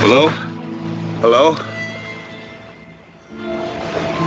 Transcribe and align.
Hello? 0.00 0.28
Hello? 1.20 1.56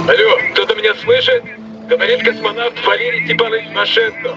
Алло, 0.08 0.38
кто-то 0.54 0.76
меня 0.76 0.94
слышит? 0.96 1.44
Говорит 1.88 2.24
космонавт 2.24 2.86
Валерий 2.86 3.26
Степанович 3.26 3.74
Машенко. 3.74 4.36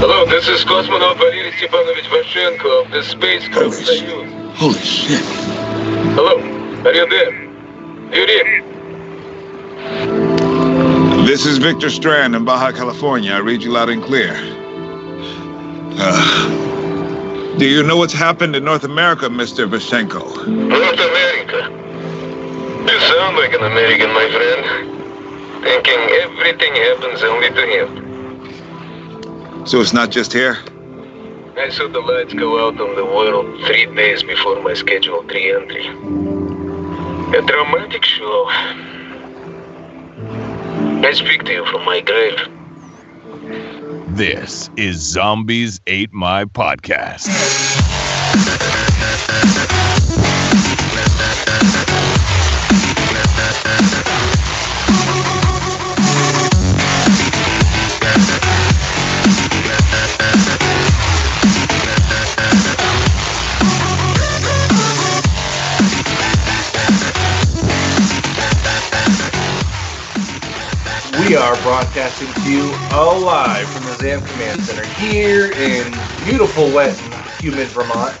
Hello, 0.00 0.26
this 0.26 0.48
is 0.48 0.64
cosmonaut 0.64 1.16
Valery 1.16 1.52
Stepanovich 1.52 2.08
Vashenko 2.10 2.84
of 2.84 2.90
the 2.90 3.02
spacecraft 3.04 3.76
Soyuz. 3.86 4.28
Holy 4.56 4.80
shit. 4.80 5.22
Hello, 6.16 6.40
are 6.84 6.92
you 6.92 7.06
there? 7.08 7.32
Yuri, 8.12 8.62
This 11.24 11.46
is 11.46 11.58
Victor 11.58 11.88
Strand 11.90 12.34
in 12.34 12.44
Baja 12.44 12.72
California. 12.72 13.32
I 13.32 13.38
read 13.38 13.62
you 13.62 13.70
loud 13.70 13.90
and 13.90 14.02
clear. 14.02 14.34
Uh, 15.99 17.57
do 17.57 17.65
you 17.67 17.83
know 17.83 17.97
what's 17.97 18.13
happened 18.13 18.55
in 18.55 18.63
North 18.63 18.83
America, 18.83 19.27
Mr. 19.27 19.67
Vashenko? 19.69 20.47
North 20.47 20.99
America. 20.99 21.69
You 22.91 22.99
sound 22.99 23.37
like 23.37 23.53
an 23.53 23.63
American, 23.63 24.11
my 24.13 24.29
friend. 24.31 24.65
Thinking 25.63 25.99
everything 26.21 26.73
happens 26.75 27.23
only 27.23 27.49
to 27.49 27.65
him. 27.67 28.07
So 29.67 29.79
it's 29.79 29.93
not 29.93 30.09
just 30.09 30.33
here? 30.33 30.57
I 31.57 31.69
saw 31.69 31.87
the 31.87 31.99
lights 31.99 32.33
go 32.33 32.65
out 32.67 32.81
on 32.81 32.95
the 32.95 33.05
world 33.05 33.45
three 33.67 33.85
days 33.85 34.23
before 34.23 34.59
my 34.63 34.73
scheduled 34.73 35.31
re-entry. 35.31 35.85
A 37.37 37.41
dramatic 37.45 38.03
show. 38.03 38.47
I 41.03 41.11
speak 41.13 41.43
to 41.43 41.53
you 41.53 41.65
from 41.67 41.85
my 41.85 42.01
grave. 42.01 42.39
This 44.13 44.69
is 44.75 44.97
Zombies 44.97 45.79
Ate 45.87 46.11
My 46.11 46.43
Podcast. 46.43 47.29
We 71.31 71.37
are 71.37 71.55
broadcasting 71.55 72.27
to 72.27 72.51
you 72.51 72.73
live 72.91 73.69
from 73.69 73.85
the 73.85 73.95
ZAM 73.95 74.21
Command 74.25 74.65
Center 74.65 74.83
here 74.83 75.49
in 75.49 76.05
beautiful, 76.25 76.73
wet, 76.73 77.01
and 77.01 77.13
humid 77.39 77.69
Vermont. 77.69 78.17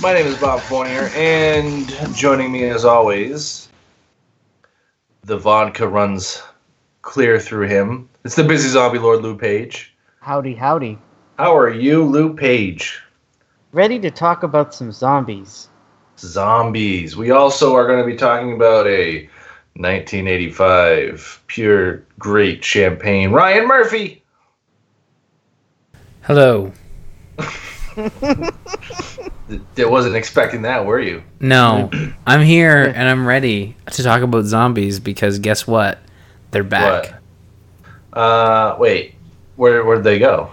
My 0.00 0.14
name 0.14 0.28
is 0.28 0.38
Bob 0.38 0.62
Fournier, 0.62 1.10
and 1.14 1.86
joining 2.14 2.50
me 2.50 2.64
as 2.64 2.86
always, 2.86 3.68
the 5.24 5.36
vodka 5.36 5.86
runs 5.86 6.42
clear 7.02 7.38
through 7.38 7.68
him. 7.68 8.08
It's 8.24 8.36
the 8.36 8.42
busy 8.42 8.70
zombie 8.70 8.98
lord, 8.98 9.20
Lou 9.20 9.36
Page. 9.36 9.94
Howdy, 10.20 10.54
howdy. 10.54 10.96
How 11.36 11.54
are 11.54 11.70
you, 11.70 12.04
Lou 12.04 12.32
Page? 12.32 13.02
Ready 13.72 13.98
to 13.98 14.10
talk 14.10 14.42
about 14.42 14.74
some 14.74 14.92
zombies. 14.92 15.68
Zombies. 16.18 17.18
We 17.18 17.32
also 17.32 17.74
are 17.74 17.86
going 17.86 18.00
to 18.00 18.10
be 18.10 18.16
talking 18.16 18.54
about 18.54 18.86
a 18.86 19.28
1985 19.76 21.42
pure 21.46 22.04
great 22.18 22.64
champagne. 22.64 23.32
Ryan 23.32 23.66
Murphy. 23.66 24.22
Hello. 26.22 26.72
It 29.76 29.90
wasn't 29.90 30.16
expecting 30.16 30.62
that, 30.62 30.86
were 30.86 30.98
you? 30.98 31.22
No, 31.38 31.90
I'm 32.26 32.40
here 32.40 32.84
and 32.84 33.08
I'm 33.08 33.26
ready 33.26 33.76
to 33.92 34.02
talk 34.02 34.22
about 34.22 34.44
zombies 34.44 35.00
because 35.00 35.38
guess 35.38 35.66
what? 35.66 35.98
They're 36.50 36.64
back. 36.64 37.20
What? 38.12 38.18
Uh, 38.18 38.76
wait. 38.78 39.14
Where 39.56 39.84
where'd 39.84 40.02
they 40.02 40.18
go? 40.18 40.50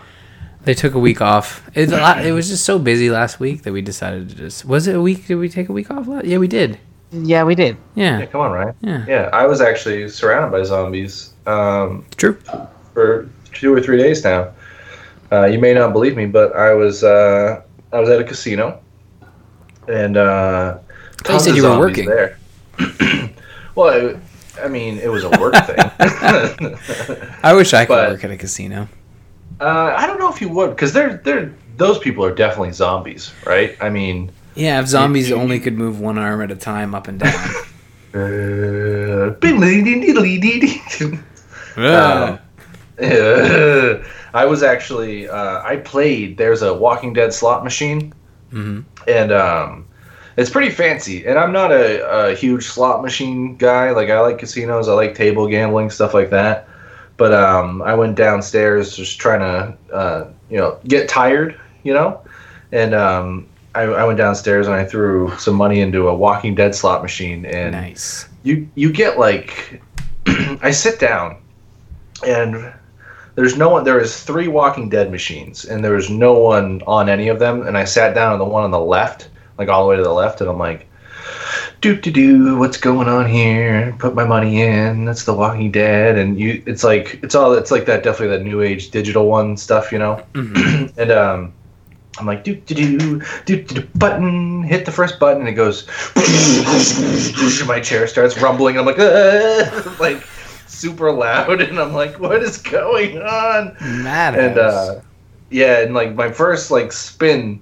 They 0.64 0.74
took 0.74 0.94
a 0.94 1.00
week 1.00 1.22
off. 1.22 1.68
It, 1.74 1.92
it 1.92 2.32
was 2.34 2.50
just 2.50 2.66
so 2.66 2.78
busy 2.78 3.10
last 3.10 3.40
week 3.40 3.64
that 3.64 3.74
we 3.74 3.82
decided 3.82 4.30
to 4.30 4.36
just. 4.36 4.66
Was 4.66 4.88
it 4.88 4.96
a 4.96 5.02
week? 5.02 5.26
Did 5.26 5.36
we 5.36 5.50
take 5.50 5.70
a 5.70 5.74
week 5.74 5.90
off? 5.90 6.08
Yeah, 6.24 6.38
we 6.38 6.48
did. 6.48 6.78
Yeah, 7.12 7.44
we 7.44 7.56
did. 7.56 7.76
Yeah, 7.96 8.20
Yeah, 8.20 8.26
come 8.28 8.42
on, 8.42 8.52
Ryan. 8.52 8.76
yeah. 8.82 9.06
Yeah, 9.08 9.30
I 9.34 9.46
was 9.46 9.60
actually 9.62 10.08
surrounded 10.10 10.52
by 10.52 10.64
zombies 10.64 11.34
um, 11.46 12.06
True. 12.16 12.38
for 12.94 13.28
two 13.54 13.74
or 13.74 13.82
three 13.82 13.98
days 13.98 14.24
now. 14.24 14.52
Uh, 15.32 15.46
you 15.46 15.60
may 15.60 15.74
not 15.74 15.92
believe 15.94 16.16
me, 16.16 16.26
but 16.26 16.56
I 16.56 16.74
was 16.74 17.04
uh, 17.04 17.62
I 17.92 18.00
was 18.00 18.10
at 18.10 18.20
a 18.20 18.24
casino, 18.24 18.80
and 19.88 20.16
uh, 20.18 20.78
you 21.30 21.40
said 21.40 21.52
of 21.52 21.58
you 21.58 21.64
were 21.64 21.80
working. 21.80 22.06
there. 22.08 22.38
well, 23.76 23.90
it, 23.90 24.18
I 24.62 24.68
mean, 24.68 24.98
it 25.00 25.10
was 25.10 25.24
a 25.24 25.30
work 25.32 25.54
thing. 25.66 25.78
I 27.44 27.54
wish 27.54 27.74
I 27.74 27.86
could 27.86 27.94
But- 27.94 28.10
work 28.12 28.24
at 28.24 28.32
a 28.32 28.38
casino. 28.38 28.88
uh, 29.60 29.94
I 29.98 30.06
don't 30.08 30.20
know 30.20 30.30
if 30.32 30.42
you 30.42 30.50
would, 30.50 30.72
because 30.72 30.92
they're 30.94 31.18
they're 31.24 31.54
those 31.78 31.98
people 32.00 32.24
are 32.26 32.34
definitely 32.36 32.72
zombies, 32.72 33.32
right? 33.46 33.76
I 33.82 33.90
mean. 33.90 34.32
Yeah, 34.56 34.80
if 34.82 34.88
zombies 34.88 35.32
only 35.32 35.60
could 35.60 35.78
move 35.78 36.00
one 36.00 36.18
arm 36.18 36.42
at 36.42 36.52
a 36.52 36.56
time 36.56 36.94
up 36.94 37.08
and 37.08 37.20
down. 37.20 37.50
Uh, 38.14 39.30
Uh, 41.78 42.38
Uh, 43.02 44.04
I 44.34 44.46
was 44.46 44.62
actually 44.64 45.28
uh, 45.30 45.62
I 45.64 45.78
played. 45.78 46.38
There's 46.38 46.62
a 46.62 46.74
Walking 46.74 47.14
Dead 47.14 47.34
slot 47.34 47.64
machine, 47.64 48.14
Mhm. 48.52 48.84
and 49.08 49.32
um, 49.32 49.86
it's 50.38 50.50
pretty 50.50 50.70
fancy. 50.70 51.26
And 51.26 51.40
I'm 51.40 51.52
not 51.52 51.72
a, 51.72 52.30
a 52.30 52.36
huge 52.36 52.66
slot 52.68 53.02
machine 53.02 53.56
guy. 53.56 53.92
Like 53.92 54.10
I 54.10 54.20
like 54.20 54.38
casinos, 54.38 54.88
I 54.88 54.94
like 54.94 55.16
table 55.16 55.48
gambling, 55.48 55.90
stuff 55.90 56.14
like 56.14 56.30
that. 56.32 56.68
But 57.18 57.34
um, 57.34 57.82
I 57.82 57.94
went 57.96 58.16
downstairs 58.16 58.96
just 58.96 59.20
trying 59.20 59.40
to 59.40 59.94
uh, 59.96 60.28
you 60.50 60.58
know 60.58 60.78
get 60.88 61.08
tired, 61.10 61.58
you 61.84 61.94
know, 61.94 62.20
and 62.72 62.94
um, 62.94 63.48
I, 63.74 63.84
I 63.84 64.04
went 64.04 64.18
downstairs 64.18 64.68
and 64.68 64.76
I 64.76 64.84
threw 64.84 65.36
some 65.38 65.56
money 65.56 65.82
into 65.82 66.08
a 66.08 66.16
Walking 66.16 66.56
Dead 66.56 66.76
slot 66.76 67.02
machine, 67.02 67.46
and 67.46 67.72
nice. 67.72 68.28
you 68.44 68.70
you 68.76 68.92
get 68.92 69.18
like 69.18 69.82
I 70.62 70.72
sit 70.72 71.00
down 71.00 71.42
and 72.26 72.74
there's 73.36 73.58
no 73.58 73.70
one 73.70 73.84
there 73.84 74.00
is 74.00 74.22
three 74.24 74.48
walking 74.48 74.90
dead 74.90 75.12
machines 75.12 75.66
and 75.66 75.84
there 75.84 75.94
was 75.94 76.10
no 76.10 76.34
one 76.34 76.82
on 76.86 77.10
any 77.10 77.28
of 77.30 77.40
them. 77.40 77.66
And 77.66 77.78
I 77.78 77.86
sat 77.86 78.14
down 78.14 78.34
on 78.34 78.40
the 78.40 78.46
one 78.46 78.64
on 78.64 78.72
the 78.72 78.80
left 78.80 79.30
like 79.58 79.70
all 79.70 79.84
the 79.84 79.90
way 79.90 79.96
to 79.98 80.04
the 80.04 80.14
left 80.14 80.42
and 80.42 80.50
I'm 80.50 80.60
like 80.60 80.88
doo 81.80 81.96
doo 81.96 82.12
doo, 82.12 82.58
what's 82.58 82.78
going 82.78 83.08
on 83.08 83.28
here? 83.28 83.96
Put 84.00 84.14
my 84.14 84.26
money 84.26 84.62
in. 84.62 85.06
That's 85.06 85.24
the 85.24 85.34
walking 85.34 85.72
dead. 85.72 86.18
And 86.18 86.40
you 86.40 86.62
it's 86.66 86.84
like 86.84 87.20
it's 87.24 87.36
all 87.36 87.54
it's 87.54 87.72
like 87.72 87.86
that 87.86 88.04
definitely 88.04 88.38
that 88.38 88.44
new 88.44 88.62
age 88.62 88.92
digital 88.92 89.28
one 89.28 89.56
stuff 89.58 89.92
you 89.92 89.98
know? 90.00 90.24
Mhm. 90.34 90.94
and 90.98 91.12
um 91.12 91.54
I'm 92.18 92.26
like 92.26 92.44
do 92.44 92.56
do 92.56 92.98
do 92.98 93.22
do 93.46 93.64
do 93.64 93.88
button 93.96 94.64
hit 94.64 94.86
the 94.86 94.92
first 94.92 95.20
button 95.20 95.42
and 95.42 95.50
it 95.50 95.54
goes 95.54 95.88
my 97.68 97.80
chair 97.80 98.08
starts 98.08 98.38
rumbling 98.42 98.78
and 98.78 98.88
I'm 98.90 98.96
like 98.98 100.00
like 100.00 100.24
super 100.68 101.12
loud 101.12 101.62
and 101.62 101.80
I'm 101.80 101.94
like 101.94 102.20
what 102.20 102.44
is 102.44 102.58
going 102.58 103.18
on 103.22 103.76
Madhouse. 104.04 104.44
and 104.44 104.58
uh 104.58 105.02
yeah 105.50 105.80
and 105.80 105.94
like 105.94 106.16
my 106.16 106.32
first 106.32 106.70
like 106.70 106.92
spin 106.92 107.62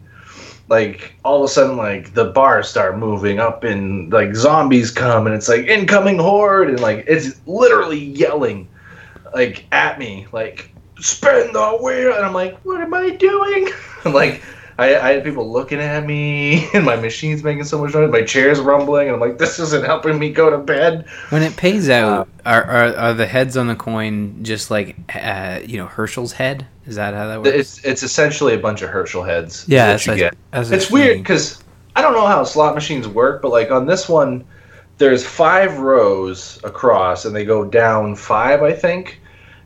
like 0.67 1.13
all 1.25 1.43
of 1.43 1.49
a 1.49 1.53
sudden 1.53 1.77
like 1.77 2.13
the 2.13 2.25
bars 2.25 2.67
start 2.67 2.97
moving 2.97 3.39
up 3.39 3.63
and 3.63 4.11
like 4.11 4.35
zombies 4.35 4.91
come 4.91 5.25
and 5.25 5.35
it's 5.35 5.49
like 5.49 5.65
incoming 5.65 6.17
horde 6.17 6.69
and 6.69 6.79
like 6.79 7.03
it's 7.07 7.39
literally 7.47 7.99
yelling 7.99 8.67
like 9.33 9.65
at 9.71 9.99
me 9.99 10.27
like 10.31 10.71
spin 11.01 11.51
the 11.53 11.77
wheel 11.81 12.13
and 12.13 12.25
i'm 12.25 12.33
like 12.33 12.57
what 12.65 12.81
am 12.81 12.93
i 12.93 13.09
doing 13.09 13.69
i'm 14.05 14.13
like 14.13 14.41
I, 14.77 14.95
I 14.95 15.11
had 15.15 15.25
people 15.25 15.51
looking 15.51 15.79
at 15.79 16.05
me 16.05 16.69
and 16.73 16.85
my 16.85 16.95
machine's 16.95 17.43
making 17.43 17.65
so 17.65 17.83
much 17.83 17.93
noise 17.93 18.09
my 18.11 18.23
chair's 18.23 18.59
rumbling 18.59 19.07
and 19.07 19.15
i'm 19.15 19.19
like 19.19 19.37
this 19.37 19.59
isn't 19.59 19.85
helping 19.85 20.17
me 20.17 20.31
go 20.31 20.49
to 20.49 20.57
bed 20.57 21.05
when 21.29 21.43
it 21.43 21.57
pays 21.57 21.89
out, 21.89 22.29
are, 22.45 22.63
are 22.63 22.95
are 22.95 23.13
the 23.13 23.25
heads 23.27 23.57
on 23.57 23.67
the 23.67 23.75
coin 23.75 24.43
just 24.43 24.71
like 24.71 24.95
uh, 25.13 25.59
you 25.65 25.77
know 25.77 25.85
Herschel's 25.85 26.31
head? 26.31 26.65
Is 26.85 26.95
that 26.95 27.13
how 27.13 27.27
that 27.27 27.41
works? 27.41 27.49
it's 27.49 27.85
it's 27.85 28.03
essentially 28.03 28.53
a 28.53 28.57
bunch 28.57 28.81
of 28.81 28.89
herschel 28.89 29.23
heads 29.23 29.65
yeah, 29.67 29.97
you 29.99 30.15
get 30.15 30.35
it's 30.53 30.89
weird 30.89 31.17
because 31.17 31.61
I 31.95 32.01
don't 32.01 32.13
know 32.13 32.27
how 32.27 32.45
slot 32.45 32.75
machines 32.75 33.09
work, 33.09 33.41
but 33.41 33.51
like 33.51 33.71
on 33.71 33.85
this 33.85 34.07
one, 34.07 34.45
there's 34.99 35.25
five 35.25 35.79
rows 35.79 36.59
across, 36.63 37.25
and 37.25 37.35
they 37.35 37.43
go 37.43 37.65
down 37.65 38.15
five, 38.15 38.63
I 38.63 38.71
think. 38.71 39.19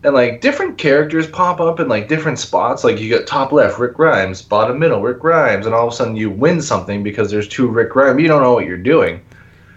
And 0.06 0.14
like 0.14 0.42
different 0.42 0.78
characters 0.78 1.28
pop 1.28 1.62
up 1.62 1.80
in 1.80 1.88
like 1.88 2.10
different 2.10 2.38
spots. 2.38 2.84
Like 2.84 3.00
you 3.00 3.10
got 3.10 3.26
top 3.26 3.52
left 3.54 3.80
Rick 3.80 3.94
Grimes, 3.94 4.42
bottom 4.42 4.78
middle 4.80 5.02
Rick 5.02 5.20
Grimes, 5.20 5.66
and 5.66 5.74
all 5.74 5.88
of 5.88 5.94
a 5.94 5.96
sudden 5.96 6.16
you 6.18 6.30
win 6.30 6.62
something 6.62 7.04
because 7.04 7.32
there's 7.32 7.48
two 7.48 7.68
Rick 7.70 7.92
Grimes. 7.92 8.22
You 8.22 8.28
don't 8.28 8.42
know 8.42 8.54
what 8.54 8.66
you're 8.66 8.78
doing. 8.78 9.22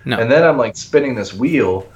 No. 0.05 0.19
And 0.19 0.31
then 0.31 0.43
I'm 0.43 0.57
like 0.59 0.77
spinning 0.77 1.15
this 1.15 1.33
wheel, 1.35 1.87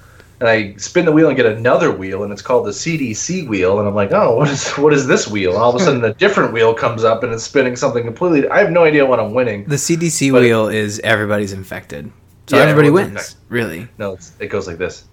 and 0.41 0.49
I 0.49 0.75
spin 0.77 1.05
the 1.07 1.13
wheel 1.13 1.29
and 1.29 1.37
get 1.37 1.47
another 1.47 1.91
wheel, 1.93 2.23
and 2.23 2.33
it's 2.33 2.43
called 2.43 2.67
the 2.67 2.71
CDC 2.71 3.49
wheel, 3.49 3.79
and 3.81 3.89
I'm 3.89 3.95
like, 3.95 4.13
oh, 4.13 4.37
what 4.37 4.49
is 4.49 4.71
what 4.73 4.93
is 4.93 5.07
this 5.09 5.27
wheel? 5.29 5.51
And 5.55 5.61
all 5.63 5.75
of 5.75 5.81
a 5.81 5.85
sudden, 5.85 6.05
a 6.05 6.15
different 6.15 6.53
wheel 6.53 6.73
comes 6.73 7.03
up, 7.05 7.23
and 7.25 7.33
it's 7.33 7.43
spinning 7.45 7.75
something 7.77 8.05
completely. 8.05 8.49
I 8.49 8.59
have 8.61 8.71
no 8.71 8.85
idea 8.85 9.05
what 9.07 9.19
I'm 9.21 9.35
winning. 9.35 9.65
The 9.65 9.77
CDC 9.77 10.31
But- 10.33 10.43
wheel 10.43 10.69
is 10.69 11.01
everybody's 11.01 11.53
infected, 11.53 12.11
so 12.47 12.57
Yeah, 12.57 12.63
everybody 12.63 12.91
wins. 12.91 13.11
infected. 13.11 13.37
Really? 13.49 13.89
No, 13.99 14.13
it's, 14.15 14.33
it 14.41 14.49
goes 14.49 14.67
like 14.69 14.79
this. 14.79 15.05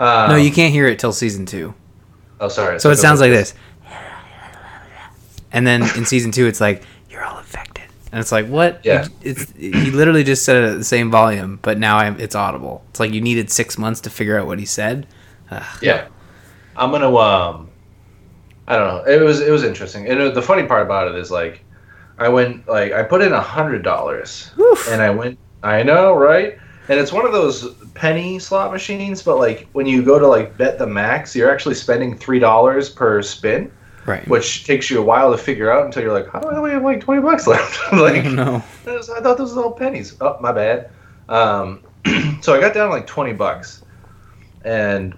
You're 0.00 0.08
all 0.08 0.14
infected. 0.18 0.30
Um, 0.30 0.30
no, 0.30 0.36
you 0.42 0.50
can't 0.52 0.72
hear 0.72 0.86
it 0.86 0.98
till 0.98 1.12
season 1.12 1.46
two. 1.46 1.74
Oh, 2.40 2.48
sorry. 2.48 2.80
So 2.80 2.90
it 2.90 2.96
sounds 2.96 3.20
like 3.20 3.30
this. 3.30 3.54
And 5.52 5.66
then 5.66 5.82
in 5.96 6.06
season 6.06 6.30
two, 6.30 6.46
it's 6.46 6.60
like 6.60 6.82
you're 7.10 7.24
all 7.24 7.38
affected, 7.38 7.84
and 8.12 8.20
it's 8.20 8.30
like 8.30 8.46
what? 8.46 8.80
Yeah. 8.84 9.08
It's 9.20 9.50
he 9.52 9.90
literally 9.90 10.22
just 10.22 10.44
said 10.44 10.62
it 10.62 10.70
at 10.72 10.78
the 10.78 10.84
same 10.84 11.10
volume, 11.10 11.58
but 11.62 11.76
now 11.78 11.98
I'm, 11.98 12.18
it's 12.20 12.36
audible. 12.36 12.84
It's 12.90 13.00
like 13.00 13.12
you 13.12 13.20
needed 13.20 13.50
six 13.50 13.76
months 13.76 14.00
to 14.02 14.10
figure 14.10 14.38
out 14.38 14.46
what 14.46 14.58
he 14.60 14.64
said. 14.64 15.08
Ugh. 15.50 15.62
Yeah, 15.82 16.06
I'm 16.76 16.92
gonna. 16.92 17.12
Um, 17.16 17.68
I 18.68 18.76
don't 18.76 18.86
know. 19.06 19.12
It 19.12 19.20
was 19.20 19.40
it 19.40 19.50
was 19.50 19.64
interesting. 19.64 20.06
And 20.08 20.20
it- 20.20 20.34
the 20.34 20.42
funny 20.42 20.64
part 20.68 20.82
about 20.82 21.08
it 21.08 21.16
is 21.16 21.32
like, 21.32 21.64
I 22.16 22.28
went 22.28 22.68
like 22.68 22.92
I 22.92 23.02
put 23.02 23.20
in 23.20 23.32
a 23.32 23.40
hundred 23.40 23.82
dollars, 23.82 24.52
and 24.88 25.02
I 25.02 25.10
went. 25.10 25.36
I 25.64 25.82
know, 25.82 26.14
right? 26.14 26.58
And 26.90 26.98
it's 26.98 27.12
one 27.12 27.24
of 27.24 27.30
those 27.30 27.72
penny 27.94 28.40
slot 28.40 28.72
machines, 28.72 29.22
but 29.22 29.38
like 29.38 29.68
when 29.74 29.86
you 29.86 30.02
go 30.02 30.18
to 30.18 30.26
like 30.26 30.58
bet 30.58 30.76
the 30.76 30.86
max, 30.88 31.36
you're 31.36 31.48
actually 31.50 31.76
spending 31.76 32.16
three 32.18 32.40
dollars 32.40 32.90
per 32.90 33.22
spin, 33.22 33.70
Right. 34.06 34.26
which 34.26 34.64
takes 34.66 34.90
you 34.90 34.98
a 34.98 35.02
while 35.02 35.30
to 35.30 35.38
figure 35.38 35.70
out 35.70 35.84
until 35.86 36.02
you're 36.02 36.12
like, 36.12 36.28
how 36.28 36.40
do 36.40 36.48
I 36.48 36.56
only 36.56 36.72
have 36.72 36.82
like 36.82 37.00
twenty 37.00 37.22
bucks 37.22 37.46
left? 37.46 37.78
like, 37.92 38.24
no. 38.24 38.56
I 38.86 39.20
thought 39.20 39.38
those 39.38 39.54
were 39.54 39.62
all 39.62 39.70
pennies. 39.72 40.16
Oh, 40.20 40.36
my 40.40 40.50
bad. 40.50 40.90
Um, 41.28 41.80
so 42.40 42.54
I 42.56 42.60
got 42.60 42.74
down 42.74 42.88
to 42.88 42.94
like 42.94 43.06
20 43.06 43.34
bucks. 43.34 43.84
And 44.64 45.16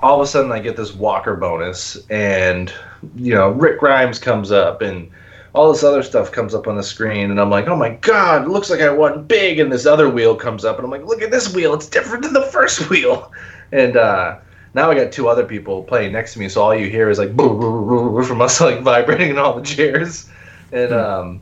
all 0.00 0.18
of 0.18 0.24
a 0.24 0.26
sudden 0.26 0.50
I 0.50 0.60
get 0.60 0.76
this 0.78 0.94
Walker 0.94 1.36
bonus. 1.36 1.98
And, 2.08 2.72
you 3.16 3.34
know, 3.34 3.50
Rick 3.50 3.80
Grimes 3.80 4.18
comes 4.18 4.50
up 4.50 4.80
and 4.80 5.10
all 5.56 5.72
this 5.72 5.82
other 5.82 6.02
stuff 6.02 6.30
comes 6.30 6.54
up 6.54 6.68
on 6.68 6.76
the 6.76 6.82
screen. 6.82 7.30
And 7.30 7.40
I'm 7.40 7.50
like, 7.50 7.66
oh 7.66 7.76
my 7.76 7.90
God, 7.96 8.42
it 8.42 8.48
looks 8.48 8.70
like 8.70 8.80
I 8.80 8.90
won 8.90 9.24
big. 9.24 9.58
And 9.58 9.72
this 9.72 9.86
other 9.86 10.08
wheel 10.08 10.36
comes 10.36 10.64
up. 10.64 10.76
And 10.76 10.84
I'm 10.84 10.90
like, 10.90 11.06
look 11.06 11.22
at 11.22 11.30
this 11.30 11.54
wheel. 11.54 11.74
It's 11.74 11.88
different 11.88 12.22
than 12.22 12.34
the 12.34 12.42
first 12.42 12.90
wheel. 12.90 13.32
And, 13.72 13.96
uh, 13.96 14.38
now 14.76 14.90
I 14.90 14.94
got 14.94 15.10
two 15.10 15.26
other 15.26 15.46
people 15.46 15.84
playing 15.84 16.12
next 16.12 16.34
to 16.34 16.38
me, 16.38 16.50
so 16.50 16.62
all 16.62 16.74
you 16.74 16.90
hear 16.90 17.08
is 17.08 17.18
like 17.18 17.34
boo, 17.34 17.48
boo, 17.48 17.86
boo, 17.86 18.10
boo 18.10 18.22
from 18.22 18.42
us 18.42 18.60
like 18.60 18.82
vibrating 18.82 19.30
in 19.30 19.38
all 19.38 19.58
the 19.58 19.64
chairs, 19.64 20.28
and 20.70 20.92
um, 20.92 21.40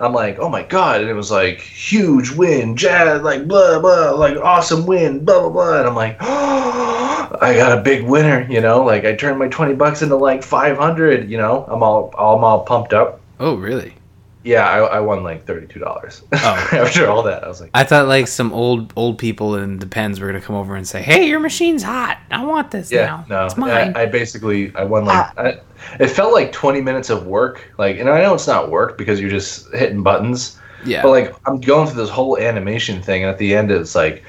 I'm 0.00 0.12
like, 0.12 0.38
oh 0.38 0.50
my 0.50 0.62
god! 0.64 1.00
And 1.00 1.08
it 1.08 1.14
was 1.14 1.30
like 1.30 1.60
huge 1.60 2.32
win, 2.32 2.76
jazz, 2.76 3.22
like 3.22 3.48
blah 3.48 3.80
blah, 3.80 4.10
like 4.10 4.36
awesome 4.36 4.84
win, 4.84 5.24
blah 5.24 5.40
blah 5.40 5.48
blah. 5.48 5.78
And 5.78 5.88
I'm 5.88 5.94
like, 5.94 6.18
oh, 6.20 7.38
I 7.40 7.54
got 7.54 7.78
a 7.78 7.80
big 7.80 8.04
winner, 8.04 8.46
you 8.50 8.60
know. 8.60 8.84
Like 8.84 9.06
I 9.06 9.14
turned 9.14 9.38
my 9.38 9.48
twenty 9.48 9.74
bucks 9.74 10.02
into 10.02 10.16
like 10.16 10.42
five 10.42 10.76
hundred, 10.76 11.30
you 11.30 11.38
know. 11.38 11.64
I'm 11.66 11.82
all 11.82 12.12
I'm 12.18 12.44
all 12.44 12.64
pumped 12.64 12.92
up. 12.92 13.18
Oh, 13.40 13.56
really? 13.56 13.94
Yeah, 14.44 14.68
I, 14.68 14.78
I 14.80 15.00
won 15.00 15.22
like 15.22 15.46
thirty 15.46 15.66
two 15.66 15.80
dollars. 15.80 16.22
Oh. 16.32 16.36
After 16.72 17.08
all 17.08 17.22
that, 17.22 17.44
I 17.44 17.48
was 17.48 17.62
like, 17.62 17.70
I 17.72 17.82
thought 17.82 18.06
like 18.08 18.28
some 18.28 18.52
old 18.52 18.92
old 18.94 19.16
people 19.16 19.54
in 19.56 19.78
the 19.78 19.86
pens 19.86 20.20
were 20.20 20.26
gonna 20.26 20.42
come 20.42 20.54
over 20.56 20.76
and 20.76 20.86
say, 20.86 21.00
"Hey, 21.00 21.26
your 21.26 21.40
machine's 21.40 21.82
hot. 21.82 22.18
I 22.30 22.44
want 22.44 22.70
this 22.70 22.92
yeah, 22.92 23.06
now. 23.06 23.24
no. 23.30 23.46
it's 23.46 23.56
mine." 23.56 23.94
I, 23.96 24.02
I 24.02 24.06
basically 24.06 24.70
I 24.76 24.84
won 24.84 25.06
like 25.06 25.16
ah. 25.38 25.40
I, 25.40 25.60
it 25.98 26.08
felt 26.08 26.34
like 26.34 26.52
twenty 26.52 26.82
minutes 26.82 27.08
of 27.08 27.26
work. 27.26 27.64
Like, 27.78 27.98
and 27.98 28.10
I 28.10 28.20
know 28.20 28.34
it's 28.34 28.46
not 28.46 28.70
work 28.70 28.98
because 28.98 29.18
you're 29.18 29.30
just 29.30 29.72
hitting 29.72 30.02
buttons. 30.02 30.58
yeah. 30.84 31.00
But 31.00 31.08
like 31.10 31.34
I'm 31.46 31.58
going 31.58 31.88
through 31.88 32.02
this 32.02 32.10
whole 32.10 32.36
animation 32.36 33.00
thing, 33.00 33.22
and 33.22 33.30
at 33.30 33.38
the 33.38 33.54
end 33.54 33.70
it's 33.70 33.94
like, 33.94 34.24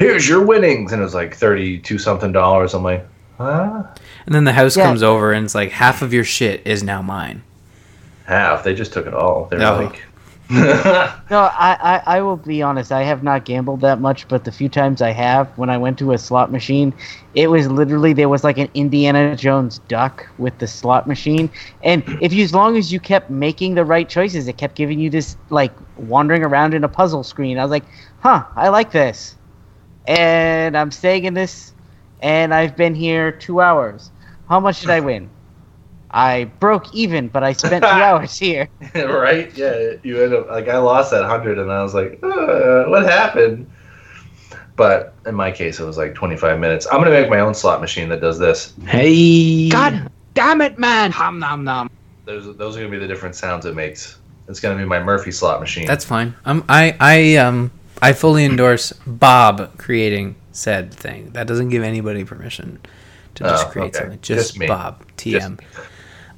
"Here's 0.00 0.28
your 0.28 0.44
winnings," 0.44 0.90
and 0.92 1.00
it 1.00 1.04
was 1.04 1.14
like 1.14 1.36
thirty-two 1.36 1.98
something 1.98 2.32
dollars. 2.32 2.74
I'm 2.74 2.82
like, 2.82 3.06
huh? 3.38 3.84
and 4.26 4.34
then 4.34 4.42
the 4.42 4.52
house 4.52 4.76
Yeah. 4.76 4.82
comes 4.86 5.04
over 5.04 5.32
and 5.32 5.44
it's 5.44 5.54
like 5.54 5.70
half 5.70 6.02
of 6.02 6.12
your 6.12 6.24
shit 6.24 6.66
is 6.66 6.82
now 6.82 7.02
mine. 7.02 7.44
Half. 8.30 8.64
They 8.64 8.74
just 8.74 8.92
took 8.92 9.06
it 9.06 9.14
all. 9.14 9.46
They're 9.50 9.60
No. 9.60 9.76
like, 9.84 10.02
No, 11.30 11.42
I, 11.42 12.02
I, 12.06 12.18
I 12.18 12.22
will 12.22 12.36
be 12.36 12.62
honest. 12.62 12.92
I 12.92 13.02
have 13.04 13.22
not 13.22 13.44
gambled 13.44 13.82
that 13.82 14.00
much, 14.00 14.28
but 14.28 14.44
the 14.44 14.52
few 14.52 14.68
times 14.68 15.00
I 15.02 15.10
have, 15.10 15.56
when 15.56 15.70
I 15.70 15.78
went 15.78 15.98
to 16.00 16.12
a 16.12 16.18
slot 16.18 16.50
machine, 16.52 16.94
it 17.34 17.48
was 17.50 17.68
literally 17.70 18.12
there 18.12 18.28
was 18.28 18.44
like 18.44 18.58
an 18.58 18.68
Indiana 18.74 19.28
Jones 19.28 19.78
duck 19.78 20.18
with 20.28 20.58
the 20.58 20.58
slot 20.58 20.98
machine, 20.98 21.50
and 21.82 22.02
if 22.18 22.32
you, 22.32 22.42
as 22.44 22.52
long 22.52 22.76
as 22.76 22.92
you 22.92 22.98
kept 23.00 23.30
making 23.30 23.74
the 23.74 23.84
right 23.84 24.08
choices, 24.08 24.48
it 24.48 24.56
kept 24.58 24.74
giving 24.74 24.98
you 24.98 25.08
this 25.10 25.36
like 25.50 25.72
wandering 25.96 26.42
around 26.44 26.74
in 26.74 26.82
a 26.84 26.88
puzzle 26.88 27.22
screen. 27.22 27.58
I 27.58 27.62
was 27.62 27.70
like, 27.70 27.84
huh, 28.18 28.44
I 28.56 28.68
like 28.68 28.90
this, 28.90 29.36
and 30.06 30.76
I'm 30.76 30.90
staying 30.90 31.24
in 31.24 31.34
this, 31.34 31.74
and 32.20 32.52
I've 32.54 32.76
been 32.76 32.94
here 32.94 33.32
two 33.32 33.60
hours. 33.60 34.10
How 34.48 34.60
much 34.60 34.80
did 34.82 34.90
I 34.90 35.00
win? 35.00 35.30
I 36.12 36.44
broke 36.44 36.94
even, 36.94 37.28
but 37.28 37.42
I 37.42 37.52
spent 37.52 37.84
two 37.84 37.88
hours 37.90 38.36
here. 38.38 38.68
right? 38.94 39.52
Yeah, 39.56 39.94
you 40.02 40.22
end 40.22 40.34
up 40.34 40.48
like 40.48 40.68
I 40.68 40.78
lost 40.78 41.10
that 41.12 41.24
hundred, 41.24 41.58
and 41.58 41.70
I 41.70 41.82
was 41.82 41.94
like, 41.94 42.18
uh, 42.22 42.84
what 42.84 43.04
happened? 43.04 43.70
But 44.76 45.14
in 45.26 45.34
my 45.34 45.50
case, 45.50 45.78
it 45.78 45.84
was 45.84 45.98
like 45.98 46.14
25 46.14 46.58
minutes. 46.58 46.86
I'm 46.86 46.98
gonna 46.98 47.10
make 47.10 47.28
my 47.28 47.40
own 47.40 47.54
slot 47.54 47.80
machine 47.80 48.08
that 48.08 48.20
does 48.20 48.38
this. 48.38 48.72
Hey, 48.86 49.68
God 49.68 50.10
damn 50.34 50.60
it, 50.62 50.78
man! 50.78 51.10
Hum 51.12 51.38
nom 51.38 51.64
nom. 51.64 51.90
Those 52.24 52.56
those 52.56 52.76
are 52.76 52.80
gonna 52.80 52.90
be 52.90 52.98
the 52.98 53.06
different 53.08 53.34
sounds 53.34 53.66
it 53.66 53.74
makes. 53.74 54.18
It's 54.48 54.58
gonna 54.58 54.76
be 54.78 54.84
my 54.84 55.00
Murphy 55.02 55.30
slot 55.32 55.60
machine. 55.60 55.86
That's 55.86 56.04
fine. 56.04 56.34
Um, 56.44 56.64
I 56.68 56.96
I 56.98 57.36
um 57.36 57.70
I 58.02 58.12
fully 58.14 58.44
endorse 58.44 58.92
Bob 59.06 59.76
creating 59.78 60.34
said 60.52 60.92
thing. 60.92 61.30
That 61.32 61.46
doesn't 61.46 61.68
give 61.68 61.82
anybody 61.82 62.24
permission 62.24 62.80
to 63.36 63.44
just 63.44 63.68
Oh, 63.68 63.70
create 63.70 63.94
okay. 63.94 63.98
something. 63.98 64.20
Just, 64.22 64.48
Just 64.48 64.58
me. 64.58 64.66
Bob 64.66 65.04
TM. 65.16 65.60
So 65.74 65.82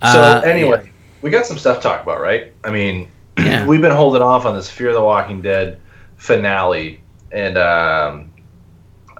Uh, 0.02 0.42
anyway, 0.44 0.90
we 1.22 1.30
got 1.30 1.46
some 1.46 1.56
stuff 1.56 1.76
to 1.78 1.82
talk 1.82 2.02
about, 2.02 2.20
right? 2.20 2.52
I 2.64 2.70
mean, 2.70 3.08
Yeah. 3.38 3.66
we've 3.68 3.80
been 3.80 3.92
holding 3.92 4.22
off 4.22 4.44
on 4.44 4.54
this 4.54 4.68
Fear 4.68 4.92
the 4.92 5.00
Walking 5.00 5.40
Dead 5.40 5.80
finale, 6.16 7.00
and 7.30 7.56
um, 7.56 8.32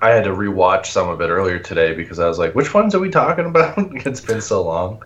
I 0.02 0.10
had 0.10 0.24
to 0.24 0.30
rewatch 0.30 0.86
some 0.86 1.08
of 1.08 1.20
it 1.20 1.28
earlier 1.28 1.58
today 1.58 1.94
because 1.94 2.18
I 2.18 2.26
was 2.26 2.38
like, 2.38 2.54
which 2.54 2.74
ones 2.74 2.94
are 2.94 2.98
we 2.98 3.10
talking 3.10 3.46
about? 3.52 3.74
it's 4.06 4.20
been 4.20 4.40
so 4.40 4.62
long. 4.62 5.02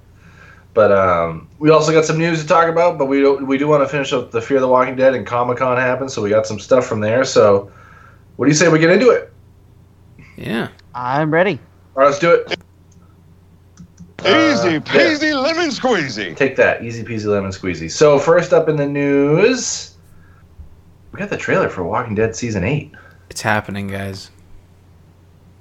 But 0.72 0.92
um, 0.92 1.48
we 1.58 1.70
also 1.70 1.90
got 1.92 2.04
some 2.04 2.18
news 2.18 2.42
to 2.42 2.46
talk 2.46 2.68
about, 2.68 2.98
but 2.98 3.06
we 3.06 3.20
do, 3.20 3.36
we 3.44 3.56
do 3.56 3.66
want 3.66 3.82
to 3.82 3.88
finish 3.88 4.12
up 4.12 4.30
the 4.30 4.42
Fear 4.42 4.60
the 4.60 4.68
Walking 4.68 4.94
Dead 4.96 5.14
and 5.14 5.26
Comic 5.26 5.58
Con 5.58 5.76
happened, 5.78 6.10
so 6.10 6.22
we 6.22 6.28
got 6.30 6.46
some 6.46 6.58
stuff 6.58 6.86
from 6.86 7.00
there. 7.00 7.24
So, 7.24 7.70
what 8.36 8.44
do 8.44 8.50
you 8.50 8.54
say 8.54 8.68
we 8.68 8.78
get 8.78 8.90
into 8.90 9.10
it? 9.10 9.32
yeah. 10.36 10.68
I'm 10.94 11.32
ready. 11.32 11.60
All 11.94 12.02
right, 12.02 12.06
let's 12.06 12.18
do 12.18 12.30
it. 12.32 12.58
Easy 14.26 14.76
Uh, 14.76 14.80
peasy 14.80 15.40
lemon 15.40 15.70
squeezy. 15.70 16.36
Take 16.36 16.56
that, 16.56 16.82
easy 16.82 17.04
peasy 17.04 17.26
lemon 17.26 17.50
squeezy. 17.50 17.90
So 17.90 18.18
first 18.18 18.52
up 18.52 18.68
in 18.68 18.76
the 18.76 18.86
news, 18.86 19.94
we 21.12 21.18
got 21.18 21.30
the 21.30 21.36
trailer 21.36 21.68
for 21.68 21.84
Walking 21.84 22.14
Dead 22.14 22.34
season 22.34 22.64
eight. 22.64 22.92
It's 23.30 23.42
happening, 23.42 23.86
guys. 23.88 24.30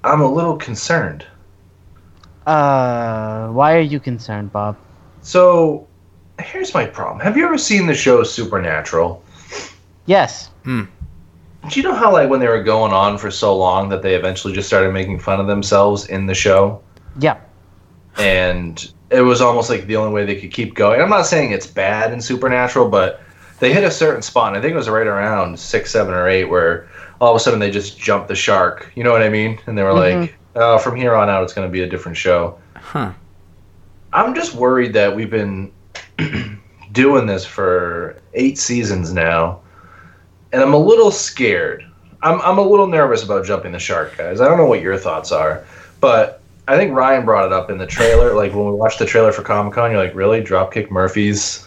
I'm 0.04 0.20
a 0.20 0.30
little 0.30 0.56
concerned. 0.56 1.26
Uh, 2.46 3.48
why 3.48 3.74
are 3.74 3.80
you 3.80 3.98
concerned, 3.98 4.52
Bob? 4.52 4.76
So 5.22 5.86
here's 6.40 6.74
my 6.74 6.86
problem. 6.86 7.20
Have 7.20 7.36
you 7.36 7.44
ever 7.44 7.58
seen 7.58 7.86
the 7.86 7.94
show 7.94 8.22
Supernatural? 8.22 9.22
Yes. 10.06 10.50
Hmm. 10.64 10.84
Do 11.68 11.80
you 11.80 11.82
know 11.82 11.94
how 11.94 12.12
like 12.12 12.30
when 12.30 12.38
they 12.38 12.46
were 12.46 12.62
going 12.62 12.92
on 12.92 13.18
for 13.18 13.30
so 13.30 13.56
long 13.56 13.88
that 13.88 14.02
they 14.02 14.14
eventually 14.14 14.54
just 14.54 14.68
started 14.68 14.92
making 14.92 15.18
fun 15.18 15.40
of 15.40 15.48
themselves 15.48 16.06
in 16.06 16.26
the 16.26 16.34
show? 16.34 16.80
Yep. 17.18 17.42
And 18.18 18.92
it 19.10 19.20
was 19.20 19.40
almost 19.40 19.70
like 19.70 19.86
the 19.86 19.96
only 19.96 20.12
way 20.12 20.24
they 20.24 20.40
could 20.40 20.50
keep 20.50 20.74
going. 20.74 21.00
I'm 21.00 21.08
not 21.08 21.26
saying 21.26 21.52
it's 21.52 21.66
bad 21.66 22.12
in 22.12 22.20
Supernatural, 22.20 22.88
but 22.88 23.20
they 23.60 23.72
hit 23.72 23.84
a 23.84 23.90
certain 23.90 24.22
spot. 24.22 24.48
And 24.48 24.58
I 24.58 24.60
think 24.60 24.72
it 24.72 24.76
was 24.76 24.88
right 24.88 25.06
around 25.06 25.58
six, 25.58 25.90
seven, 25.90 26.14
or 26.14 26.28
eight, 26.28 26.44
where 26.44 26.88
all 27.20 27.30
of 27.30 27.36
a 27.36 27.40
sudden 27.40 27.60
they 27.60 27.70
just 27.70 27.98
jumped 27.98 28.28
the 28.28 28.34
shark. 28.34 28.90
You 28.94 29.04
know 29.04 29.12
what 29.12 29.22
I 29.22 29.28
mean? 29.28 29.58
And 29.66 29.76
they 29.76 29.82
were 29.82 29.92
like, 29.92 30.14
mm-hmm. 30.14 30.34
"Oh, 30.56 30.78
from 30.78 30.96
here 30.96 31.14
on 31.14 31.28
out, 31.28 31.44
it's 31.44 31.54
going 31.54 31.68
to 31.68 31.72
be 31.72 31.82
a 31.82 31.88
different 31.88 32.16
show." 32.16 32.58
Huh. 32.74 33.12
I'm 34.12 34.34
just 34.34 34.54
worried 34.54 34.92
that 34.94 35.14
we've 35.14 35.30
been 35.30 35.72
doing 36.92 37.26
this 37.26 37.44
for 37.44 38.20
eight 38.34 38.58
seasons 38.58 39.12
now, 39.12 39.60
and 40.52 40.62
I'm 40.62 40.74
a 40.74 40.78
little 40.78 41.10
scared. 41.10 41.84
I'm 42.22 42.40
I'm 42.40 42.58
a 42.58 42.62
little 42.62 42.86
nervous 42.86 43.22
about 43.22 43.44
jumping 43.46 43.72
the 43.72 43.78
shark, 43.78 44.16
guys. 44.16 44.40
I 44.40 44.48
don't 44.48 44.58
know 44.58 44.66
what 44.66 44.80
your 44.80 44.96
thoughts 44.96 45.32
are, 45.32 45.64
but 46.00 46.40
I 46.68 46.76
think 46.76 46.94
Ryan 46.94 47.24
brought 47.24 47.46
it 47.46 47.52
up 47.52 47.70
in 47.70 47.78
the 47.78 47.86
trailer. 47.86 48.34
Like 48.34 48.52
when 48.52 48.66
we 48.66 48.72
watched 48.72 48.98
the 48.98 49.06
trailer 49.06 49.32
for 49.32 49.42
Comic 49.42 49.74
Con, 49.74 49.90
you're 49.90 50.02
like, 50.02 50.14
really, 50.14 50.42
Dropkick 50.42 50.90
Murphys? 50.90 51.66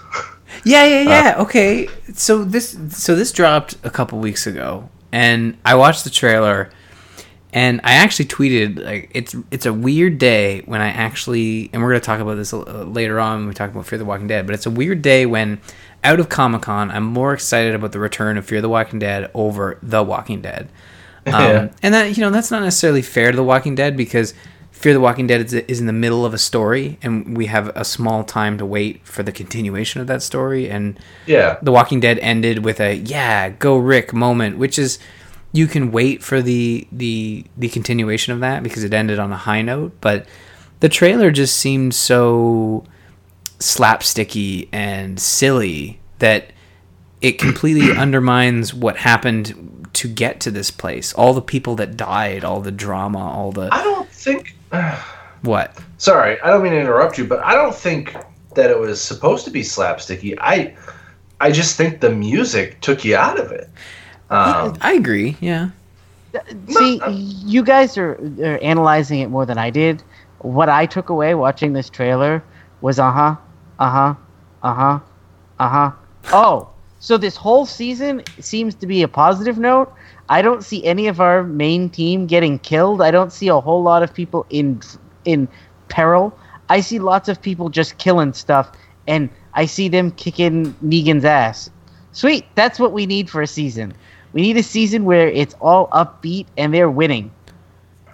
Yeah, 0.64 0.86
yeah, 0.86 1.02
yeah. 1.02 1.36
okay. 1.40 1.88
So 2.14 2.44
this 2.44 2.78
so 2.90 3.16
this 3.16 3.32
dropped 3.32 3.78
a 3.84 3.90
couple 3.90 4.20
weeks 4.20 4.46
ago 4.48 4.90
and 5.12 5.58
I 5.64 5.76
watched 5.76 6.04
the 6.04 6.10
trailer 6.10 6.70
and 7.54 7.82
I 7.84 7.94
actually 7.94 8.26
tweeted 8.26 8.84
like 8.84 9.12
it's 9.14 9.36
it's 9.52 9.66
a 9.66 9.74
weird 9.74 10.18
day 10.18 10.62
when 10.66 10.82
I 10.82 10.90
actually 10.90 11.70
and 11.72 11.82
we're 11.82 11.90
going 11.90 12.02
to 12.02 12.06
talk 12.06 12.20
about 12.20 12.36
this 12.36 12.54
uh, 12.54 12.58
later 12.84 13.20
on 13.20 13.40
when 13.40 13.48
we 13.48 13.54
talk 13.54 13.72
about 13.72 13.86
Fear 13.86 14.00
the 14.00 14.06
Walking 14.06 14.28
Dead, 14.28 14.46
but 14.46 14.54
it's 14.54 14.66
a 14.66 14.72
weird 14.72 15.02
day 15.02 15.26
when 15.26 15.60
out 16.04 16.20
of 16.20 16.30
Comic-Con 16.30 16.92
I'm 16.92 17.04
more 17.04 17.34
excited 17.34 17.74
about 17.74 17.92
the 17.92 18.00
return 18.00 18.38
of 18.38 18.46
Fear 18.46 18.62
the 18.62 18.70
Walking 18.70 19.00
Dead 19.00 19.32
over 19.34 19.78
The 19.82 20.04
Walking 20.04 20.42
Dead. 20.42 20.70
Um, 21.28 21.34
Yeah. 21.34 21.70
And 21.84 21.94
that 21.94 22.18
you 22.18 22.22
know 22.24 22.32
that's 22.32 22.50
not 22.50 22.64
necessarily 22.64 23.02
fair 23.02 23.32
to 23.32 23.36
The 23.36 23.44
Walking 23.44 23.76
Dead 23.76 23.96
because 23.96 24.34
Fear 24.80 24.94
the 24.94 25.02
Walking 25.02 25.28
Dead 25.28 25.42
is, 25.42 25.54
is 25.54 25.82
in 25.82 25.88
the 25.88 25.94
middle 25.94 26.26
of 26.26 26.34
a 26.34 26.38
story, 26.38 26.98
and 27.02 27.36
we 27.36 27.48
have 27.48 27.68
a 27.76 27.84
small 27.84 28.24
time 28.24 28.58
to 28.60 28.66
wait 28.66 29.06
for 29.06 29.24
the 29.24 29.34
continuation 29.34 30.00
of 30.00 30.08
that 30.08 30.24
story. 30.24 30.70
And 30.70 30.98
Yeah. 31.26 31.58
The 31.62 31.74
Walking 31.74 32.00
Dead 32.00 32.18
ended 32.20 32.64
with 32.64 32.80
a 32.80 32.96
"Yeah, 32.96 33.50
go 33.50 33.76
Rick" 33.76 34.14
moment, 34.14 34.58
which 34.58 34.80
is 34.80 34.98
you 35.52 35.68
can 35.68 35.92
wait 35.92 36.24
for 36.24 36.42
the 36.42 36.88
the 36.94 37.44
the 37.58 37.68
continuation 37.68 38.32
of 38.32 38.40
that 38.40 38.64
because 38.64 38.86
it 38.86 38.94
ended 38.94 39.20
on 39.20 39.34
a 39.34 39.38
high 39.38 39.62
note. 39.62 39.98
But 40.00 40.26
the 40.80 40.88
trailer 40.88 41.30
just 41.30 41.58
seemed 41.58 41.94
so 41.94 42.86
slapsticky 43.60 44.70
and 44.72 45.20
silly 45.20 46.00
that 46.20 46.54
it 47.20 47.38
completely 47.38 47.92
undermines 47.98 48.74
what 48.74 48.96
happened 48.96 49.90
to 49.92 50.08
get 50.08 50.40
to 50.40 50.52
this 50.52 50.72
place. 50.72 51.12
All 51.12 51.34
the 51.34 51.42
people 51.42 51.76
that 51.76 51.98
died, 51.98 52.46
all 52.46 52.62
the 52.62 52.72
drama, 52.72 53.20
all 53.20 53.52
the 53.52 53.68
I 53.74 53.84
don't 53.84 54.10
think. 54.10 54.56
what? 55.42 55.78
Sorry, 55.98 56.40
I 56.42 56.48
don't 56.48 56.64
mean 56.64 56.74
to 56.74 56.80
interrupt 56.80 57.18
you, 57.18 57.26
but 57.26 57.40
I 57.40 57.56
don't 57.56 57.76
think 57.76 58.16
that 58.56 58.70
it 58.70 58.80
was 58.80 59.02
supposed 59.02 59.46
to 59.46 59.52
be 59.52 59.62
slapsticky. 59.62 60.38
I, 60.40 60.76
I 61.40 61.52
just 61.52 61.78
think 61.78 62.02
the 62.02 62.10
music 62.10 62.82
took 62.82 63.06
you 63.06 63.16
out 63.16 63.40
of 63.40 63.52
it. 63.52 63.70
Um, 64.30 64.78
I 64.82 64.94
agree. 64.94 65.38
Yeah. 65.40 65.70
See, 66.68 67.02
you 67.08 67.64
guys 67.64 67.98
are, 67.98 68.14
are 68.44 68.60
analyzing 68.60 69.20
it 69.20 69.30
more 69.30 69.46
than 69.46 69.58
I 69.58 69.72
did. 69.72 70.04
What 70.40 70.70
I 70.70 70.86
took 70.86 71.10
away 71.10 71.34
watching 71.34 71.74
this 71.74 71.90
trailer 71.90 72.44
was 72.82 73.00
uh 73.00 73.12
huh, 73.12 73.36
uh 73.80 73.90
huh, 73.90 74.16
uh 74.62 74.74
huh, 74.74 75.00
uh 75.60 75.70
huh. 75.70 75.92
Oh, 76.32 76.70
so 77.00 77.18
this 77.18 77.36
whole 77.36 77.66
season 77.66 78.24
seems 78.40 78.76
to 78.76 78.88
be 78.88 79.02
a 79.02 79.08
positive 79.08 79.58
note. 79.58 79.92
I 80.30 80.42
don't 80.42 80.64
see 80.64 80.86
any 80.86 81.08
of 81.08 81.20
our 81.20 81.44
main 81.44 81.90
team 81.90 82.28
getting 82.28 82.60
killed. 82.60 83.02
I 83.02 83.12
don't 83.12 83.34
see 83.34 83.48
a 83.48 83.60
whole 83.60 83.82
lot 83.84 84.04
of 84.04 84.14
people 84.14 84.46
in 84.50 84.82
in 85.26 85.48
peril. 85.90 86.38
I 86.70 86.82
see 86.82 87.00
lots 87.00 87.28
of 87.30 87.42
people 87.42 87.70
just 87.70 87.98
killing 87.98 88.34
stuff, 88.34 88.72
and 89.08 89.30
I 89.56 89.66
see 89.66 89.90
them 89.90 90.12
kicking 90.12 90.74
Negan's 90.84 91.26
ass. 91.26 91.70
Sweet, 92.12 92.46
that's 92.56 92.80
what 92.80 92.92
we 92.94 93.06
need 93.06 93.30
for 93.30 93.42
a 93.42 93.48
season. 93.48 93.94
We 94.34 94.42
need 94.42 94.58
a 94.58 94.64
season 94.64 95.06
where 95.06 95.28
it's 95.30 95.56
all 95.60 95.88
upbeat 95.90 96.46
and 96.58 96.72
they're 96.74 96.92
winning. 96.92 97.32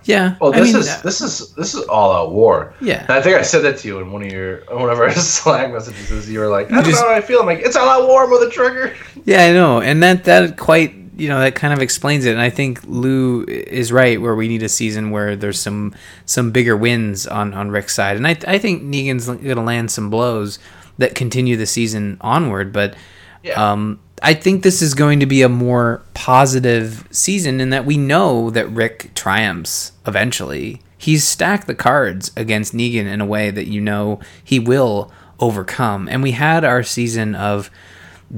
Yeah. 0.05 0.35
well, 0.39 0.53
I 0.53 0.59
this 0.59 0.67
mean, 0.71 0.79
is 0.81 0.87
uh, 0.87 1.01
this 1.03 1.19
is 1.19 1.51
this 1.55 1.73
is 1.73 1.83
all 1.87 2.11
out 2.13 2.31
war. 2.31 2.73
Yeah. 2.79 3.01
And 3.01 3.09
I 3.11 3.21
think 3.21 3.37
I 3.37 3.41
said 3.41 3.63
that 3.63 3.79
to 3.79 3.87
you 3.87 3.99
in 3.99 4.11
one 4.11 4.21
of 4.21 4.31
your 4.31 4.63
one 4.69 4.89
of 4.89 4.99
our 4.99 5.11
Slack 5.15 5.73
messages. 5.73 6.11
Is 6.11 6.29
you 6.29 6.39
were 6.39 6.47
like, 6.47 6.71
I 6.71 6.75
don't 6.75 6.85
just- 6.85 7.01
know 7.01 7.09
how 7.09 7.15
I 7.15 7.21
feel. 7.21 7.39
I'm 7.41 7.45
like, 7.45 7.59
it's 7.59 7.75
all 7.75 7.89
out 7.89 8.07
war 8.07 8.29
with 8.29 8.47
a 8.47 8.51
trigger. 8.51 8.95
Yeah, 9.25 9.43
I 9.45 9.51
know, 9.51 9.81
and 9.81 10.01
that 10.03 10.23
that 10.25 10.57
quite 10.57 10.93
you 11.17 11.29
know 11.29 11.39
that 11.39 11.55
kind 11.55 11.73
of 11.73 11.79
explains 11.81 12.25
it. 12.25 12.31
And 12.31 12.41
I 12.41 12.49
think 12.49 12.81
Lou 12.85 13.43
is 13.45 13.91
right 13.91 14.19
where 14.21 14.35
we 14.35 14.47
need 14.47 14.63
a 14.63 14.69
season 14.69 15.11
where 15.11 15.35
there's 15.35 15.59
some 15.59 15.93
some 16.25 16.51
bigger 16.51 16.75
wins 16.77 17.25
on 17.27 17.53
on 17.53 17.71
Rick's 17.71 17.95
side, 17.95 18.17
and 18.17 18.27
I 18.27 18.37
I 18.47 18.57
think 18.57 18.83
Negan's 18.83 19.25
going 19.27 19.39
to 19.43 19.61
land 19.61 19.91
some 19.91 20.09
blows 20.09 20.59
that 20.97 21.15
continue 21.15 21.57
the 21.57 21.65
season 21.65 22.17
onward. 22.21 22.71
But 22.71 22.95
Yeah. 23.43 23.71
um, 23.71 23.99
I 24.23 24.33
think 24.33 24.63
this 24.63 24.81
is 24.81 24.93
going 24.93 25.19
to 25.19 25.25
be 25.25 25.41
a 25.41 25.49
more 25.49 26.01
positive 26.13 27.05
season 27.11 27.59
in 27.59 27.69
that 27.71 27.85
we 27.85 27.97
know 27.97 28.49
that 28.49 28.67
Rick 28.69 29.11
triumphs 29.13 29.91
eventually. 30.07 30.81
He's 30.97 31.27
stacked 31.27 31.67
the 31.67 31.75
cards 31.75 32.31
against 32.37 32.73
Negan 32.73 33.05
in 33.05 33.19
a 33.21 33.25
way 33.25 33.51
that 33.51 33.67
you 33.67 33.81
know 33.81 34.19
he 34.43 34.57
will 34.57 35.11
overcome. 35.39 36.07
And 36.09 36.23
we 36.23 36.31
had 36.31 36.63
our 36.63 36.81
season 36.81 37.35
of 37.35 37.69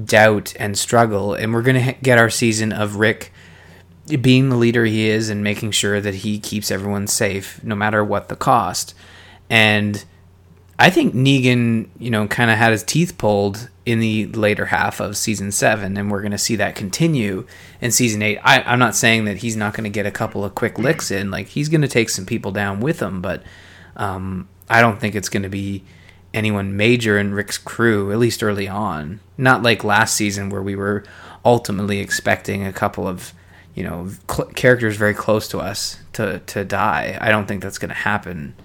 doubt 0.05 0.53
and 0.59 0.77
struggle, 0.77 1.33
and 1.33 1.53
we're 1.53 1.61
going 1.61 1.83
to 1.83 1.93
get 2.01 2.17
our 2.17 2.29
season 2.29 2.71
of 2.71 2.97
Rick 2.97 3.31
being 4.21 4.49
the 4.49 4.55
leader 4.55 4.85
he 4.85 5.09
is 5.09 5.29
and 5.29 5.43
making 5.43 5.71
sure 5.71 5.99
that 5.99 6.15
he 6.15 6.39
keeps 6.39 6.71
everyone 6.71 7.07
safe 7.07 7.61
no 7.63 7.75
matter 7.75 8.03
what 8.03 8.29
the 8.29 8.35
cost. 8.35 8.93
And 9.49 10.03
I 10.79 10.89
think 10.89 11.13
Negan, 11.13 11.89
you 11.99 12.09
know, 12.09 12.27
kind 12.27 12.51
of 12.51 12.57
had 12.57 12.71
his 12.71 12.83
teeth 12.83 13.17
pulled 13.17 13.69
in 13.85 13.99
the 13.99 14.27
later 14.27 14.65
half 14.65 14.99
of 14.99 15.17
season 15.17 15.51
seven, 15.51 15.97
and 15.97 16.11
we're 16.11 16.21
going 16.21 16.31
to 16.31 16.37
see 16.37 16.55
that 16.57 16.75
continue 16.75 17.45
in 17.81 17.91
season 17.91 18.21
eight. 18.21 18.37
I, 18.43 18.61
I'm 18.61 18.79
not 18.79 18.95
saying 18.95 19.25
that 19.25 19.37
he's 19.37 19.55
not 19.55 19.73
going 19.73 19.85
to 19.85 19.89
get 19.89 20.05
a 20.05 20.11
couple 20.11 20.45
of 20.45 20.55
quick 20.55 20.77
licks 20.77 21.09
in, 21.09 21.31
like 21.31 21.47
he's 21.47 21.69
going 21.69 21.81
to 21.81 21.87
take 21.87 22.09
some 22.09 22.25
people 22.25 22.51
down 22.51 22.79
with 22.79 23.01
him, 23.01 23.21
but 23.21 23.43
um, 23.95 24.47
I 24.69 24.81
don't 24.81 24.99
think 24.99 25.15
it's 25.15 25.29
going 25.29 25.43
to 25.43 25.49
be 25.49 25.83
anyone 26.37 26.77
major 26.77 27.17
in 27.17 27.33
Rick's 27.33 27.57
crew, 27.57 28.11
at 28.11 28.19
least 28.19 28.43
early 28.43 28.67
on. 28.67 29.19
Not 29.37 29.63
like 29.63 29.83
last 29.83 30.15
season 30.15 30.49
where 30.49 30.61
we 30.61 30.75
were 30.75 31.03
ultimately 31.43 31.99
expecting 31.99 32.65
a 32.65 32.71
couple 32.71 33.07
of, 33.07 33.33
you 33.73 33.83
know, 33.83 34.09
cl- 34.29 34.49
characters 34.49 34.95
very 34.95 35.13
close 35.13 35.47
to 35.49 35.59
us 35.59 35.99
to 36.13 36.39
to 36.39 36.63
die. 36.63 37.17
I 37.19 37.29
don't 37.29 37.47
think 37.47 37.61
that's 37.61 37.77
going 37.77 37.89
to 37.89 37.95
happen 37.95 38.55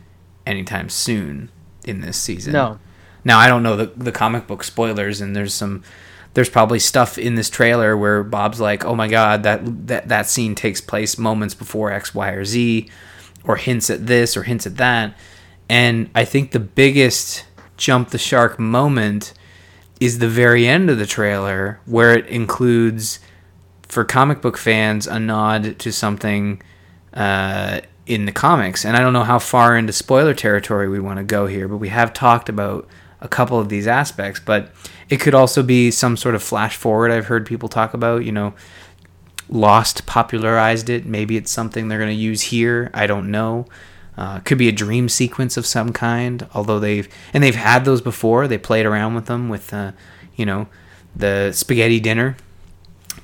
anytime 0.47 0.89
soon 0.89 1.51
in 1.85 2.01
this 2.01 2.17
season. 2.17 2.53
No. 2.53 2.79
Now 3.25 3.39
I 3.39 3.49
don't 3.49 3.63
know 3.63 3.77
the 3.77 3.87
the 3.97 4.13
comic 4.13 4.47
book 4.47 4.65
spoilers, 4.65 5.21
and 5.21 5.35
there's 5.35 5.55
some 5.55 5.83
there's 6.35 6.51
probably 6.51 6.79
stuff 6.79 7.19
in 7.19 7.35
this 7.35 7.51
trailer 7.51 7.97
where 7.97 8.23
Bob's 8.23 8.61
like, 8.61 8.85
"Oh 8.85 8.95
my 8.95 9.09
god, 9.09 9.43
that 9.45 9.87
that 9.87 10.09
that 10.09 10.27
scene 10.27 10.55
takes 10.55 10.81
place 10.81 11.19
moments 11.19 11.55
before 11.55 11.93
X, 11.93 12.15
Y, 12.15 12.31
or 12.31 12.45
Z," 12.45 12.89
or 13.45 13.57
hints 13.57 13.91
at 13.91 14.07
this 14.07 14.37
or 14.37 14.43
hints 14.43 14.67
at 14.67 14.77
that. 14.77 15.17
And 15.69 16.11
I 16.15 16.25
think 16.25 16.51
the 16.51 16.61
biggest 16.61 17.45
jump 17.83 18.11
the 18.11 18.19
shark 18.19 18.61
moment 18.61 19.35
is 20.01 20.21
the 20.21 20.29
very 20.29 20.69
end 20.69 20.89
of 20.89 20.99
the 20.99 21.07
trailer, 21.07 21.81
where 21.85 22.17
it 22.17 22.27
includes, 22.27 23.19
for 23.89 24.05
comic 24.05 24.41
book 24.41 24.57
fans, 24.57 25.09
a 25.09 25.19
nod 25.19 25.79
to 25.81 25.93
something 25.93 26.63
uh, 27.13 27.81
in 28.07 28.25
the 28.25 28.33
comics. 28.33 28.85
And 28.85 28.97
I 28.97 29.01
don't 29.01 29.13
know 29.13 29.25
how 29.25 29.41
far 29.41 29.77
into 29.77 29.93
spoiler 29.93 30.33
territory 30.33 30.89
we 30.89 31.01
want 31.01 31.19
to 31.19 31.25
go 31.25 31.47
here, 31.47 31.67
but 31.67 31.79
we 31.79 31.89
have 31.89 32.13
talked 32.13 32.49
about 32.49 32.87
a 33.21 33.27
couple 33.27 33.59
of 33.59 33.69
these 33.69 33.89
aspects. 33.89 34.39
But 34.39 34.73
it 35.09 35.19
could 35.19 35.35
also 35.35 35.65
be 35.65 35.91
some 35.91 36.17
sort 36.17 36.37
of 36.37 36.43
flash 36.43 36.77
forward. 36.77 37.11
I've 37.11 37.27
heard 37.27 37.47
people 37.47 37.69
talk 37.69 37.95
about, 37.95 38.25
you 38.25 38.33
know, 38.33 38.55
Lost 39.49 40.07
popularized 40.07 40.89
it. 40.89 41.05
Maybe 41.05 41.37
it's 41.37 41.51
something 41.51 41.89
they're 41.89 41.99
going 41.99 42.09
to 42.09 42.15
use 42.15 42.41
here. 42.41 42.91
I 42.95 43.07
don't 43.07 43.31
know. 43.31 43.67
Uh, 44.17 44.41
could 44.41 44.59
be 44.59 44.69
a 44.69 44.73
dream 44.73 45.09
sequence 45.09 45.57
of 45.57 45.65
some 45.65 45.93
kind. 45.93 46.47
Although 46.55 46.79
they've 46.79 47.09
and 47.33 47.43
they've 47.43 47.55
had 47.55 47.85
those 47.85 48.01
before. 48.01 48.47
They 48.47 48.59
played 48.59 48.87
around 48.87 49.15
with 49.15 49.27
them 49.27 49.49
with, 49.49 49.73
uh, 49.73 49.93
you 50.37 50.45
know, 50.45 50.69
the 51.17 51.53
spaghetti 51.53 52.01
dinner 52.01 52.37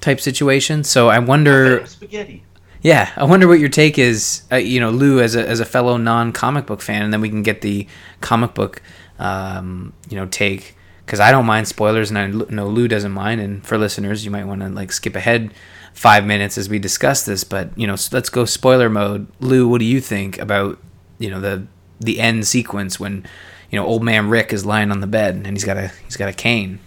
type 0.00 0.21
situation. 0.21 0.85
So 0.85 1.09
I 1.09 1.18
wonder. 1.18 1.87
Spaghetti. 1.87 2.45
Yeah, 2.80 3.11
I 3.16 3.25
wonder 3.25 3.49
what 3.49 3.59
your 3.59 3.68
take 3.68 3.99
is. 3.99 4.42
Uh, 4.52 4.57
you 4.57 4.80
know, 4.80 4.90
Lou 4.90 5.21
as 5.21 5.35
a 5.35 5.47
as 5.47 5.61
a 5.61 5.64
fellow 5.64 5.97
non 5.97 6.33
comic 6.33 6.66
book 6.66 6.80
fan, 6.80 7.02
and 7.02 7.12
then 7.12 7.21
we 7.21 7.28
can 7.28 7.42
get 7.42 7.61
the 7.61 7.87
comic 8.21 8.54
book, 8.54 8.80
um, 9.18 9.92
you 10.09 10.16
know, 10.16 10.26
take 10.26 10.76
because 11.04 11.21
I 11.21 11.33
don't 11.33 11.47
mind 11.47 11.66
spoilers, 11.66 12.11
and 12.11 12.18
I 12.18 12.26
know 12.26 12.68
Lou 12.68 12.87
doesn't 12.87 13.12
mind. 13.12 13.40
And 13.40 13.66
for 13.66 13.78
listeners, 13.78 14.25
you 14.25 14.30
might 14.30 14.45
want 14.45 14.61
to 14.61 14.68
like 14.68 14.92
skip 14.92 15.16
ahead 15.16 15.52
five 15.99 16.25
minutes 16.25 16.57
as 16.57 16.69
we 16.69 16.78
discuss 16.78 17.25
this. 17.25 17.45
But 17.45 17.76
you 17.76 17.87
know, 17.87 17.97
let's 18.12 18.31
go 18.31 18.45
spoiler 18.45 18.88
mode. 18.88 19.26
Lou, 19.40 19.69
what 19.69 19.81
do 19.81 19.85
you 19.85 20.00
think 20.00 20.38
about 20.38 20.78
you 21.19 21.28
know 21.28 21.40
the 21.40 21.67
the 22.00 22.21
end 22.21 22.47
sequence 22.47 23.00
when 23.00 23.26
you 23.71 23.78
know 23.78 23.85
old 23.85 24.02
man 24.02 24.28
Rick 24.28 24.52
is 24.52 24.64
lying 24.64 24.90
on 24.90 25.00
the 25.00 25.07
bed 25.07 25.35
and 25.35 25.47
he's 25.49 25.64
got 25.64 25.76
a 25.76 25.88
he's 26.05 26.17
got 26.17 26.28
a 26.28 26.33
cane. 26.33 26.78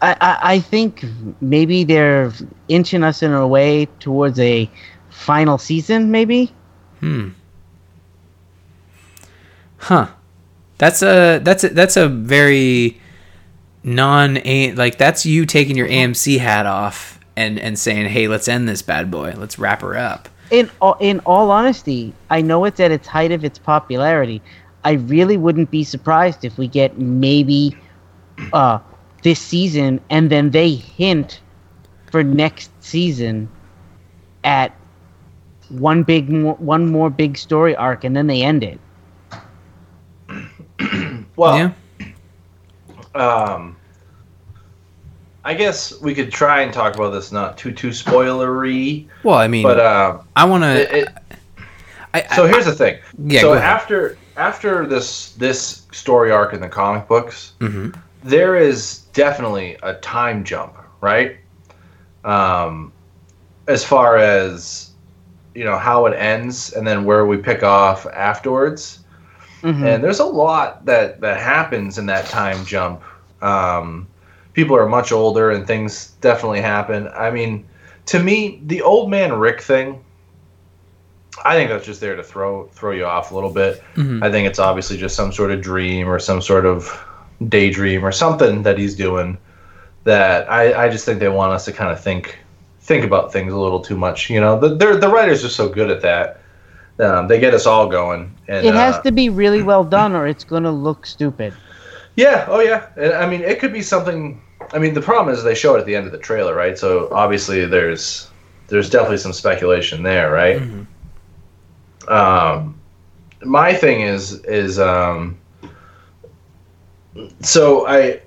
I, 0.00 0.12
I, 0.20 0.38
I 0.54 0.60
think 0.60 1.04
maybe 1.40 1.82
they're 1.82 2.32
inching 2.68 3.02
us 3.02 3.20
in 3.24 3.32
a 3.32 3.48
way 3.48 3.86
towards 3.98 4.38
a 4.38 4.70
final 5.10 5.58
season, 5.58 6.12
maybe. 6.12 6.52
Hmm. 7.00 7.30
Huh. 9.78 10.06
That's 10.78 11.02
a 11.02 11.40
that's 11.42 11.64
a 11.64 11.70
that's 11.70 11.96
a 11.96 12.08
very 12.08 13.00
non 13.94 14.38
a 14.44 14.72
like 14.72 14.98
that's 14.98 15.24
you 15.26 15.46
taking 15.46 15.76
your 15.76 15.88
AMC 15.88 16.38
hat 16.38 16.66
off 16.66 17.18
and 17.36 17.58
and 17.58 17.78
saying, 17.78 18.06
"Hey, 18.06 18.28
let's 18.28 18.48
end 18.48 18.68
this 18.68 18.82
bad 18.82 19.10
boy. 19.10 19.34
Let's 19.36 19.58
wrap 19.58 19.82
her 19.82 19.96
up." 19.96 20.28
In 20.50 20.70
all, 20.80 20.96
in 21.00 21.20
all 21.20 21.50
honesty, 21.50 22.12
I 22.30 22.40
know 22.40 22.64
it's 22.64 22.80
at 22.80 22.90
its 22.90 23.06
height 23.06 23.32
of 23.32 23.44
its 23.44 23.58
popularity. 23.58 24.40
I 24.84 24.92
really 24.92 25.36
wouldn't 25.36 25.70
be 25.70 25.84
surprised 25.84 26.44
if 26.44 26.56
we 26.56 26.68
get 26.68 26.98
maybe 26.98 27.76
uh, 28.52 28.78
this 29.22 29.40
season, 29.40 30.00
and 30.10 30.30
then 30.30 30.50
they 30.50 30.74
hint 30.74 31.40
for 32.10 32.22
next 32.22 32.70
season 32.82 33.48
at 34.44 34.74
one 35.68 36.02
big, 36.02 36.30
mo- 36.30 36.56
one 36.58 36.90
more 36.90 37.10
big 37.10 37.36
story 37.36 37.76
arc, 37.76 38.04
and 38.04 38.16
then 38.16 38.26
they 38.26 38.42
end 38.42 38.64
it. 38.64 38.80
Well, 41.36 41.72
yeah. 41.94 42.10
um, 43.14 43.76
I 45.44 45.54
guess 45.54 45.98
we 46.00 46.14
could 46.14 46.30
try 46.32 46.62
and 46.62 46.72
talk 46.72 46.94
about 46.96 47.10
this 47.10 47.32
not 47.32 47.56
too 47.56 47.72
too 47.72 47.90
spoilery, 47.90 49.06
Well, 49.22 49.36
I 49.38 49.48
mean, 49.48 49.62
but 49.62 49.80
um, 49.80 50.26
I 50.36 50.44
want 50.44 50.64
to. 50.64 51.12
so 52.34 52.46
here's 52.46 52.66
the 52.66 52.74
thing. 52.74 52.98
Yeah, 53.24 53.40
so 53.40 53.54
after 53.54 54.18
after 54.36 54.86
this 54.86 55.32
this 55.34 55.86
story 55.92 56.30
arc 56.30 56.52
in 56.54 56.60
the 56.60 56.68
comic 56.68 57.06
books, 57.08 57.52
hmm 57.60 57.90
there 58.24 58.56
is 58.56 59.02
definitely 59.12 59.76
a 59.84 59.94
time 59.94 60.42
jump, 60.42 60.74
right? 61.00 61.36
Um, 62.24 62.92
as 63.68 63.84
far 63.84 64.16
as 64.16 64.90
you 65.54 65.64
know 65.64 65.78
how 65.78 66.06
it 66.06 66.14
ends 66.14 66.72
and 66.72 66.84
then 66.86 67.04
where 67.04 67.26
we 67.26 67.36
pick 67.36 67.62
off 67.62 68.06
afterwards. 68.06 69.00
Mhm. 69.62 69.84
And 69.86 70.04
there's 70.04 70.18
a 70.18 70.24
lot 70.24 70.84
that 70.84 71.20
that 71.20 71.40
happens 71.40 71.96
in 71.96 72.06
that 72.06 72.26
time 72.26 72.64
jump. 72.64 73.02
Um, 73.40 74.07
people 74.58 74.74
are 74.74 74.88
much 74.88 75.12
older 75.12 75.52
and 75.52 75.68
things 75.68 76.16
definitely 76.20 76.60
happen. 76.60 77.08
I 77.14 77.30
mean, 77.30 77.64
to 78.06 78.18
me, 78.18 78.60
the 78.66 78.82
old 78.82 79.08
man 79.08 79.32
Rick 79.32 79.60
thing. 79.60 80.04
I 81.44 81.54
think 81.54 81.70
that's 81.70 81.86
just 81.86 82.00
there 82.00 82.16
to 82.16 82.24
throw 82.24 82.66
throw 82.72 82.90
you 82.90 83.04
off 83.04 83.30
a 83.30 83.36
little 83.36 83.52
bit. 83.52 83.80
Mhm. 83.94 84.20
I 84.20 84.32
think 84.32 84.48
it's 84.48 84.58
obviously 84.58 84.96
just 84.96 85.14
some 85.14 85.30
sort 85.30 85.52
of 85.52 85.60
dream 85.60 86.08
or 86.08 86.18
some 86.18 86.42
sort 86.42 86.66
of 86.66 86.90
daydream 87.48 88.04
or 88.04 88.10
something 88.10 88.64
that 88.64 88.76
he's 88.76 88.96
doing 88.96 89.38
that 90.02 90.50
I, 90.50 90.86
I 90.86 90.88
just 90.88 91.04
think 91.04 91.20
they 91.20 91.28
want 91.28 91.52
us 91.52 91.64
to 91.66 91.72
kind 91.72 91.92
of 91.92 92.00
think 92.00 92.36
think 92.80 93.04
about 93.04 93.32
things 93.32 93.52
a 93.52 93.56
little 93.56 93.78
too 93.78 93.96
much. 93.96 94.28
You 94.28 94.40
know, 94.40 94.58
the 94.58 94.74
the 94.74 95.08
writers 95.08 95.44
are 95.44 95.54
so 95.62 95.68
good 95.68 95.88
at 95.88 96.00
that. 96.00 96.40
Um, 96.98 97.28
they 97.28 97.38
get 97.38 97.54
us 97.54 97.64
all 97.64 97.86
going. 97.86 98.34
And, 98.48 98.66
It 98.66 98.74
has 98.74 98.96
uh, 98.96 99.02
to 99.02 99.12
be 99.12 99.28
really 99.28 99.62
well 99.62 99.84
done, 99.84 100.16
or 100.16 100.26
it's 100.26 100.42
gonna 100.42 100.72
look 100.72 101.06
stupid. 101.06 101.54
Yeah. 102.16 102.46
Oh 102.48 102.58
yeah. 102.58 102.86
I 103.22 103.26
mean, 103.30 103.42
it 103.42 103.60
could 103.60 103.72
be 103.72 103.82
something. 103.82 104.42
I 104.72 104.78
mean, 104.78 104.94
the 104.94 105.00
problem 105.00 105.34
is 105.34 105.42
they 105.42 105.54
show 105.54 105.76
it 105.76 105.80
at 105.80 105.86
the 105.86 105.96
end 105.96 106.06
of 106.06 106.12
the 106.12 106.18
trailer, 106.18 106.54
right? 106.54 106.76
So 106.76 107.08
obviously 107.12 107.64
there's 107.64 108.28
there's 108.68 108.90
definitely 108.90 109.18
some 109.18 109.32
speculation 109.32 110.02
there, 110.02 110.30
right? 110.30 110.60
Um, 112.08 112.78
my 113.42 113.72
thing 113.74 114.02
is 114.02 114.44
is 114.44 114.78
um, 114.78 115.38
so 117.40 117.86
I, 117.86 118.20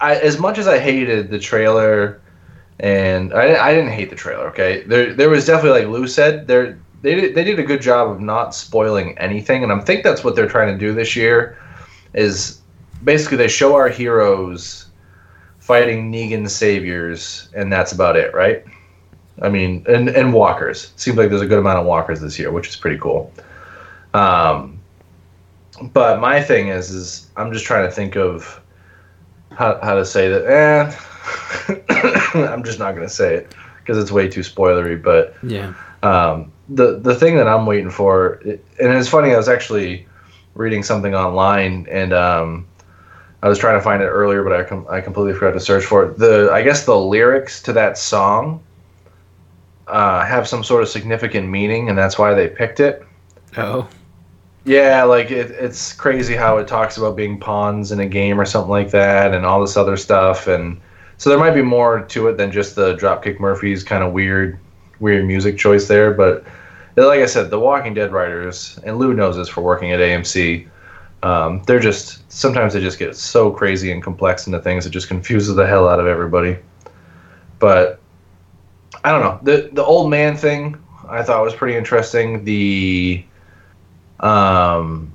I 0.00 0.16
as 0.16 0.38
much 0.38 0.58
as 0.58 0.66
I 0.66 0.78
hated 0.78 1.30
the 1.30 1.38
trailer, 1.38 2.20
and 2.80 3.32
I, 3.32 3.68
I 3.68 3.74
didn't 3.74 3.92
hate 3.92 4.10
the 4.10 4.16
trailer. 4.16 4.48
Okay, 4.48 4.82
there 4.84 5.14
there 5.14 5.30
was 5.30 5.46
definitely 5.46 5.82
like 5.82 5.88
Lou 5.88 6.06
said 6.06 6.46
there 6.46 6.78
they 7.02 7.14
did, 7.14 7.34
they 7.34 7.44
did 7.44 7.58
a 7.58 7.62
good 7.62 7.80
job 7.80 8.10
of 8.10 8.20
not 8.20 8.54
spoiling 8.54 9.16
anything, 9.18 9.62
and 9.62 9.72
I 9.72 9.78
think 9.80 10.02
that's 10.02 10.22
what 10.24 10.36
they're 10.36 10.48
trying 10.48 10.72
to 10.72 10.78
do 10.78 10.92
this 10.92 11.16
year, 11.16 11.58
is 12.12 12.59
basically 13.02 13.36
they 13.36 13.48
show 13.48 13.74
our 13.74 13.88
heroes 13.88 14.86
fighting 15.58 16.10
Negan 16.10 16.48
saviors, 16.48 17.48
and 17.54 17.72
that's 17.72 17.92
about 17.92 18.16
it, 18.16 18.34
right? 18.34 18.64
I 19.42 19.48
mean, 19.48 19.84
and 19.88 20.08
and 20.08 20.32
walkers. 20.32 20.92
Seems 20.96 21.16
like 21.16 21.30
there's 21.30 21.40
a 21.42 21.46
good 21.46 21.58
amount 21.58 21.78
of 21.78 21.86
walkers 21.86 22.20
this 22.20 22.38
year, 22.38 22.50
which 22.50 22.68
is 22.68 22.76
pretty 22.76 22.98
cool. 22.98 23.32
Um, 24.12 24.80
but 25.92 26.20
my 26.20 26.42
thing 26.42 26.68
is, 26.68 26.90
is 26.90 27.30
I'm 27.36 27.52
just 27.52 27.64
trying 27.64 27.86
to 27.88 27.90
think 27.92 28.16
of 28.16 28.60
how 29.52 29.78
how 29.82 29.94
to 29.94 30.04
say 30.04 30.28
that. 30.28 30.44
Eh, 30.46 32.42
I'm 32.52 32.64
just 32.64 32.78
not 32.78 32.94
gonna 32.94 33.08
say 33.08 33.36
it 33.36 33.54
because 33.78 33.96
it's 34.02 34.12
way 34.12 34.28
too 34.28 34.40
spoilery. 34.40 35.00
But 35.00 35.34
Yeah. 35.42 35.72
um, 36.02 36.52
the 36.68 36.98
the 36.98 37.14
thing 37.14 37.36
that 37.36 37.48
I'm 37.48 37.66
waiting 37.66 37.90
for, 37.90 38.40
and 38.44 38.58
it's 38.78 39.08
funny. 39.08 39.32
I 39.32 39.36
was 39.36 39.48
actually 39.48 40.06
reading 40.54 40.82
something 40.82 41.14
online, 41.14 41.86
and 41.90 42.12
um, 42.12 42.66
I 43.42 43.48
was 43.48 43.58
trying 43.58 43.78
to 43.78 43.82
find 43.82 44.02
it 44.02 44.06
earlier, 44.06 44.42
but 44.42 44.52
I 44.52 44.62
com- 44.64 44.86
I 44.88 45.00
completely 45.00 45.32
forgot 45.34 45.52
to 45.52 45.60
search 45.60 45.84
for 45.84 46.04
it. 46.04 46.18
The 46.18 46.50
I 46.52 46.62
guess 46.62 46.84
the 46.84 46.96
lyrics 46.96 47.62
to 47.62 47.72
that 47.72 47.96
song 47.96 48.62
uh, 49.86 50.24
have 50.24 50.46
some 50.46 50.62
sort 50.62 50.82
of 50.82 50.88
significant 50.88 51.48
meaning, 51.48 51.88
and 51.88 51.96
that's 51.96 52.18
why 52.18 52.34
they 52.34 52.48
picked 52.48 52.80
it. 52.80 53.04
Oh. 53.56 53.88
Yeah, 54.64 55.04
like 55.04 55.30
it, 55.30 55.50
it's 55.52 55.94
crazy 55.94 56.36
how 56.36 56.58
it 56.58 56.68
talks 56.68 56.98
about 56.98 57.16
being 57.16 57.40
pawns 57.40 57.92
in 57.92 58.00
a 58.00 58.06
game 58.06 58.38
or 58.38 58.44
something 58.44 58.70
like 58.70 58.90
that, 58.90 59.32
and 59.32 59.46
all 59.46 59.60
this 59.60 59.76
other 59.76 59.96
stuff, 59.96 60.46
and 60.46 60.78
so 61.20 61.28
there 61.28 61.38
might 61.38 61.54
be 61.54 61.60
more 61.60 62.00
to 62.00 62.28
it 62.28 62.38
than 62.38 62.50
just 62.50 62.76
the 62.76 62.96
Dropkick 62.96 63.40
Murphys 63.40 63.84
kind 63.84 64.02
of 64.02 64.14
weird, 64.14 64.58
weird 65.00 65.26
music 65.26 65.58
choice 65.58 65.86
there. 65.86 66.14
But 66.14 66.44
like 66.96 67.20
I 67.20 67.26
said, 67.26 67.50
the 67.50 67.60
Walking 67.60 67.92
Dead 67.92 68.10
writers 68.10 68.78
and 68.84 68.98
Lou 68.98 69.12
knows 69.12 69.36
this 69.36 69.46
for 69.46 69.60
working 69.60 69.92
at 69.92 70.00
AMC. 70.00 70.66
Um, 71.22 71.62
they're 71.64 71.80
just 71.80 72.30
sometimes 72.32 72.72
they 72.72 72.80
just 72.80 72.98
get 72.98 73.14
so 73.14 73.50
crazy 73.50 73.92
and 73.92 74.02
complex 74.02 74.46
into 74.46 74.58
things 74.60 74.86
it 74.86 74.90
just 74.90 75.08
confuses 75.08 75.54
the 75.54 75.66
hell 75.66 75.88
out 75.88 76.00
of 76.00 76.06
everybody. 76.06 76.56
But 77.58 78.00
I 79.04 79.10
don't 79.10 79.22
know 79.22 79.38
the 79.42 79.70
the 79.72 79.84
old 79.84 80.10
man 80.10 80.36
thing 80.36 80.78
I 81.08 81.22
thought 81.22 81.42
was 81.42 81.54
pretty 81.54 81.76
interesting. 81.76 82.44
The 82.44 83.24
um, 84.20 85.12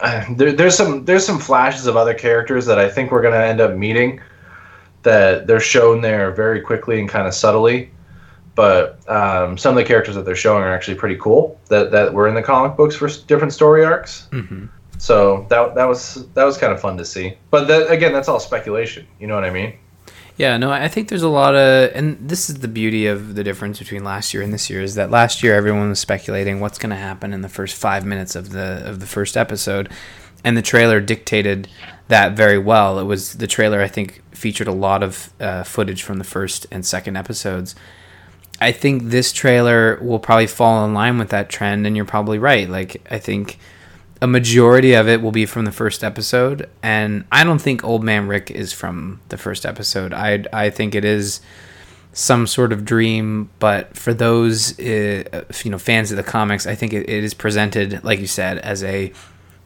uh, 0.00 0.24
there, 0.34 0.52
there's 0.52 0.76
some 0.76 1.04
there's 1.04 1.24
some 1.24 1.38
flashes 1.38 1.86
of 1.86 1.96
other 1.96 2.14
characters 2.14 2.66
that 2.66 2.78
I 2.78 2.88
think 2.88 3.10
we're 3.10 3.22
gonna 3.22 3.36
end 3.36 3.60
up 3.60 3.76
meeting 3.76 4.20
that 5.04 5.46
they're 5.46 5.60
shown 5.60 6.00
there 6.00 6.32
very 6.32 6.60
quickly 6.60 6.98
and 6.98 7.08
kind 7.08 7.26
of 7.26 7.34
subtly. 7.34 7.90
But 8.56 9.08
um, 9.08 9.56
some 9.56 9.70
of 9.70 9.76
the 9.76 9.84
characters 9.84 10.16
that 10.16 10.24
they're 10.24 10.34
showing 10.34 10.62
are 10.62 10.74
actually 10.74 10.96
pretty 10.96 11.16
cool 11.16 11.60
that, 11.68 11.92
that 11.92 12.12
were 12.12 12.26
in 12.26 12.34
the 12.34 12.42
comic 12.42 12.76
books 12.76 12.96
for 12.96 13.08
different 13.26 13.52
story 13.52 13.84
arcs. 13.84 14.26
hmm 14.32 14.66
So 14.98 15.46
that 15.50 15.74
that 15.74 15.84
was 15.84 16.26
that 16.32 16.44
was 16.44 16.56
kind 16.56 16.72
of 16.72 16.80
fun 16.80 16.96
to 16.96 17.04
see. 17.04 17.36
But 17.50 17.68
that, 17.68 17.92
again, 17.92 18.12
that's 18.12 18.28
all 18.28 18.40
speculation. 18.40 19.06
You 19.20 19.26
know 19.28 19.34
what 19.34 19.44
I 19.44 19.50
mean? 19.50 19.74
Yeah, 20.38 20.58
no, 20.58 20.70
I 20.70 20.88
think 20.88 21.08
there's 21.08 21.22
a 21.22 21.30
lot 21.30 21.54
of, 21.54 21.92
and 21.94 22.28
this 22.28 22.50
is 22.50 22.56
the 22.56 22.68
beauty 22.68 23.06
of 23.06 23.36
the 23.36 23.42
difference 23.42 23.78
between 23.78 24.04
last 24.04 24.34
year 24.34 24.42
and 24.42 24.52
this 24.52 24.68
year 24.68 24.82
is 24.82 24.94
that 24.94 25.10
last 25.10 25.42
year 25.42 25.54
everyone 25.54 25.88
was 25.88 25.98
speculating 25.98 26.60
what's 26.60 26.78
going 26.78 26.90
to 26.90 26.96
happen 26.96 27.32
in 27.32 27.40
the 27.40 27.48
first 27.48 27.74
five 27.74 28.04
minutes 28.04 28.36
of 28.36 28.50
the 28.50 28.82
of 28.84 29.00
the 29.00 29.06
first 29.06 29.36
episode, 29.36 29.90
and 30.44 30.56
the 30.56 30.62
trailer 30.62 31.00
dictated 31.00 31.68
that 32.08 32.32
very 32.32 32.58
well. 32.58 32.98
It 32.98 33.04
was 33.04 33.34
the 33.34 33.46
trailer 33.46 33.80
I 33.80 33.88
think 33.88 34.22
featured 34.32 34.68
a 34.68 34.72
lot 34.72 35.02
of 35.02 35.30
uh, 35.40 35.62
footage 35.62 36.02
from 36.02 36.18
the 36.18 36.24
first 36.24 36.66
and 36.70 36.84
second 36.84 37.16
episodes. 37.16 37.74
I 38.60 38.72
think 38.72 39.04
this 39.04 39.32
trailer 39.32 39.98
will 40.02 40.18
probably 40.18 40.46
fall 40.46 40.84
in 40.84 40.94
line 40.94 41.18
with 41.18 41.30
that 41.30 41.48
trend, 41.48 41.86
and 41.86 41.96
you're 41.96 42.04
probably 42.04 42.38
right. 42.38 42.68
Like 42.68 43.06
I 43.10 43.18
think 43.18 43.58
a 44.22 44.26
majority 44.26 44.94
of 44.94 45.08
it 45.08 45.20
will 45.20 45.32
be 45.32 45.46
from 45.46 45.64
the 45.64 45.72
first 45.72 46.02
episode, 46.02 46.68
and 46.82 47.24
I 47.30 47.44
don't 47.44 47.60
think 47.60 47.84
Old 47.84 48.02
Man 48.02 48.28
Rick 48.28 48.50
is 48.50 48.72
from 48.72 49.20
the 49.28 49.36
first 49.36 49.66
episode. 49.66 50.12
I 50.12 50.44
I 50.52 50.70
think 50.70 50.94
it 50.94 51.04
is 51.04 51.40
some 52.12 52.46
sort 52.46 52.72
of 52.72 52.84
dream, 52.84 53.50
but 53.58 53.94
for 53.94 54.14
those 54.14 54.78
uh, 54.80 55.44
you 55.62 55.70
know 55.70 55.78
fans 55.78 56.10
of 56.10 56.16
the 56.16 56.22
comics, 56.22 56.66
I 56.66 56.74
think 56.74 56.92
it, 56.92 57.08
it 57.08 57.24
is 57.24 57.34
presented 57.34 58.02
like 58.04 58.20
you 58.20 58.26
said 58.26 58.58
as 58.58 58.82
a 58.82 59.12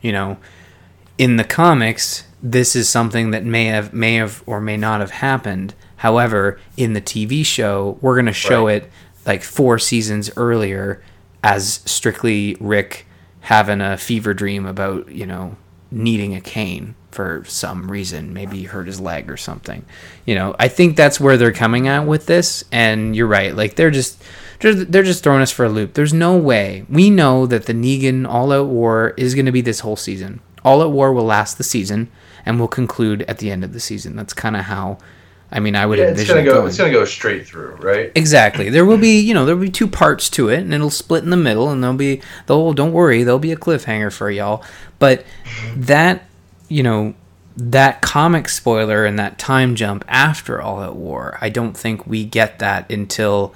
you 0.01 0.11
know 0.13 0.37
in 1.17 1.37
the 1.37 1.45
comics 1.45 2.25
this 2.43 2.75
is 2.75 2.89
something 2.89 3.31
that 3.31 3.45
may 3.45 3.67
have 3.67 3.93
may 3.93 4.15
have 4.15 4.43
or 4.47 4.61
may 4.61 4.77
not 4.77 5.01
have 5.01 5.11
happened. 5.11 5.75
However, 6.01 6.59
in 6.79 6.95
the 6.95 7.01
TV 7.03 7.45
show, 7.45 7.99
we're 8.01 8.15
going 8.15 8.25
to 8.25 8.33
show 8.33 8.67
Right. 8.69 8.85
it 8.85 8.91
like 9.27 9.43
four 9.43 9.79
seasons 9.79 10.31
earlier 10.35 11.03
as 11.45 11.81
strictly 11.85 12.57
Rick 12.59 13.07
having 13.41 13.83
a 13.83 13.99
fever 13.99 14.33
dream 14.33 14.65
about, 14.65 15.11
you 15.11 15.27
know, 15.27 15.57
needing 15.91 16.35
a 16.35 16.41
cane 16.41 16.95
for 17.11 17.43
some 17.47 17.91
reason. 17.91 18.33
Maybe 18.33 18.57
he 18.61 18.63
hurt 18.65 18.87
his 18.87 18.99
leg 18.99 19.31
or 19.31 19.37
something. 19.37 19.85
You 20.25 20.37
know, 20.37 20.57
I 20.59 20.69
think 20.69 20.97
that's 20.97 21.21
where 21.21 21.37
they're 21.37 21.53
coming 21.53 21.87
at 21.87 22.07
with 22.07 22.25
this. 22.25 22.65
And 22.73 23.15
you're 23.15 23.27
right. 23.27 23.55
Like 23.55 23.75
they're 23.77 23.91
just 23.91 24.23
they're, 24.61 25.03
just 25.03 25.23
throwing 25.23 25.43
us 25.43 25.51
for 25.53 25.67
a 25.67 25.69
loop. 25.69 25.93
There's 25.93 26.15
no 26.15 26.35
way. 26.35 26.87
We 26.89 27.11
know 27.11 27.45
that 27.45 27.67
the 27.67 27.75
Negan 27.75 28.27
All 28.27 28.53
Out 28.53 28.69
War 28.69 29.13
is 29.19 29.35
going 29.35 29.47
to 29.47 29.53
be 29.53 29.61
this 29.61 29.81
whole 29.81 29.97
season. 29.97 30.41
All 30.65 30.81
Out 30.81 30.93
War 30.93 31.13
will 31.13 31.25
last 31.25 31.59
the 31.59 31.65
season 31.65 32.11
and 32.47 32.59
will 32.59 32.69
conclude 32.69 33.21
at 33.23 33.37
the 33.39 33.51
end 33.51 33.65
of 33.65 33.75
the 33.75 33.81
season. 33.81 34.17
That's 34.17 34.33
kind 34.33 34.57
of 34.57 34.63
how. 34.65 34.97
I 35.53 35.59
mean, 35.61 35.75
I 35.75 35.85
would 35.85 35.99
Yeah, 35.99 36.05
it's 36.07 36.21
envision 36.21 36.37
gonna 36.37 36.41
it 36.43 36.45
go. 36.47 36.55
going. 36.55 36.69
It's 36.69 36.79
gonna 36.79 36.93
go 36.93 37.05
straight 37.05 37.47
through, 37.47 37.77
right? 37.81 38.13
Exactly. 38.15 38.71
There 38.71 38.85
will 38.87 38.99
be, 38.99 39.19
you 39.21 39.35
know, 39.35 39.45
there 39.45 39.57
will 39.57 39.63
be 39.65 39.71
two 39.71 39.89
parts 39.89 40.31
to 40.31 40.49
it, 40.49 40.61
and 40.61 40.73
it'll 40.73 40.91
split 40.91 41.25
in 41.25 41.31
the 41.31 41.37
middle, 41.37 41.71
and 41.71 41.83
there'll 41.83 41.97
be, 41.97 42.21
they'll, 42.47 42.73
don't 42.73 42.93
worry, 42.93 43.23
there'll 43.25 43.39
be 43.41 43.53
a 43.53 43.57
cliffhanger 43.57 44.13
for 44.13 44.31
y'all. 44.31 44.63
But 44.99 45.25
that, 45.77 46.25
you 46.69 46.83
know, 46.83 47.15
that 47.57 48.01
comic 48.01 48.49
spoiler 48.49 49.05
and 49.05 49.19
that 49.19 49.39
time 49.39 49.75
jump 49.75 50.05
after 50.09 50.63
All 50.63 50.81
Out 50.81 50.95
War, 50.97 51.37
I 51.41 51.49
don't 51.49 51.77
think 51.77 52.07
we 52.07 52.25
get 52.25 52.61
that 52.61 52.91
until 52.91 53.53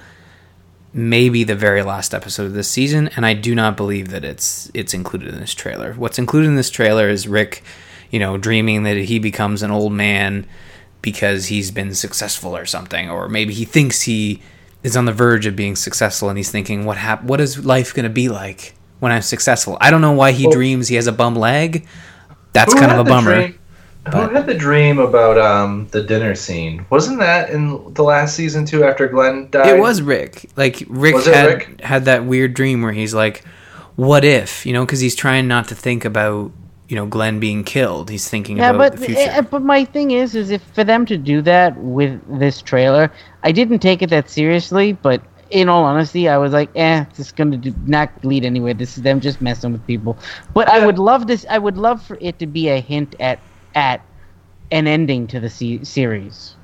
maybe 0.93 1.43
the 1.43 1.55
very 1.55 1.81
last 1.81 2.13
episode 2.13 2.45
of 2.45 2.53
this 2.53 2.69
season, 2.69 3.09
and 3.15 3.25
I 3.25 3.33
do 3.33 3.55
not 3.55 3.77
believe 3.77 4.09
that 4.09 4.23
it's 4.25 4.69
it's 4.73 4.93
included 4.93 5.33
in 5.33 5.39
this 5.39 5.53
trailer. 5.53 5.93
What's 5.93 6.19
included 6.19 6.47
in 6.47 6.55
this 6.55 6.69
trailer 6.69 7.09
is 7.09 7.27
Rick, 7.27 7.63
you 8.11 8.19
know, 8.19 8.37
dreaming 8.37 8.83
that 8.83 8.97
he 8.97 9.17
becomes 9.19 9.61
an 9.63 9.71
old 9.71 9.93
man 9.93 10.45
because 11.05 11.45
he's 11.45 11.71
been 11.71 11.93
successful 11.95 12.57
or 12.57 12.65
something, 12.65 13.09
or 13.09 13.29
maybe 13.29 13.53
he 13.53 13.63
thinks 13.63 14.01
he 14.01 14.41
is 14.83 14.97
on 14.97 15.05
the 15.05 15.13
verge 15.13 15.45
of 15.45 15.55
being 15.55 15.77
successful 15.77 16.27
and 16.27 16.37
he's 16.37 16.51
thinking, 16.51 16.83
what 16.83 16.97
hap- 16.97 17.23
What 17.23 17.39
is 17.39 17.63
life 17.65 17.93
going 17.93 18.03
to 18.03 18.09
be 18.09 18.27
like 18.27 18.73
when 18.99 19.13
I'm 19.13 19.21
successful? 19.21 19.77
I 19.79 19.89
don't 19.91 20.01
know 20.01 20.11
why 20.11 20.31
he 20.33 20.45
Well- 20.47 20.51
dreams 20.53 20.89
he 20.89 20.95
has 20.95 21.07
a 21.07 21.13
bum 21.13 21.35
leg. 21.35 21.87
That's 22.51 22.73
kind 22.73 22.91
of 22.91 22.99
a 22.99 23.03
bummer. 23.05 23.33
dream- 23.35 23.55
but- 24.03 24.29
Who 24.29 24.35
had 24.35 24.45
the 24.47 24.53
dream 24.53 24.99
about 24.99 25.37
um 25.39 25.87
the 25.91 26.01
dinner 26.03 26.35
scene? 26.35 26.85
Wasn't 26.89 27.19
that 27.19 27.49
in 27.49 27.93
the 27.93 28.03
last 28.03 28.35
season 28.35 28.65
too? 28.65 28.83
After 28.83 29.07
Glenn 29.07 29.47
died, 29.49 29.67
It 29.67 29.79
was 29.79 30.01
Rick. 30.01 30.49
Like 30.55 30.83
Rick 30.87 31.15
Was 31.15 31.25
had 31.25 31.45
Rick? 31.47 31.81
had 31.81 32.05
that 32.05 32.25
weird 32.25 32.53
dream 32.53 32.81
where 32.83 32.91
he's 32.93 33.13
like, 33.15 33.43
"What 33.95 34.23
if?" 34.23 34.65
You 34.65 34.73
know, 34.73 34.85
because 34.85 34.99
he's 34.99 35.15
trying 35.15 35.47
not 35.47 35.67
to 35.69 35.75
think 35.75 36.05
about 36.05 36.51
you 36.87 36.95
know 36.95 37.05
Glenn 37.05 37.39
being 37.39 37.63
killed. 37.63 38.09
He's 38.09 38.27
thinking 38.29 38.57
Yeah, 38.57 38.69
about 38.71 38.77
but 38.91 38.99
the 38.99 39.05
future. 39.05 39.21
eh, 39.31 39.41
but 39.41 39.61
my 39.63 39.85
thing 39.85 40.11
is, 40.11 40.35
is 40.35 40.51
if 40.51 40.61
for 40.73 40.83
them 40.83 41.05
to 41.07 41.17
do 41.17 41.41
that 41.43 41.75
with 41.77 42.19
this 42.39 42.61
trailer, 42.61 43.11
I 43.43 43.51
didn't 43.51 43.79
take 43.79 44.01
it 44.01 44.09
that 44.11 44.29
seriously. 44.29 44.93
But 44.93 45.21
in 45.49 45.69
all 45.69 45.83
honesty, 45.83 46.27
I 46.29 46.37
was 46.37 46.53
like, 46.53 46.69
eh, 46.75 47.05
this 47.09 47.27
is 47.27 47.31
gonna 47.31 47.59
not 47.85 48.09
lead 48.23 48.45
anywhere. 48.45 48.73
This 48.73 48.97
is 48.97 49.03
them 49.03 49.19
just 49.19 49.41
messing 49.41 49.71
with 49.71 49.85
people. 49.87 50.17
But 50.53 50.69
I 50.69 50.85
would 50.85 50.99
love 50.99 51.27
this. 51.27 51.45
I 51.49 51.57
would 51.57 51.77
love 51.77 52.01
for 52.01 52.17
it 52.21 52.39
to 52.39 52.47
be 52.47 52.69
a 52.69 52.79
hint 52.79 53.15
at 53.19 53.39
at 53.75 54.01
an 54.71 54.87
ending 54.87 55.27
to 55.27 55.39
the 55.39 55.49
se- 55.49 55.83
series. 55.83 56.55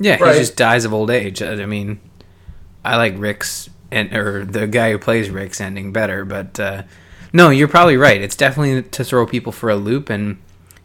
Yeah, 0.00 0.16
Right. 0.16 0.34
he 0.34 0.40
just 0.40 0.56
dies 0.56 0.84
of 0.84 0.92
old 0.92 1.10
age. 1.10 1.40
I 1.42 1.52
I 1.62 1.66
mean, 1.66 2.00
I 2.84 2.96
like 2.96 3.14
Rick's 3.16 3.70
and 3.92 4.12
or 4.12 4.44
the 4.44 4.66
guy 4.66 4.90
who 4.90 4.98
plays 4.98 5.30
Rick's 5.30 5.60
ending 5.60 5.92
better, 5.92 6.24
but 6.24 6.58
uh, 6.58 6.82
no, 7.34 7.50
you're 7.50 7.68
probably 7.68 7.98
right. 7.98 8.22
It's 8.22 8.36
definitely 8.36 8.82
to 8.82 9.04
throw 9.04 9.26
people 9.26 9.52
for 9.52 9.68
a 9.68 9.76
loop, 9.76 10.08
and 10.08 10.38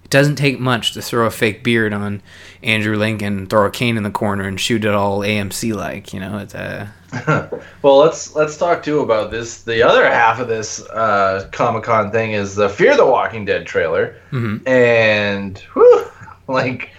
it 0.04 0.10
doesn't 0.10 0.36
take 0.36 0.60
much 0.60 0.94
to 0.96 1.02
throw 1.02 1.26
a 1.28 1.32
fake 1.32 1.64
beard 1.64 1.94
on 1.94 2.22
Andrew 2.64 2.98
Lincoln, 2.98 3.48
throw 3.48 3.66
a 3.68 3.72
cane 3.72 3.96
in 3.96 4.04
the 4.04 4.10
corner, 4.12 4.44
and 4.48 4.60
shoot 4.60 4.84
it 4.84 4.94
all 4.94 5.20
AMC 5.20 5.74
like. 5.76 6.12
You 6.14 6.20
know, 6.20 6.40
it's 6.40 6.56
uh, 6.56 6.88
Well, 7.82 7.98
let's 8.00 8.36
let's 8.36 8.58
talk 8.58 8.84
too 8.84 9.00
about 9.02 9.32
this. 9.32 9.62
The 9.64 9.82
other 9.84 10.04
half 10.10 10.40
of 10.40 10.48
this 10.48 10.82
uh, 10.90 11.48
Comic 11.52 11.84
Con 11.84 12.12
thing 12.12 12.32
is 12.34 12.56
the 12.56 12.68
Fear 12.68 12.98
the 12.98 13.06
Walking 13.06 13.46
Dead 13.46 13.66
trailer, 13.66 14.16
Mhm. 14.32 14.68
and 14.68 15.58
whew, 15.74 16.06
like 16.48 16.90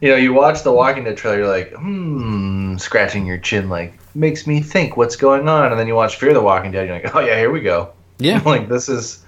you 0.00 0.08
know, 0.08 0.16
you 0.16 0.32
watch 0.32 0.62
the 0.62 0.72
Walking 0.72 1.02
Dead 1.04 1.16
trailer, 1.16 1.38
you're 1.38 1.48
like, 1.48 1.72
hmm, 1.74 2.76
scratching 2.76 3.26
your 3.26 3.38
chin, 3.38 3.68
like 3.68 3.92
makes 4.14 4.46
me 4.46 4.60
think 4.60 4.96
what's 4.96 5.16
going 5.16 5.48
on, 5.48 5.70
and 5.72 5.78
then 5.78 5.86
you 5.88 5.94
watch 5.94 6.16
Fear 6.16 6.32
the 6.34 6.40
Walking 6.40 6.70
Dead, 6.72 6.86
you're 6.88 7.00
like, 7.02 7.14
oh 7.14 7.20
yeah, 7.20 7.36
here 7.36 7.50
we 7.50 7.60
go. 7.60 7.90
Yeah. 8.18 8.42
like 8.46 8.68
this 8.68 8.88
is 8.88 9.24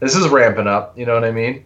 this 0.00 0.14
is 0.14 0.28
ramping 0.28 0.66
up. 0.66 0.96
You 0.98 1.06
know 1.06 1.14
what 1.14 1.24
I 1.24 1.30
mean? 1.32 1.64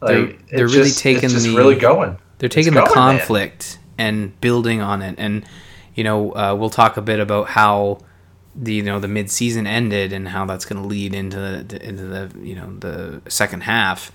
They're- 0.00 0.26
Like 0.26 0.48
they're 0.48 0.66
really 0.66 0.84
just- 0.88 0.98
taking 0.98 1.28
the- 1.30 1.54
really 1.56 1.76
going. 1.76 2.18
They're 2.38 2.48
taking 2.48 2.74
the 2.74 2.80
going, 2.84 2.94
man. 2.94 3.18
conflict 3.18 3.78
and 3.98 4.38
building 4.40 4.80
on 4.80 5.00
it, 5.02 5.14
and 5.18 5.44
you 5.94 6.02
know, 6.04 6.32
uh, 6.34 6.56
we'll 6.58 6.70
talk 6.70 6.96
a 6.96 7.02
bit 7.02 7.20
about 7.20 7.48
how 7.48 7.98
the 8.56 8.74
you 8.74 8.82
know 8.82 8.98
the 8.98 9.08
mid 9.08 9.30
season 9.30 9.66
ended 9.66 10.12
and 10.12 10.28
how 10.28 10.44
that's 10.44 10.64
going 10.64 10.82
to 10.82 10.88
lead 10.88 11.14
into 11.14 11.36
the 11.36 11.88
into 11.88 12.02
the 12.04 12.30
you 12.40 12.54
know 12.56 12.74
the 12.80 13.22
second 13.30 13.62
half. 13.62 14.10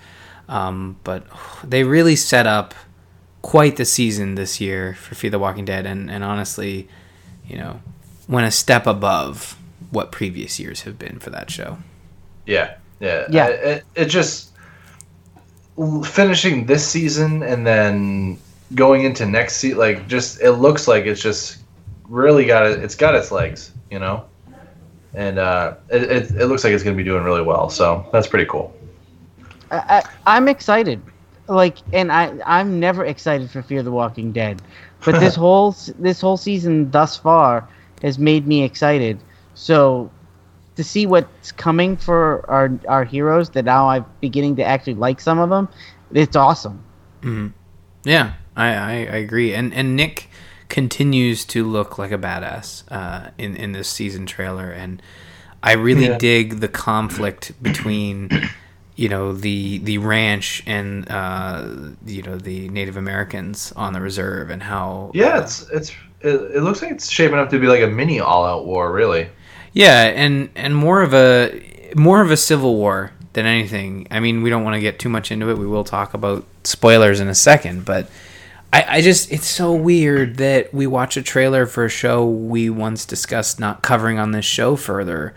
Um, 0.50 0.98
but 1.04 1.26
they 1.64 1.84
really 1.84 2.16
set 2.16 2.48
up 2.48 2.74
quite 3.42 3.78
the 3.78 3.86
season 3.86 4.36
this 4.36 4.60
year 4.62 4.94
for 4.96 5.16
Fear 5.16 5.30
the 5.32 5.40
Walking 5.40 5.64
Dead, 5.66 5.86
and 5.86 6.12
and 6.12 6.24
honestly, 6.24 6.88
you 7.48 7.58
know, 7.58 7.82
went 8.28 8.46
a 8.46 8.52
step 8.52 8.88
above 8.88 9.57
what 9.92 10.12
previous 10.12 10.60
years 10.60 10.82
have 10.82 10.98
been 11.00 11.20
for 11.20 11.30
that 11.30 11.50
show. 11.50 11.78
Yeah, 12.46 12.76
yeah, 13.00 13.26
Yeah. 13.30 13.46
I- 13.46 13.50
It, 13.50 13.84
it 13.96 14.06
just 14.06 14.52
finishing 16.04 16.66
this 16.66 16.86
season 16.88 17.44
and 17.44 17.66
then 17.66 18.38
going 18.76 19.04
into 19.04 19.26
next 19.26 19.58
season, 19.58 19.78
like 19.80 20.08
just 20.08 20.42
it 20.42 20.54
looks 20.54 20.88
like 20.88 21.06
it's 21.06 21.22
just 21.22 21.60
really 22.10 22.46
got 22.46 22.66
it. 22.66 22.84
It's 22.84 22.96
got 22.96 23.16
its 23.16 23.32
legs, 23.32 23.72
you 23.92 24.00
know, 24.00 24.26
and 25.14 25.38
uh, 25.40 25.76
it, 25.90 26.04
it 26.04 26.32
it 26.32 26.46
looks 26.48 26.64
like 26.64 26.74
it's 26.74 26.84
going 26.84 26.96
to 26.96 27.02
be 27.04 27.08
doing 27.08 27.24
really 27.24 27.42
well. 27.44 27.70
So 27.70 28.08
that's 28.12 28.28
pretty 28.28 28.46
cool. 28.50 28.74
I, 29.72 29.78
I, 29.78 30.04
I'm 30.38 30.48
excited. 30.48 31.02
Like, 31.50 31.78
and 31.94 32.12
I 32.12 32.34
I'm 32.46 32.80
never 32.80 33.06
excited 33.06 33.50
for 33.50 33.62
Fear 33.62 33.84
the 33.84 33.92
Walking 33.92 34.32
Dead, 34.34 34.62
but 35.06 35.20
this 35.20 35.36
whole 35.44 35.72
this 36.00 36.20
whole 36.20 36.38
season 36.38 36.92
thus 36.92 37.16
far 37.18 37.68
has 38.02 38.20
made 38.20 38.48
me 38.48 38.64
excited. 38.64 39.20
So 39.58 40.12
to 40.76 40.84
see 40.84 41.06
what's 41.06 41.52
coming 41.52 41.98
for 41.98 42.50
our 42.50 42.80
our 42.88 43.04
heroes 43.06 43.50
that 43.52 43.66
now 43.66 43.90
I'm 43.90 44.06
beginning 44.22 44.56
to 44.58 44.64
actually 44.64 44.96
like 44.96 45.20
some 45.22 45.40
of 45.40 45.50
them, 45.50 45.70
it's 46.12 46.36
awesome. 46.36 46.84
Yeah, 48.04 48.34
I, 48.56 48.68
I, 48.76 48.92
I 48.92 49.18
agree. 49.18 49.54
And 49.54 49.74
and 49.74 49.96
Nick 49.96 50.30
continues 50.70 51.46
to 51.46 51.64
look 51.66 51.98
like 51.98 52.12
a 52.12 52.18
badass 52.18 52.84
uh, 52.92 53.32
in 53.38 53.56
in 53.56 53.72
this 53.72 53.90
season 53.90 54.26
trailer, 54.26 54.72
and 54.72 55.02
I 55.64 55.74
really 55.74 56.10
Yeah. 56.10 56.18
dig 56.18 56.60
the 56.60 56.68
conflict 56.68 57.62
between 57.62 58.32
you 58.96 59.10
know 59.10 59.34
the 59.34 59.80
the 59.80 59.98
ranch 59.98 60.64
and 60.66 61.10
uh, 61.10 61.94
you 62.06 62.24
know 62.24 62.38
the 62.38 62.70
Native 62.70 62.98
Americans 62.98 63.72
on 63.76 63.94
the 63.94 64.02
reserve, 64.02 64.50
and 64.50 64.64
how 64.64 65.14
Yeah, 65.14 65.42
it's 65.42 65.68
it's 65.70 65.92
it, 66.22 66.36
it 66.58 66.62
looks 66.64 66.82
like 66.82 66.92
it's 66.92 67.10
shaping 67.10 67.38
up 67.38 67.50
to 67.52 67.60
be 67.60 67.68
like 67.68 67.82
a 67.82 67.88
mini 67.88 68.20
all 68.20 68.46
out 68.46 68.66
war, 68.66 68.92
really. 68.92 69.30
Yeah, 69.78 70.04
and 70.06 70.50
and 70.56 70.76
more 70.76 71.02
of 71.02 71.14
a 71.14 71.92
more 71.96 72.22
of 72.22 72.32
a 72.32 72.38
civil 72.38 72.76
war 72.76 73.12
than 73.34 73.46
anything. 73.46 74.08
I 74.10 74.20
mean, 74.20 74.42
we 74.42 74.50
don't 74.50 74.64
want 74.64 74.74
to 74.76 74.80
get 74.82 74.98
too 75.00 75.10
much 75.10 75.32
into 75.32 75.50
it. 75.50 75.58
We 75.58 75.68
will 75.68 75.84
talk 75.84 76.14
about 76.16 76.46
spoilers 76.64 77.20
in 77.20 77.28
a 77.28 77.36
second, 77.36 77.86
but 77.86 78.10
I, 78.74 78.98
I 78.98 79.02
just 79.02 79.32
it's 79.32 79.46
so 79.48 79.74
weird 79.74 80.38
that 80.38 80.74
we 80.74 80.88
watch 80.88 81.16
a 81.18 81.22
trailer 81.22 81.66
for 81.68 81.86
a 81.86 81.90
show 81.90 82.26
we 82.26 82.70
once 82.70 83.06
discussed 83.06 83.60
not 83.60 83.82
covering 83.84 84.18
on 84.18 84.32
this 84.32 84.46
show 84.46 84.76
further, 84.76 85.36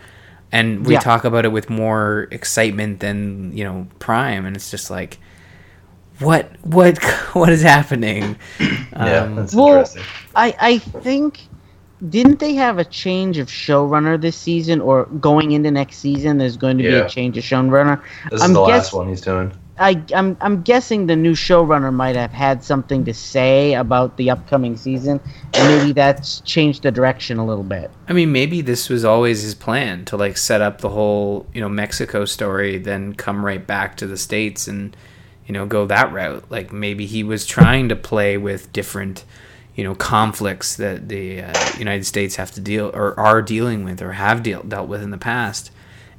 and 0.50 0.86
we 0.86 0.94
Yeah. 0.94 1.00
talk 1.00 1.24
about 1.24 1.44
it 1.44 1.52
with 1.52 1.68
more 1.68 2.26
excitement 2.30 3.00
than 3.00 3.54
you 3.56 3.64
know 3.64 3.86
Prime, 3.98 4.46
and 4.46 4.56
it's 4.56 4.70
just 4.70 4.90
like. 4.90 5.18
What 6.18 6.50
what 6.62 7.02
what 7.32 7.48
is 7.48 7.62
happening? 7.62 8.36
Yeah, 8.58 9.22
Um, 9.22 9.36
that's 9.36 9.54
well, 9.54 9.68
interesting. 9.68 10.02
I 10.36 10.54
I 10.60 10.78
think 10.78 11.40
didn't 12.08 12.38
they 12.38 12.54
have 12.54 12.78
a 12.78 12.84
change 12.84 13.38
of 13.38 13.48
showrunner 13.48 14.20
this 14.20 14.36
season 14.36 14.80
or 14.80 15.04
going 15.06 15.52
into 15.52 15.70
next 15.70 15.98
season? 15.98 16.38
There's 16.38 16.56
going 16.56 16.78
to 16.78 16.84
be 16.84 16.94
a 16.94 17.08
change 17.08 17.36
of 17.36 17.44
showrunner. 17.44 18.02
This 18.30 18.40
is 18.40 18.42
I'm 18.42 18.52
the 18.54 18.64
guess- 18.64 18.84
last 18.84 18.92
one 18.92 19.08
he's 19.08 19.20
doing. 19.20 19.52
I, 19.78 20.02
I'm 20.14 20.36
I'm 20.42 20.60
guessing 20.60 21.06
the 21.06 21.16
new 21.16 21.32
showrunner 21.32 21.90
might 21.90 22.14
have 22.14 22.32
had 22.32 22.62
something 22.62 23.02
to 23.06 23.14
say 23.14 23.72
about 23.72 24.18
the 24.18 24.28
upcoming 24.28 24.76
season, 24.76 25.20
and 25.54 25.78
maybe 25.78 25.92
that's 25.94 26.40
changed 26.40 26.82
the 26.82 26.90
direction 26.90 27.38
a 27.38 27.46
little 27.46 27.64
bit. 27.64 27.90
I 28.06 28.12
mean, 28.12 28.30
maybe 28.30 28.60
this 28.60 28.90
was 28.90 29.06
always 29.06 29.40
his 29.40 29.54
plan 29.54 30.04
to 30.04 30.18
like 30.18 30.36
set 30.36 30.60
up 30.60 30.82
the 30.82 30.90
whole, 30.90 31.46
you 31.54 31.62
know, 31.62 31.70
Mexico 31.70 32.26
story, 32.26 32.76
then 32.76 33.14
come 33.14 33.42
right 33.42 33.66
back 33.66 33.96
to 33.96 34.06
the 34.06 34.18
states 34.18 34.68
and, 34.68 34.94
you 35.46 35.54
know, 35.54 35.64
go 35.64 35.86
that 35.86 36.12
route. 36.12 36.44
Like 36.50 36.74
maybe 36.74 37.06
he 37.06 37.22
was 37.22 37.46
trying 37.46 37.88
to 37.88 37.96
play 37.96 38.36
with 38.36 38.70
different, 38.74 39.24
you 39.80 39.84
know, 39.84 39.94
conflicts 39.94 40.76
that 40.76 41.08
the 41.08 41.40
uh, 41.40 41.78
United 41.78 42.04
States 42.04 42.36
have 42.36 42.50
to 42.50 42.60
deal 42.60 42.90
or 42.92 43.18
are 43.18 43.40
dealing 43.40 43.82
with 43.82 44.02
or 44.02 44.12
have 44.12 44.42
deal, 44.42 44.62
dealt 44.62 44.88
with 44.88 45.02
in 45.02 45.08
the 45.10 45.16
past. 45.16 45.70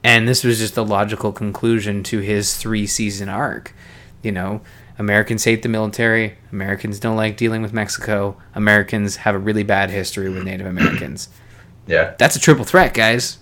And 0.03 0.27
this 0.27 0.43
was 0.43 0.57
just 0.57 0.77
a 0.77 0.81
logical 0.81 1.31
conclusion 1.31 2.01
to 2.05 2.21
his 2.21 2.57
three 2.57 2.87
season 2.87 3.29
arc. 3.29 3.75
You 4.23 4.31
know, 4.31 4.61
Americans 4.97 5.43
hate 5.43 5.61
the 5.61 5.69
military. 5.69 6.37
Americans 6.51 6.99
don't 6.99 7.15
like 7.15 7.37
dealing 7.37 7.61
with 7.61 7.71
Mexico. 7.71 8.35
Americans 8.55 9.17
have 9.17 9.35
a 9.35 9.37
really 9.37 9.61
bad 9.61 9.91
history 9.91 10.27
with 10.27 10.43
Native 10.43 10.65
Americans. 10.65 11.29
Yeah, 11.85 12.15
That's 12.17 12.35
a 12.35 12.39
triple 12.39 12.65
threat, 12.65 12.95
guys. 12.95 13.37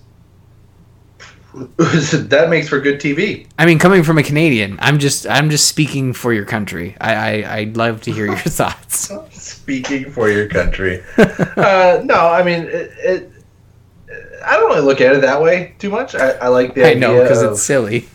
that 1.78 2.48
makes 2.50 2.70
for 2.70 2.80
good 2.80 3.00
TV. 3.00 3.48
I 3.58 3.66
mean, 3.66 3.80
coming 3.80 4.04
from 4.04 4.18
a 4.18 4.24
Canadian, 4.24 4.78
I'm 4.82 5.00
just 5.00 5.26
I'm 5.28 5.50
just 5.50 5.68
speaking 5.68 6.14
for 6.14 6.32
your 6.34 6.46
country. 6.46 6.96
I, 7.02 7.14
I 7.44 7.56
I'd 7.58 7.78
love 7.78 8.02
to 8.04 8.12
hear 8.12 8.26
your 8.28 8.38
thoughts. 8.38 9.12
Speaking 9.32 10.12
for 10.12 10.30
your 10.30 10.48
country. 10.48 11.02
uh, 11.18 12.02
no, 12.06 12.16
I 12.28 12.44
mean 12.44 12.64
it, 12.64 12.92
it. 13.00 13.32
I 14.46 14.58
don't 14.58 14.70
really 14.70 14.82
look 14.82 15.02
at 15.02 15.14
it 15.16 15.22
that 15.22 15.42
way 15.42 15.74
too 15.80 15.90
much. 15.90 16.16
I, 16.16 16.32
I 16.34 16.48
like 16.48 16.74
the 16.76 16.84
I 16.84 16.90
idea 16.92 17.00
know 17.00 17.22
because 17.22 17.42
it's 17.42 17.62
silly. 17.64 18.08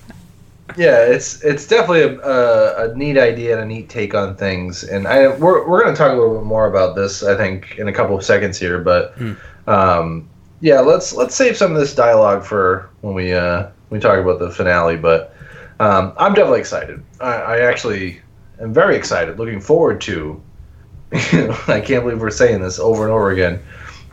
yeah, 0.76 1.02
it's 1.04 1.42
it's 1.44 1.66
definitely 1.66 2.02
a, 2.02 2.20
a, 2.20 2.90
a 2.90 2.96
neat 2.96 3.18
idea 3.18 3.54
and 3.54 3.62
a 3.62 3.66
neat 3.66 3.88
take 3.88 4.14
on 4.14 4.36
things. 4.36 4.84
And 4.84 5.06
I 5.06 5.28
we're 5.36 5.68
we're 5.68 5.82
gonna 5.84 5.96
talk 5.96 6.12
a 6.12 6.14
little 6.16 6.36
bit 6.38 6.46
more 6.46 6.66
about 6.68 6.94
this, 6.96 7.22
I 7.22 7.36
think, 7.36 7.78
in 7.78 7.88
a 7.88 7.92
couple 7.92 8.16
of 8.16 8.24
seconds 8.24 8.58
here. 8.58 8.78
But 8.78 9.12
Hmm. 9.14 9.32
um, 9.66 10.28
yeah, 10.64 10.81
let's 10.81 11.12
let's 11.12 11.35
save 11.35 11.59
some 11.59 11.72
of 11.72 11.79
this 11.79 11.94
dialogue 11.94 12.42
for 12.42 12.88
when 13.03 13.12
we 13.12 13.35
uh, 13.35 13.68
we 13.90 14.00
talk 14.00 14.18
about 14.18 14.38
the 14.38 14.50
finale. 14.50 14.96
But 14.96 15.35
um, 15.79 16.14
I'm 16.16 16.33
definitely 16.33 16.61
excited. 16.61 17.05
I, 17.20 17.33
I 17.35 17.61
actually 17.61 18.22
am 18.59 18.72
very 18.72 18.96
excited. 18.96 19.38
Looking 19.38 19.61
forward 19.61 20.00
to. 20.03 20.42
I 21.12 21.83
can't 21.85 22.03
believe 22.03 22.18
we're 22.18 22.31
saying 22.31 22.62
this 22.62 22.79
over 22.79 23.03
and 23.03 23.12
over 23.12 23.31
again. 23.31 23.62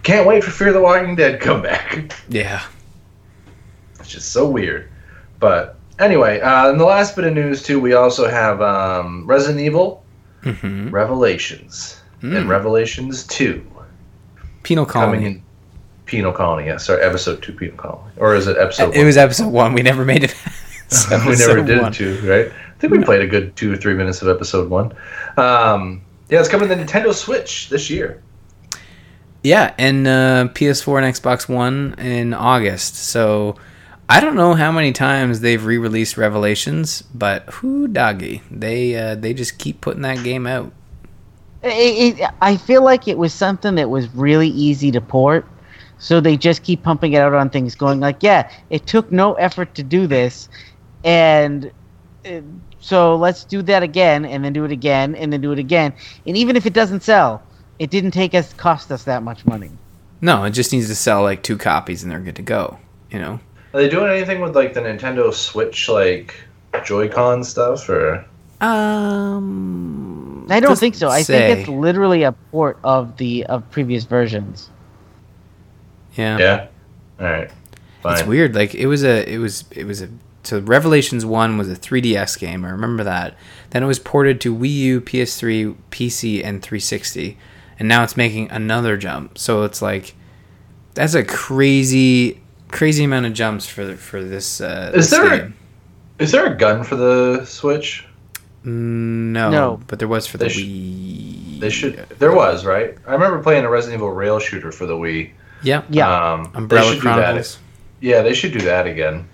Can't 0.03 0.27
wait 0.27 0.43
for 0.43 0.51
Fear 0.51 0.73
the 0.73 0.81
Walking 0.81 1.15
Dead 1.15 1.39
comeback. 1.39 2.13
Yeah. 2.27 2.61
It's 4.01 4.09
just 4.09 4.33
so 4.33 4.45
weird. 4.45 4.89
But 5.39 5.77
anyway, 5.99 6.41
uh, 6.41 6.69
in 6.69 6.77
the 6.77 6.83
last 6.85 7.15
bit 7.15 7.23
of 7.23 7.33
news 7.33 7.63
too, 7.63 7.79
we 7.79 7.93
also 7.93 8.29
have 8.29 8.61
um, 8.61 9.25
Resident 9.25 9.61
Evil 9.61 10.03
Mm-hmm. 10.43 10.89
Revelations 10.89 12.01
and 12.23 12.49
Revelations 12.49 13.27
Two 13.27 13.63
Penal 14.63 14.87
coming 14.87 15.21
colony. 15.21 15.43
In. 16.13 16.19
Penal 16.19 16.33
Colony, 16.33 16.67
yes, 16.67 16.85
sorry, 16.85 17.01
episode 17.01 17.41
two, 17.41 17.53
Penal 17.53 17.77
Colony, 17.77 18.11
or 18.17 18.35
is 18.35 18.47
it 18.47 18.57
episode? 18.57 18.89
One? 18.89 18.97
It 18.97 19.03
was 19.03 19.17
episode 19.17 19.49
one. 19.49 19.73
We 19.73 19.81
never 19.81 20.05
made 20.05 20.23
it. 20.23 20.35
we 21.25 21.35
never 21.35 21.63
did 21.63 21.81
one. 21.81 21.91
two, 21.91 22.19
right? 22.27 22.47
I 22.47 22.79
think 22.79 22.91
we 22.91 23.03
played 23.03 23.21
a 23.21 23.27
good 23.27 23.55
two 23.55 23.73
or 23.73 23.77
three 23.77 23.93
minutes 23.93 24.21
of 24.21 24.27
episode 24.27 24.69
one. 24.69 24.93
Um, 25.37 26.01
yeah, 26.29 26.39
it's 26.39 26.49
coming 26.49 26.67
to 26.67 26.75
the 26.75 26.83
Nintendo 26.83 27.13
Switch 27.13 27.69
this 27.69 27.89
year. 27.89 28.21
Yeah, 29.43 29.73
and 29.77 30.07
uh, 30.07 30.49
PS4 30.53 31.03
and 31.03 31.15
Xbox 31.15 31.49
One 31.49 31.95
in 31.97 32.33
August. 32.33 32.95
So 32.95 33.55
I 34.07 34.19
don't 34.19 34.35
know 34.35 34.53
how 34.53 34.71
many 34.71 34.91
times 34.91 35.39
they've 35.39 35.63
re-released 35.63 36.17
Revelations, 36.17 37.01
but 37.13 37.43
who 37.49 37.87
doggy, 37.87 38.41
they 38.51 38.95
uh, 38.95 39.15
they 39.15 39.33
just 39.33 39.57
keep 39.57 39.81
putting 39.81 40.01
that 40.01 40.23
game 40.23 40.45
out. 40.45 40.71
It, 41.63 42.19
it, 42.19 42.29
I 42.41 42.57
feel 42.57 42.83
like 42.83 43.07
it 43.07 43.17
was 43.17 43.33
something 43.33 43.75
that 43.75 43.89
was 43.89 44.13
really 44.13 44.49
easy 44.49 44.91
to 44.91 45.01
port, 45.01 45.47
so 46.01 46.19
they 46.19 46.35
just 46.35 46.63
keep 46.63 46.81
pumping 46.81 47.13
it 47.13 47.19
out 47.19 47.35
on 47.35 47.49
things, 47.51 47.75
going 47.75 47.99
like, 47.99 48.23
"Yeah, 48.23 48.49
it 48.71 48.87
took 48.87 49.11
no 49.11 49.35
effort 49.35 49.75
to 49.75 49.83
do 49.83 50.07
this, 50.07 50.49
and 51.03 51.71
uh, 52.25 52.41
so 52.79 53.15
let's 53.15 53.43
do 53.43 53.61
that 53.61 53.83
again, 53.83 54.25
and 54.25 54.43
then 54.43 54.51
do 54.51 54.65
it 54.65 54.71
again, 54.71 55.13
and 55.13 55.31
then 55.31 55.41
do 55.41 55.51
it 55.51 55.59
again, 55.59 55.93
and 56.25 56.35
even 56.35 56.55
if 56.55 56.65
it 56.65 56.73
doesn't 56.73 57.03
sell, 57.03 57.43
it 57.77 57.91
didn't 57.91 58.11
take 58.11 58.33
us 58.33 58.51
cost 58.53 58.91
us 58.91 59.03
that 59.03 59.21
much 59.21 59.45
money." 59.45 59.69
No, 60.21 60.43
it 60.43 60.51
just 60.51 60.73
needs 60.73 60.87
to 60.87 60.95
sell 60.95 61.21
like 61.21 61.43
two 61.43 61.57
copies 61.57 62.01
and 62.03 62.11
they're 62.11 62.19
good 62.19 62.35
to 62.35 62.41
go. 62.41 62.79
You 63.11 63.19
know. 63.19 63.39
Are 63.73 63.81
they 63.81 63.89
doing 63.89 64.09
anything 64.11 64.41
with 64.41 64.55
like 64.55 64.73
the 64.73 64.81
Nintendo 64.81 65.31
Switch 65.33 65.87
like 65.87 66.35
Joy-Con 66.83 67.43
stuff 67.43 67.87
or? 67.89 68.25
Um, 68.59 70.45
I 70.49 70.59
don't 70.59 70.69
doesn't 70.69 70.77
think 70.77 70.95
so. 70.95 71.09
I 71.09 71.21
say. 71.21 71.47
think 71.47 71.59
it's 71.59 71.69
literally 71.69 72.23
a 72.23 72.31
port 72.31 72.79
of 72.83 73.17
the 73.17 73.45
of 73.45 73.69
previous 73.71 74.03
versions. 74.03 74.69
Yeah. 76.15 76.37
Yeah. 76.37 76.67
All 77.19 77.25
right. 77.31 77.51
Fine. 78.01 78.17
It's 78.19 78.27
weird. 78.27 78.55
Like 78.55 78.73
it 78.75 78.87
was 78.87 79.03
a, 79.03 79.27
it 79.31 79.37
was, 79.37 79.65
it 79.71 79.85
was 79.85 80.01
a. 80.01 80.09
So 80.43 80.59
Revelations 80.59 81.23
One 81.23 81.57
was 81.59 81.69
a 81.69 81.75
3DS 81.75 82.39
game. 82.39 82.65
I 82.65 82.69
remember 82.71 83.03
that. 83.03 83.35
Then 83.69 83.83
it 83.83 83.85
was 83.85 83.99
ported 83.99 84.41
to 84.41 84.55
Wii 84.55 84.73
U, 84.73 85.01
PS3, 85.01 85.75
PC, 85.91 86.43
and 86.43 86.63
360, 86.63 87.37
and 87.77 87.87
now 87.87 88.03
it's 88.03 88.17
making 88.17 88.49
another 88.49 88.97
jump. 88.97 89.37
So 89.37 89.61
it's 89.63 89.83
like, 89.83 90.15
that's 90.95 91.13
a 91.13 91.23
crazy, 91.23 92.41
crazy 92.69 93.03
amount 93.03 93.27
of 93.27 93.33
jumps 93.33 93.67
for 93.67 93.95
for 93.95 94.23
this. 94.23 94.59
Uh, 94.61 94.91
Is 94.95 95.11
this 95.11 95.19
there 95.19 95.33
a- 95.45 95.53
Is 96.17 96.31
there 96.31 96.47
a 96.51 96.55
gun 96.57 96.83
for 96.83 96.95
the 96.95 97.45
Switch? 97.45 98.07
No, 98.63 99.49
No. 99.51 99.79
but 99.87 99.99
there 99.99 100.07
was 100.07 100.25
for 100.27 100.37
the 100.37 100.45
They 100.45 100.49
sh- 100.51 100.63
Wii. 100.65 101.59
They 101.59 101.69
should. 101.69 102.05
There 102.17 102.31
was 102.33 102.65
right. 102.65 102.97
I 103.07 103.13
remember 103.13 103.41
playing 103.43 103.65
a 103.65 103.69
Resident 103.69 103.99
Evil 103.99 104.11
rail 104.11 104.39
shooter 104.39 104.71
for 104.71 104.85
the 104.87 104.95
Wii. 104.95 105.31
Yeah. 105.63 105.83
Yeah. 105.89 106.33
Um, 106.33 106.43
they 106.51 106.57
Umbrella 106.57 106.93
should 106.93 107.01
do 107.01 107.07
that. 107.07 107.15
Chronicles. 107.15 107.59
Yeah, 107.99 108.21
they 108.23 108.33
should 108.33 108.51
do 108.53 108.61
that 108.61 108.87
again. 108.87 109.27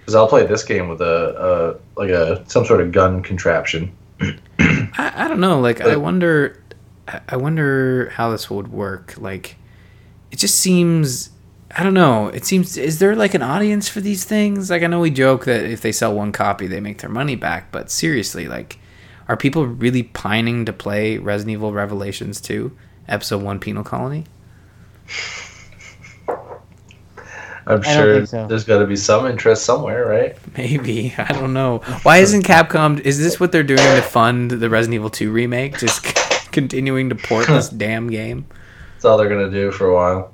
Because 0.00 0.14
I'll 0.14 0.28
play 0.28 0.46
this 0.46 0.62
game 0.64 0.88
with 0.88 1.00
a, 1.00 1.78
a 1.96 2.00
like 2.00 2.10
a 2.10 2.44
some 2.48 2.64
sort 2.64 2.80
of 2.80 2.92
gun 2.92 3.22
contraption. 3.22 3.92
I, 4.20 5.12
I 5.16 5.28
don't 5.28 5.40
know. 5.40 5.60
Like, 5.60 5.80
I 5.80 5.94
Uh, 5.94 5.98
wonder. 5.98 6.60
I- 7.08 7.20
I 7.28 7.36
wonder 7.36 8.08
how 8.14 8.30
this 8.30 8.48
would 8.48 8.68
work. 8.72 9.14
Like, 9.18 9.56
it 10.30 10.38
just 10.38 10.58
seems. 10.58 11.28
I 11.76 11.82
don't 11.82 11.92
know. 11.94 12.28
It 12.28 12.44
seems. 12.46 12.76
Is 12.78 12.98
there 12.98 13.14
like 13.16 13.34
an 13.34 13.42
audience 13.42 13.88
for 13.90 14.00
these 14.00 14.24
things? 14.24 14.70
Like, 14.70 14.82
I 14.82 14.86
know 14.86 15.00
we 15.00 15.10
joke 15.10 15.44
that 15.44 15.64
if 15.64 15.80
they 15.82 15.92
sell 15.92 16.14
one 16.14 16.32
copy, 16.32 16.66
they 16.66 16.80
make 16.80 16.98
their 17.02 17.10
money 17.10 17.36
back. 17.36 17.70
But 17.72 17.90
seriously, 17.90 18.46
like, 18.48 18.78
are 19.28 19.36
people 19.36 19.66
really 19.66 20.02
pining 20.04 20.64
to 20.66 20.72
play 20.72 21.18
Resident 21.18 21.52
Evil 21.54 21.72
Revelations 21.74 22.40
2, 22.40 22.70
Episode 23.08 23.42
1 23.42 23.58
Penal 23.58 23.84
Colony? 23.84 24.24
I'm 27.66 27.82
sure 27.82 28.26
so. 28.26 28.46
there's 28.46 28.64
got 28.64 28.78
to 28.78 28.86
be 28.86 28.96
some 28.96 29.26
interest 29.26 29.64
somewhere, 29.64 30.06
right? 30.06 30.36
Maybe. 30.56 31.14
I 31.18 31.32
don't 31.32 31.52
know. 31.52 31.78
Why 32.02 32.18
isn't 32.18 32.42
Capcom. 32.44 33.00
Is 33.00 33.18
this 33.18 33.40
what 33.40 33.52
they're 33.52 33.62
doing 33.62 33.78
to 33.78 34.02
fund 34.02 34.50
the 34.50 34.68
Resident 34.68 34.94
Evil 34.96 35.10
2 35.10 35.30
remake? 35.32 35.78
Just 35.78 36.02
continuing 36.52 37.08
to 37.08 37.14
port 37.14 37.46
this 37.46 37.68
damn 37.84 38.08
game? 38.10 38.46
That's 38.94 39.04
all 39.06 39.16
they're 39.18 39.28
gonna 39.28 39.50
do 39.50 39.70
for 39.70 39.86
a 39.88 39.94
while. 39.94 40.32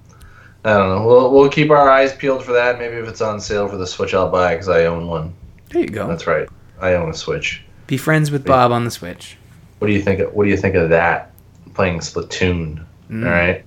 I 0.64 0.74
don't 0.74 0.88
know. 0.90 1.06
We'll 1.06 1.32
we'll 1.32 1.48
keep 1.48 1.70
our 1.70 1.88
eyes 1.88 2.14
peeled 2.14 2.44
for 2.44 2.52
that. 2.52 2.78
Maybe 2.78 2.96
if 2.96 3.08
it's 3.08 3.20
on 3.20 3.40
sale 3.40 3.66
for 3.68 3.76
the 3.76 3.86
Switch, 3.86 4.12
I'll 4.12 4.30
buy 4.30 4.54
because 4.54 4.68
I 4.68 4.84
own 4.84 5.06
one. 5.08 5.32
There 5.70 5.80
you 5.82 5.88
go. 5.88 6.06
That's 6.06 6.26
right. 6.26 6.48
I 6.80 6.94
own 6.94 7.10
a 7.10 7.14
Switch. 7.14 7.62
Be 7.86 7.96
friends 7.96 8.30
with 8.30 8.44
Bob 8.44 8.70
on 8.72 8.84
the 8.84 8.90
Switch. 8.90 9.36
What 9.78 9.86
do 9.88 9.94
you 9.94 10.02
think? 10.02 10.20
Of, 10.20 10.34
what 10.34 10.44
do 10.44 10.50
you 10.50 10.56
think 10.56 10.74
of 10.74 10.90
that? 10.90 11.32
Playing 11.74 12.00
Splatoon, 12.00 12.84
Mm. 13.10 13.24
all 13.24 13.30
right, 13.32 13.64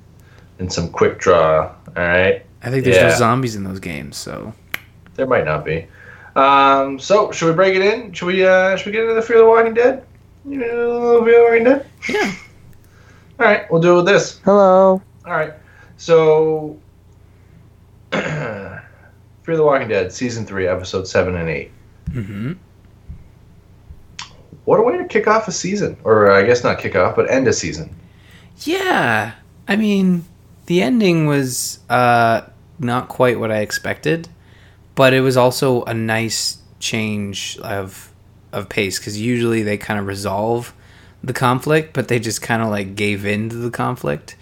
and 0.60 0.72
some 0.72 0.90
quick 0.90 1.18
draw, 1.20 1.64
all 1.64 1.74
right. 1.96 2.46
I 2.64 2.70
think 2.72 2.86
there's 2.86 2.98
no 3.14 3.18
zombies 3.18 3.56
in 3.56 3.64
those 3.64 3.80
games, 3.80 4.18
so 4.18 4.54
There 5.16 5.28
might 5.28 5.46
not 5.46 5.66
be. 5.66 5.88
Um, 6.36 6.98
so 7.00 7.32
should 7.32 7.48
we 7.48 7.54
break 7.54 7.76
it 7.76 7.82
in? 7.82 8.14
Should 8.14 8.26
we? 8.28 8.46
Uh, 8.46 8.76
should 8.76 8.88
we 8.88 8.92
get 8.92 9.02
into 9.04 9.14
the 9.16 9.22
Fear 9.22 9.40
the 9.40 9.46
Walking 9.46 9.74
Dead? 9.74 10.06
You 10.48 10.58
know, 10.58 11.24
Fear 11.24 11.38
the 11.38 11.44
Walking 11.44 11.64
Dead. 11.66 11.86
yeah. 12.10 12.36
All 13.40 13.46
right, 13.46 13.72
we'll 13.72 13.82
do 13.82 13.94
it 13.94 13.96
with 13.98 14.06
this. 14.06 14.40
Hello. 14.46 15.02
All 15.26 15.32
right. 15.32 15.54
So, 15.98 16.78
Fear 18.12 18.82
the 19.46 19.64
Walking 19.64 19.88
Dead, 19.90 20.12
season 20.12 20.46
three, 20.46 20.68
episode 20.68 21.08
seven 21.08 21.36
and 21.36 21.50
eight. 21.50 21.72
Mm-hmm. 22.10 22.54
What 24.66 24.80
a 24.80 24.84
way 24.84 24.98
to 24.98 25.06
kick 25.06 25.28
off 25.28 25.48
a 25.48 25.52
season, 25.52 25.98
or 26.04 26.32
I 26.32 26.44
guess 26.44 26.64
not 26.64 26.80
kick 26.80 26.96
off, 26.96 27.16
but 27.16 27.30
end 27.30 27.48
a 27.48 27.54
season. 27.54 27.94
Yeah. 28.60 29.34
I 29.68 29.76
mean, 29.76 30.24
the 30.68 30.82
ending 30.82 31.26
was 31.28 31.80
uh, 31.90 32.42
not 32.80 33.08
quite 33.08 33.40
what 33.40 33.52
I 33.52 33.60
expected, 33.60 34.28
but 34.96 35.14
it 35.14 35.22
was 35.22 35.38
also 35.38 35.84
a 35.84 35.94
nice 35.94 36.58
change 36.80 37.58
of 37.64 38.12
of 38.52 38.70
pace 38.70 39.00
because 39.00 39.20
usually 39.20 39.64
they 39.64 39.78
kind 39.78 40.00
of 40.00 40.06
resolve 40.06 40.74
the 41.24 41.34
conflict, 41.34 41.94
but 41.94 42.08
they 42.08 42.20
just 42.20 42.42
kind 42.42 42.62
of 42.62 42.70
like 42.70 42.96
gave 42.96 43.26
in 43.26 43.50
to 43.50 43.56
the 43.56 43.72
conflict. 43.72 44.36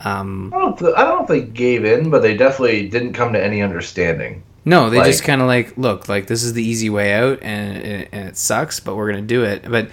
Um, 0.00 0.52
I 0.54 0.58
don't. 0.58 0.78
Th- 0.78 0.94
I 0.96 1.04
don't 1.04 1.16
know 1.16 1.22
if 1.22 1.28
they 1.28 1.40
gave 1.52 1.84
in, 1.84 2.10
but 2.10 2.22
they 2.22 2.36
definitely 2.36 2.88
didn't 2.88 3.12
come 3.14 3.32
to 3.32 3.42
any 3.42 3.62
understanding. 3.62 4.42
No, 4.64 4.90
they 4.90 4.98
Like- 4.98 5.06
just 5.06 5.22
kind 5.24 5.40
of 5.40 5.46
like 5.46 5.76
look 5.78 6.08
like 6.08 6.26
this 6.26 6.42
is 6.42 6.52
the 6.54 6.62
easy 6.62 6.90
way 6.90 7.12
out, 7.14 7.38
and 7.42 7.76
and 8.12 8.28
it 8.28 8.36
sucks, 8.36 8.80
but 8.80 8.96
we're 8.96 9.10
gonna 9.10 9.22
do 9.22 9.44
it. 9.44 9.64
But 9.70 9.88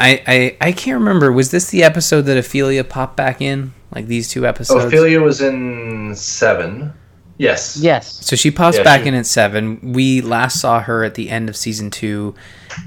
I, 0.00 0.22
I 0.26 0.56
I 0.68 0.72
can't 0.72 0.98
remember. 0.98 1.32
Was 1.32 1.50
this 1.50 1.70
the 1.70 1.82
episode 1.84 2.22
that 2.22 2.36
Ophelia 2.36 2.84
popped 2.84 3.16
back 3.16 3.40
in? 3.40 3.72
Like 3.94 4.06
these 4.06 4.28
two 4.28 4.46
episodes? 4.46 4.84
Ophelia 4.84 5.20
was 5.20 5.40
in 5.40 6.14
seven. 6.14 6.92
Yes. 7.38 7.76
Yes. 7.76 8.24
So 8.26 8.36
she 8.36 8.50
pops 8.50 8.76
Yeah, 8.76 8.82
back 8.82 9.02
she- 9.02 9.08
in 9.08 9.14
at 9.14 9.26
seven. 9.26 9.92
We 9.94 10.20
last 10.20 10.60
saw 10.60 10.80
her 10.80 11.04
at 11.04 11.14
the 11.14 11.30
end 11.30 11.48
of 11.48 11.56
season 11.56 11.90
two, 11.90 12.34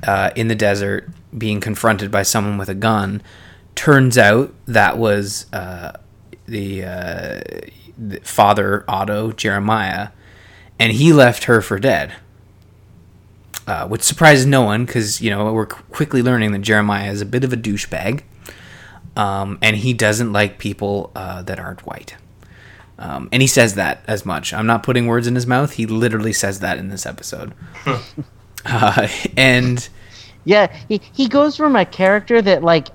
uh, 0.05 0.31
in 0.35 0.47
the 0.49 0.55
desert, 0.55 1.09
being 1.37 1.59
confronted 1.61 2.11
by 2.11 2.23
someone 2.23 2.57
with 2.57 2.69
a 2.69 2.73
gun. 2.75 3.21
Turns 3.75 4.17
out 4.17 4.53
that 4.67 4.97
was 4.97 5.45
uh, 5.53 5.93
the, 6.45 6.83
uh, 6.83 7.41
the 7.97 8.19
father 8.23 8.83
Otto 8.87 9.31
Jeremiah, 9.31 10.09
and 10.77 10.91
he 10.91 11.13
left 11.13 11.45
her 11.45 11.61
for 11.61 11.79
dead. 11.79 12.13
Uh, 13.67 13.87
which 13.87 14.01
surprises 14.01 14.45
no 14.45 14.63
one 14.63 14.85
because 14.85 15.21
you 15.21 15.29
know 15.29 15.53
we're 15.53 15.67
qu- 15.67 15.83
quickly 15.91 16.21
learning 16.23 16.51
that 16.51 16.59
Jeremiah 16.59 17.11
is 17.11 17.21
a 17.21 17.25
bit 17.25 17.43
of 17.43 17.53
a 17.53 17.55
douchebag, 17.55 18.23
um, 19.15 19.59
and 19.61 19.75
he 19.77 19.93
doesn't 19.93 20.33
like 20.33 20.57
people 20.57 21.11
uh, 21.15 21.43
that 21.43 21.59
aren't 21.59 21.85
white. 21.85 22.15
Um, 23.03 23.29
and 23.31 23.41
he 23.41 23.47
says 23.47 23.73
that 23.75 24.03
as 24.07 24.25
much. 24.27 24.53
I'm 24.53 24.67
not 24.67 24.83
putting 24.83 25.07
words 25.07 25.25
in 25.25 25.33
his 25.33 25.47
mouth. 25.47 25.73
He 25.73 25.87
literally 25.87 26.33
says 26.33 26.59
that 26.59 26.77
in 26.77 26.89
this 26.89 27.05
episode. 27.07 27.51
uh, 28.65 29.07
and 29.35 29.89
Yeah, 30.45 30.71
he, 30.87 31.01
he 31.13 31.27
goes 31.27 31.57
from 31.57 31.75
a 31.75 31.83
character 31.85 32.41
that 32.43 32.63
like 32.63 32.89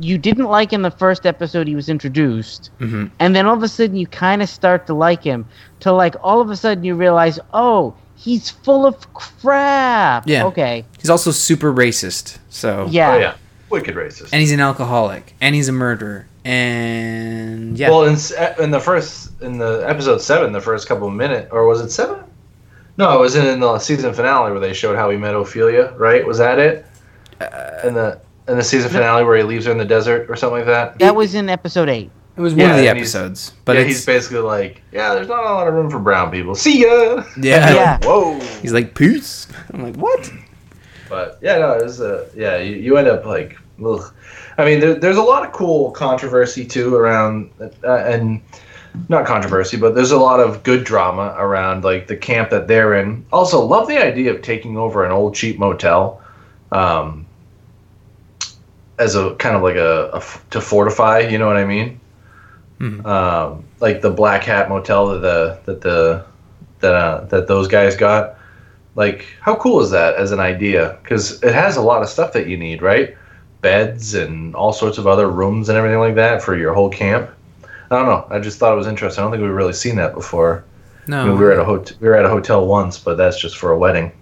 you 0.00 0.18
didn't 0.18 0.46
like 0.46 0.72
in 0.72 0.82
the 0.82 0.90
first 0.90 1.24
episode 1.26 1.66
he 1.68 1.74
was 1.74 1.88
introduced, 1.88 2.70
Mhm. 2.80 3.10
and 3.20 3.34
then 3.36 3.46
all 3.46 3.54
of 3.56 3.62
a 3.62 3.68
sudden 3.68 3.96
you 3.96 4.06
kind 4.06 4.42
of 4.42 4.48
start 4.48 4.86
to 4.88 4.94
like 4.94 5.22
him, 5.22 5.46
to 5.80 5.92
like 5.92 6.16
all 6.22 6.40
of 6.40 6.50
a 6.50 6.56
sudden 6.56 6.82
you 6.84 6.94
realize, 6.94 7.38
oh, 7.54 7.94
he's 8.16 8.50
full 8.50 8.84
of 8.84 9.12
crap. 9.14 10.24
Yeah. 10.28 10.44
Okay. 10.46 10.84
he's 10.98 11.08
also 11.10 11.30
super 11.30 11.72
racist. 11.72 12.38
So 12.50 12.88
Yeah. 12.90 13.12
Oh 13.14 13.18
yeah. 13.18 13.34
Wicked 13.70 13.94
racist. 13.94 14.30
and 14.32 14.40
he's 14.40 14.52
an 14.52 14.60
alcoholic, 14.60 15.34
and 15.40 15.54
he's 15.54 15.68
a 15.68 15.72
murderer, 15.72 16.26
and 16.46 17.78
yeah, 17.78 17.90
Well, 17.90 18.04
in, 18.04 18.16
in 18.62 18.70
the 18.70 18.80
first 18.80 19.40
in 19.42 19.58
the 19.58 19.84
episode 19.88 20.20
seven, 20.20 20.52
the 20.52 20.60
first 20.60 20.88
couple 20.88 21.08
of 21.08 21.14
minutes, 21.14 21.48
or 21.52 21.66
was 21.66 21.80
it 21.80 21.90
seven? 21.90 22.22
No, 22.98 23.16
it 23.16 23.20
was 23.20 23.36
in 23.36 23.60
the 23.60 23.78
season 23.78 24.14
finale 24.14 24.50
where 24.52 24.60
they 24.60 24.72
showed 24.72 24.96
how 24.96 25.10
he 25.10 25.16
met 25.16 25.34
Ophelia. 25.34 25.92
Right? 25.96 26.26
Was 26.26 26.38
that 26.38 26.58
it? 26.58 26.86
Uh, 27.40 27.80
in 27.84 27.94
the 27.94 28.20
in 28.48 28.56
the 28.56 28.64
season 28.64 28.90
finale 28.90 29.24
where 29.24 29.36
he 29.36 29.42
leaves 29.42 29.66
her 29.66 29.72
in 29.72 29.78
the 29.78 29.84
desert 29.84 30.30
or 30.30 30.36
something 30.36 30.58
like 30.58 30.66
that. 30.66 30.98
That 31.00 31.14
was 31.14 31.34
in 31.34 31.48
episode 31.50 31.88
eight. 31.88 32.10
it 32.36 32.40
was 32.40 32.52
one 32.54 32.60
Yeah, 32.60 32.70
of 32.70 32.76
the 32.82 32.88
and 32.88 32.98
he's- 32.98 33.14
episodes. 33.14 33.52
But 33.64 33.76
yeah, 33.76 33.84
he's 33.84 34.06
basically 34.06 34.38
like, 34.38 34.82
yeah, 34.92 35.14
there's 35.14 35.28
not 35.28 35.44
a 35.44 35.52
lot 35.52 35.68
of 35.68 35.74
room 35.74 35.90
for 35.90 35.98
brown 35.98 36.30
people. 36.30 36.54
See 36.54 36.82
ya. 36.82 37.24
yeah, 37.40 37.74
Yeah. 37.74 37.98
Whoa. 38.02 38.38
he's 38.62 38.72
like 38.72 38.94
peace. 38.94 39.48
I'm 39.74 39.82
like 39.82 39.96
what? 39.96 40.30
But 41.08 41.38
yeah, 41.42 41.58
no, 41.58 41.72
it 41.72 41.82
was 41.82 42.00
uh, 42.00 42.28
yeah. 42.34 42.56
You, 42.58 42.76
you 42.76 42.96
end 42.96 43.08
up 43.08 43.24
like, 43.26 43.58
ugh. 43.84 44.12
I 44.58 44.64
mean, 44.64 44.80
there, 44.80 44.94
there's 44.94 45.16
a 45.16 45.22
lot 45.22 45.44
of 45.44 45.52
cool 45.52 45.90
controversy 45.90 46.64
too 46.64 46.94
around, 46.94 47.50
uh, 47.84 47.96
and 47.96 48.40
not 49.08 49.26
controversy, 49.26 49.76
but 49.76 49.94
there's 49.94 50.10
a 50.10 50.18
lot 50.18 50.40
of 50.40 50.62
good 50.62 50.84
drama 50.84 51.34
around 51.38 51.84
like 51.84 52.06
the 52.06 52.16
camp 52.16 52.50
that 52.50 52.68
they're 52.68 52.94
in. 52.94 53.24
Also, 53.32 53.60
love 53.60 53.88
the 53.88 53.98
idea 53.98 54.32
of 54.32 54.42
taking 54.42 54.76
over 54.76 55.04
an 55.04 55.12
old 55.12 55.34
cheap 55.34 55.58
motel, 55.58 56.22
um, 56.72 57.26
as 58.98 59.14
a 59.14 59.34
kind 59.36 59.54
of 59.54 59.62
like 59.62 59.76
a, 59.76 60.10
a 60.14 60.22
to 60.50 60.60
fortify. 60.60 61.20
You 61.20 61.38
know 61.38 61.46
what 61.46 61.56
I 61.56 61.64
mean? 61.66 62.00
Mhm. 62.80 63.04
Um, 63.06 63.64
like 63.80 64.00
the 64.00 64.10
Black 64.10 64.44
Hat 64.44 64.68
Motel 64.68 65.08
that 65.08 65.20
the 65.20 65.58
that 65.64 65.80
the 65.80 66.24
that 66.80 66.94
uh, 66.94 67.24
that 67.26 67.48
those 67.48 67.68
guys 67.68 67.96
got. 67.96 68.38
Like, 68.94 69.26
how 69.40 69.56
cool 69.56 69.80
is 69.80 69.90
that 69.90 70.14
as 70.14 70.32
an 70.32 70.40
idea? 70.40 70.98
Because 71.02 71.42
it 71.42 71.52
has 71.52 71.76
a 71.76 71.82
lot 71.82 72.02
of 72.02 72.08
stuff 72.08 72.32
that 72.32 72.46
you 72.48 72.56
need, 72.56 72.80
right? 72.80 73.14
Beds 73.66 74.14
and 74.14 74.54
all 74.54 74.72
sorts 74.72 74.96
of 74.96 75.08
other 75.08 75.28
rooms 75.28 75.68
and 75.68 75.76
everything 75.76 75.98
like 75.98 76.14
that 76.14 76.40
for 76.40 76.56
your 76.56 76.72
whole 76.72 76.88
camp. 76.88 77.28
I 77.90 77.96
don't 77.96 78.06
know. 78.06 78.24
I 78.30 78.38
just 78.38 78.58
thought 78.60 78.72
it 78.72 78.76
was 78.76 78.86
interesting. 78.86 79.20
I 79.20 79.24
don't 79.24 79.32
think 79.32 79.42
we've 79.42 79.50
really 79.52 79.72
seen 79.72 79.96
that 79.96 80.14
before. 80.14 80.64
No, 81.08 81.22
I 81.22 81.24
mean, 81.24 81.32
we 81.38 81.44
were 81.44 81.50
at 81.52 81.58
a 81.58 81.64
hotel. 81.64 81.96
We 82.00 82.06
were 82.08 82.14
at 82.14 82.24
a 82.24 82.28
hotel 82.28 82.64
once, 82.66 82.96
but 82.98 83.16
that's 83.16 83.40
just 83.40 83.56
for 83.56 83.72
a 83.72 83.78
wedding. 83.78 84.12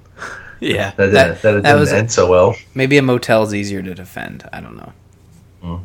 yeah, 0.60 0.90
That 0.96 1.06
didn't, 1.06 1.12
that, 1.14 1.42
that, 1.42 1.52
that 1.52 1.62
didn't 1.62 1.80
was 1.80 1.92
end 1.92 2.12
so 2.12 2.28
well. 2.30 2.54
maybe 2.74 2.98
a 2.98 3.02
motel's 3.02 3.54
easier 3.54 3.82
to 3.82 3.94
defend. 3.94 4.46
I 4.52 4.60
don't 4.60 4.76
know. 4.76 5.80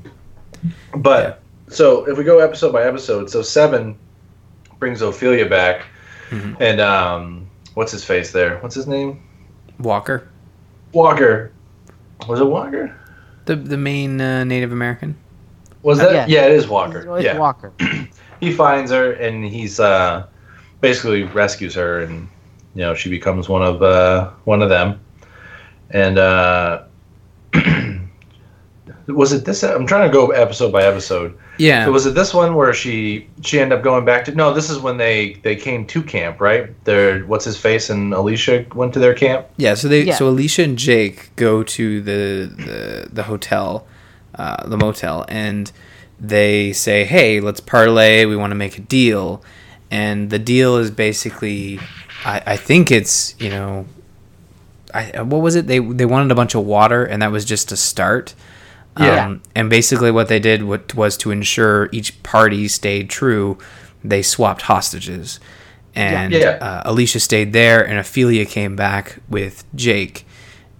But 0.95 1.41
so 1.69 2.05
if 2.09 2.17
we 2.17 2.23
go 2.25 2.39
episode 2.39 2.73
by 2.73 2.83
episode, 2.83 3.29
so 3.29 3.41
seven 3.41 3.97
brings 4.79 5.01
Ophelia 5.01 5.45
back, 5.47 5.85
Mhm. 6.29 6.57
and 6.59 6.81
um, 6.81 7.47
what's 7.73 7.91
his 7.93 8.03
face 8.03 8.31
there? 8.31 8.57
What's 8.59 8.75
his 8.75 8.85
name? 8.87 9.21
Walker, 9.79 10.27
Walker. 10.93 11.51
Was 12.27 12.39
it 12.39 12.45
Walker? 12.45 12.95
the 13.45 13.55
the 13.55 13.77
main 13.77 14.19
uh, 14.19 14.43
Native 14.43 14.71
American. 14.71 15.15
Was 15.83 15.99
Uh, 15.99 16.05
that? 16.11 16.29
yeah. 16.29 16.41
yeah. 16.41 16.45
it 16.47 16.53
is 16.53 16.67
Walker. 16.67 17.15
It's 17.15 17.23
yeah, 17.23 17.37
Walker. 17.37 17.71
he 18.39 18.51
finds 18.51 18.91
her 18.91 19.13
and 19.13 19.45
he's 19.45 19.79
uh, 19.79 20.25
basically 20.81 21.23
rescues 21.23 21.75
her, 21.75 22.01
and 22.01 22.27
you 22.75 22.81
know 22.81 22.93
she 22.95 23.09
becomes 23.09 23.47
one 23.47 23.61
of 23.61 23.81
uh, 23.81 24.31
one 24.45 24.61
of 24.61 24.69
them. 24.69 24.99
And 25.91 26.17
uh, 26.17 26.83
was 29.07 29.31
it 29.31 29.45
this? 29.45 29.63
I'm 29.63 29.85
trying 29.87 30.07
to 30.09 30.13
go 30.13 30.31
episode 30.31 30.71
by 30.71 30.83
episode. 30.83 31.37
Yeah, 31.57 31.85
So 31.85 31.91
was 31.91 32.05
it 32.05 32.13
this 32.15 32.33
one 32.33 32.55
where 32.55 32.73
she 32.73 33.27
she 33.41 33.59
ended 33.59 33.77
up 33.77 33.83
going 33.83 34.05
back 34.05 34.25
to? 34.25 34.31
No, 34.35 34.53
this 34.53 34.69
is 34.69 34.79
when 34.79 34.97
they 34.97 35.33
they 35.43 35.55
came 35.55 35.85
to 35.87 36.03
camp, 36.03 36.39
right? 36.39 36.69
Their 36.85 37.21
what's 37.25 37.45
his 37.45 37.57
face 37.57 37.89
and 37.89 38.13
Alicia 38.13 38.65
went 38.75 38.93
to 38.93 38.99
their 38.99 39.13
camp. 39.13 39.47
Yeah, 39.57 39.73
so 39.73 39.87
they 39.87 40.03
Yeah. 40.03 40.15
so 40.15 40.27
Alicia 40.27 40.63
and 40.63 40.77
Jake 40.77 41.35
go 41.35 41.63
to 41.63 42.01
the 42.01 42.51
the, 42.55 43.09
the 43.11 43.23
hotel, 43.23 43.87
uh, 44.35 44.67
the 44.67 44.77
motel, 44.77 45.25
and 45.27 45.71
they 46.19 46.73
say, 46.73 47.05
"Hey, 47.05 47.39
let's 47.39 47.59
parlay. 47.59 48.25
We 48.25 48.35
want 48.35 48.51
to 48.51 48.55
make 48.55 48.77
a 48.77 48.81
deal." 48.81 49.43
And 49.89 50.29
the 50.29 50.39
deal 50.39 50.75
is 50.77 50.91
basically, 50.91 51.79
I, 52.25 52.41
I 52.45 52.57
think 52.57 52.91
it's 52.91 53.35
you 53.39 53.49
know, 53.49 53.85
I 54.93 55.21
what 55.21 55.41
was 55.41 55.55
it? 55.55 55.67
They 55.67 55.79
they 55.79 56.05
wanted 56.05 56.31
a 56.31 56.35
bunch 56.35 56.55
of 56.55 56.65
water, 56.65 57.03
and 57.05 57.21
that 57.21 57.31
was 57.31 57.45
just 57.45 57.71
a 57.71 57.77
start. 57.77 58.35
Yeah. 58.99 59.25
Um, 59.27 59.41
and 59.55 59.69
basically, 59.69 60.11
what 60.11 60.27
they 60.27 60.39
did 60.39 60.63
wa- 60.63 60.79
was 60.95 61.17
to 61.17 61.31
ensure 61.31 61.89
each 61.91 62.21
party 62.23 62.67
stayed 62.67 63.09
true. 63.09 63.57
They 64.03 64.21
swapped 64.21 64.63
hostages, 64.63 65.39
and 65.95 66.33
Yeah. 66.33 66.57
Uh, 66.61 66.81
Alicia 66.85 67.19
stayed 67.19 67.53
there, 67.53 67.85
and 67.85 67.99
Ofelia 67.99 68.47
came 68.47 68.75
back 68.75 69.17
with 69.29 69.63
Jake, 69.75 70.25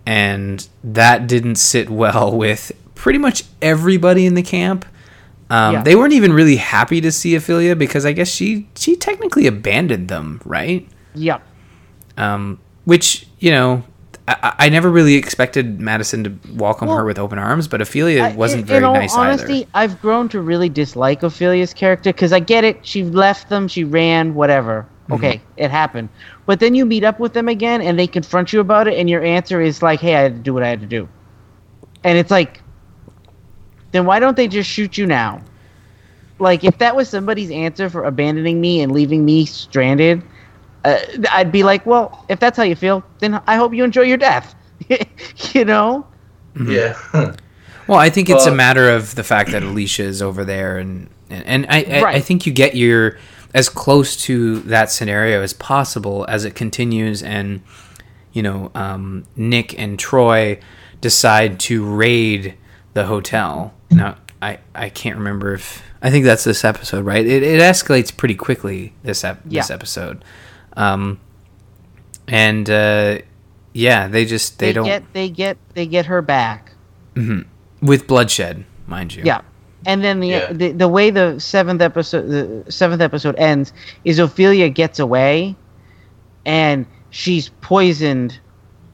and 0.06 0.68
that 0.84 1.28
didn't 1.28 1.56
sit 1.56 1.90
well 1.90 2.36
with 2.36 2.72
pretty 2.96 3.20
much 3.20 3.44
everybody 3.62 4.26
in 4.26 4.34
the 4.36 4.44
camp. 4.44 4.86
Um, 5.50 5.76
Yeah. 5.76 5.84
They 5.84 5.96
weren't 5.96 6.14
even 6.14 6.34
really 6.34 6.58
happy 6.58 7.00
to 7.02 7.12
see 7.12 7.34
Ofelia 7.34 7.78
because 7.78 8.06
I 8.06 8.12
guess 8.12 8.30
she 8.30 8.68
she 8.76 8.96
technically 8.96 9.48
abandoned 9.48 10.08
them, 10.10 10.42
right? 10.46 10.88
Yep. 11.16 11.42
um, 12.18 12.60
which 12.86 13.28
you 13.40 13.52
know 13.52 13.84
I, 14.28 14.56
I 14.60 14.70
never 14.70 14.90
really 14.90 15.16
expected 15.16 15.80
Madison 15.80 16.24
to 16.26 16.38
welcome 16.56 16.90
Well, 16.90 16.98
her 16.98 17.06
with 17.06 17.18
open 17.18 17.40
arms, 17.40 17.68
but 17.68 17.80
Ofelia 17.80 18.36
wasn't 18.36 18.62
in, 18.62 18.68
very 18.68 18.78
in 18.80 18.84
all 18.84 18.94
nice 18.94 19.16
honesty, 19.16 19.54
either. 19.54 19.70
I've 19.74 20.02
grown 20.02 20.28
to 20.30 20.42
really 20.42 20.70
dislike 20.70 21.22
Ofelia's 21.22 21.74
character 21.74 22.12
because 22.12 22.34
I 22.34 22.40
get 22.40 22.64
it. 22.64 22.86
She 22.86 23.04
left 23.04 23.50
them, 23.50 23.68
she 23.68 23.84
ran, 23.84 24.36
whatever. 24.36 24.86
Mm-hmm. 25.04 25.14
Okay, 25.14 25.42
it 25.56 25.72
happened. 25.72 26.10
But 26.46 26.60
then 26.60 26.76
you 26.76 26.86
meet 26.86 27.06
up 27.06 27.20
with 27.20 27.32
them 27.34 27.48
again 27.48 27.82
and 27.82 27.98
they 27.98 28.08
confront 28.08 28.52
you 28.52 28.60
about 28.60 28.88
it, 28.88 28.96
and 28.96 29.10
your 29.10 29.24
answer 29.24 29.62
is 29.62 29.82
like, 29.82 30.02
hey, 30.02 30.16
I 30.16 30.22
had 30.22 30.36
to 30.36 30.42
do 30.42 30.54
what 30.54 30.64
I 30.64 30.68
had 30.68 30.82
to 30.82 30.88
do. 30.88 31.08
And 32.04 32.18
it's 32.18 32.32
like, 32.32 32.62
then 33.92 34.06
why 34.06 34.20
don't 34.20 34.36
they 34.36 34.50
just 34.50 34.70
shoot 34.70 34.98
you 34.98 35.06
now? 35.06 35.42
Like, 36.40 36.66
if 36.66 36.78
that 36.80 36.96
was 36.96 37.10
somebody's 37.10 37.50
answer 37.50 37.90
for 37.90 38.04
abandoning 38.04 38.60
me 38.60 38.82
and 38.82 38.92
leaving 38.92 39.24
me 39.24 39.46
stranded, 39.46 40.22
uh, 40.88 41.00
I'd 41.32 41.52
be 41.52 41.64
like, 41.64 41.86
well, 41.86 42.26
if 42.30 42.40
that's 42.40 42.58
how 42.58 42.64
you 42.64 42.76
feel, 42.76 43.04
then 43.20 43.42
I 43.48 43.56
hope 43.56 43.74
you 43.74 43.84
enjoy 43.84 44.04
your 44.04 44.18
death. 44.18 44.56
you 44.90 45.66
know? 45.66 46.08
Mm-hmm. 46.56 46.72
Yeah. 46.72 47.36
Well, 47.88 48.00
I 48.00 48.10
think 48.10 48.30
it's 48.30 48.46
a 48.46 48.54
matter 48.54 48.90
of 48.90 49.16
the 49.16 49.24
fact 49.24 49.52
that 49.52 49.64
Alicia 49.64 50.04
is 50.04 50.22
over 50.22 50.44
there, 50.44 50.78
and 50.78 51.10
and, 51.30 51.46
and 51.46 51.66
I, 51.70 51.84
I, 51.84 52.04
I 52.16 52.20
think 52.20 52.46
you 52.46 52.52
get 52.52 52.76
your 52.76 53.18
as 53.54 53.70
close 53.70 54.18
to 54.24 54.60
that 54.64 54.92
scenario 54.92 55.42
as 55.42 55.54
possible 55.54 56.26
as 56.28 56.44
it 56.44 56.54
continues, 56.54 57.24
and 57.24 57.62
you 58.34 58.44
know, 58.44 58.72
um, 58.76 59.24
Nick 59.38 59.80
and 59.80 59.98
Troy 59.98 60.60
decide 61.00 61.62
to 61.62 61.86
raid 61.86 62.56
the 62.94 63.06
hotel. 63.06 63.74
Now, 63.90 64.18
I 64.42 64.60
I 64.76 64.90
can't 64.90 65.18
remember 65.18 65.54
if 65.54 65.82
I 66.02 66.12
think 66.12 66.26
that's 66.26 66.44
this 66.44 66.66
episode, 66.66 67.06
right? 67.06 67.26
It, 67.26 67.42
it 67.42 67.62
escalates 67.62 68.16
pretty 68.16 68.36
quickly 68.36 68.94
this 69.04 69.24
ep- 69.24 69.44
this 69.46 69.72
episode, 69.72 70.26
um, 70.78 71.20
and 72.28 72.70
uh, 72.70 73.18
yeah, 73.74 74.08
they 74.08 74.24
just 74.26 74.60
they, 74.60 74.68
They, 74.68 74.74
don't 74.74 74.86
get 74.86 75.14
they 75.14 75.30
get 75.30 75.58
they 75.74 75.86
get 75.86 76.06
her 76.06 76.22
back. 76.22 76.72
with 77.82 78.08
bloodshed, 78.08 78.64
mind 78.88 79.14
you. 79.14 79.24
Yeah. 79.26 79.42
And 79.86 80.04
then 80.04 80.20
the, 80.20 80.28
Yeah. 80.28 80.54
the 80.54 80.72
the 80.72 80.88
way 80.88 81.10
the 81.10 81.40
seventh 81.40 81.82
episode 81.82 82.28
the 82.30 82.72
seventh 82.72 83.02
episode 83.02 83.36
ends 83.38 83.74
is 84.06 84.20
Ofelia 84.20 84.74
gets 84.74 85.00
away, 85.00 85.56
and 86.46 86.86
she's 87.10 87.50
poisoned 87.62 88.40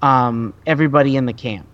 um, 0.02 0.54
everybody 0.65 1.15
in 1.15 1.26
the 1.26 1.34
camp. 1.34 1.65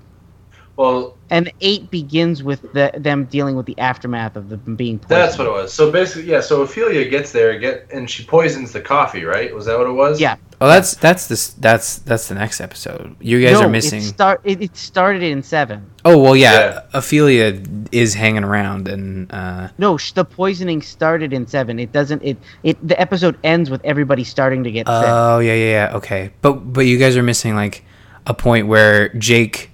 Well, 0.75 1.17
And 1.31 1.51
eight 1.61 1.91
begins 1.91 2.41
with 2.43 2.61
the, 2.73 2.91
them 2.97 3.25
dealing 3.25 3.55
with 3.55 3.65
the 3.65 3.77
aftermath 3.77 4.35
of 4.35 4.49
them 4.49 4.75
being 4.75 4.97
poisoned. 4.99 5.21
that's 5.21 5.37
what 5.37 5.47
it 5.47 5.51
was. 5.51 5.71
So 5.71 5.91
basically, 5.91 6.29
yeah. 6.29 6.41
So 6.41 6.65
Ofelia 6.65 7.09
gets 7.09 7.31
there, 7.31 7.57
get 7.59 7.87
and 7.91 8.09
she 8.09 8.23
poisons 8.23 8.71
the 8.71 8.81
coffee, 8.81 9.23
right? 9.25 9.53
Was 9.53 9.65
that 9.67 9.77
what 9.77 9.87
it 9.87 9.91
was? 9.91 10.19
Yeah. 10.19 10.37
Oh, 10.61 10.67
that's 10.67 10.95
that's 10.95 11.27
this 11.27 11.53
that's 11.53 11.99
that's 11.99 12.27
the 12.27 12.35
next 12.35 12.59
episode. 12.59 13.15
You 13.21 13.41
guys 13.41 13.53
no, 13.53 13.67
are 13.67 13.69
missing. 13.69 13.99
It, 13.99 14.05
start, 14.05 14.41
it, 14.43 14.61
it 14.61 14.75
started 14.75 15.23
in 15.23 15.41
seven. 15.41 15.89
oh 16.03 16.17
well, 16.21 16.35
yeah, 16.35 16.51
Yeah. 16.93 16.99
Ofelia 16.99 17.87
is 17.93 18.13
hanging 18.13 18.43
around, 18.43 18.89
and 18.89 19.31
uh, 19.31 19.69
No, 19.77 19.95
sh- 19.97 20.11
the 20.11 20.25
poisoning 20.25 20.81
started 20.81 21.31
in 21.31 21.47
seven. 21.47 21.79
It 21.79 21.93
doesn't. 21.93 22.21
It 22.23 22.37
it 22.63 22.85
the 22.85 22.99
episode 22.99 23.37
ends 23.45 23.69
with 23.69 23.79
everybody 23.85 24.25
starting 24.25 24.63
to 24.65 24.71
get 24.71 24.85
sick. 24.87 24.95
oh 25.07 25.39
yeah, 25.39 25.53
yeah, 25.53 25.71
yeah. 25.91 25.95
Okay, 25.97 26.31
but 26.41 26.53
but 26.73 26.81
you 26.81 26.97
guys 26.97 27.15
are 27.15 27.23
missing 27.23 27.55
like 27.55 27.85
a 28.27 28.33
point 28.33 28.67
where 28.67 29.09
Jake 29.13 29.71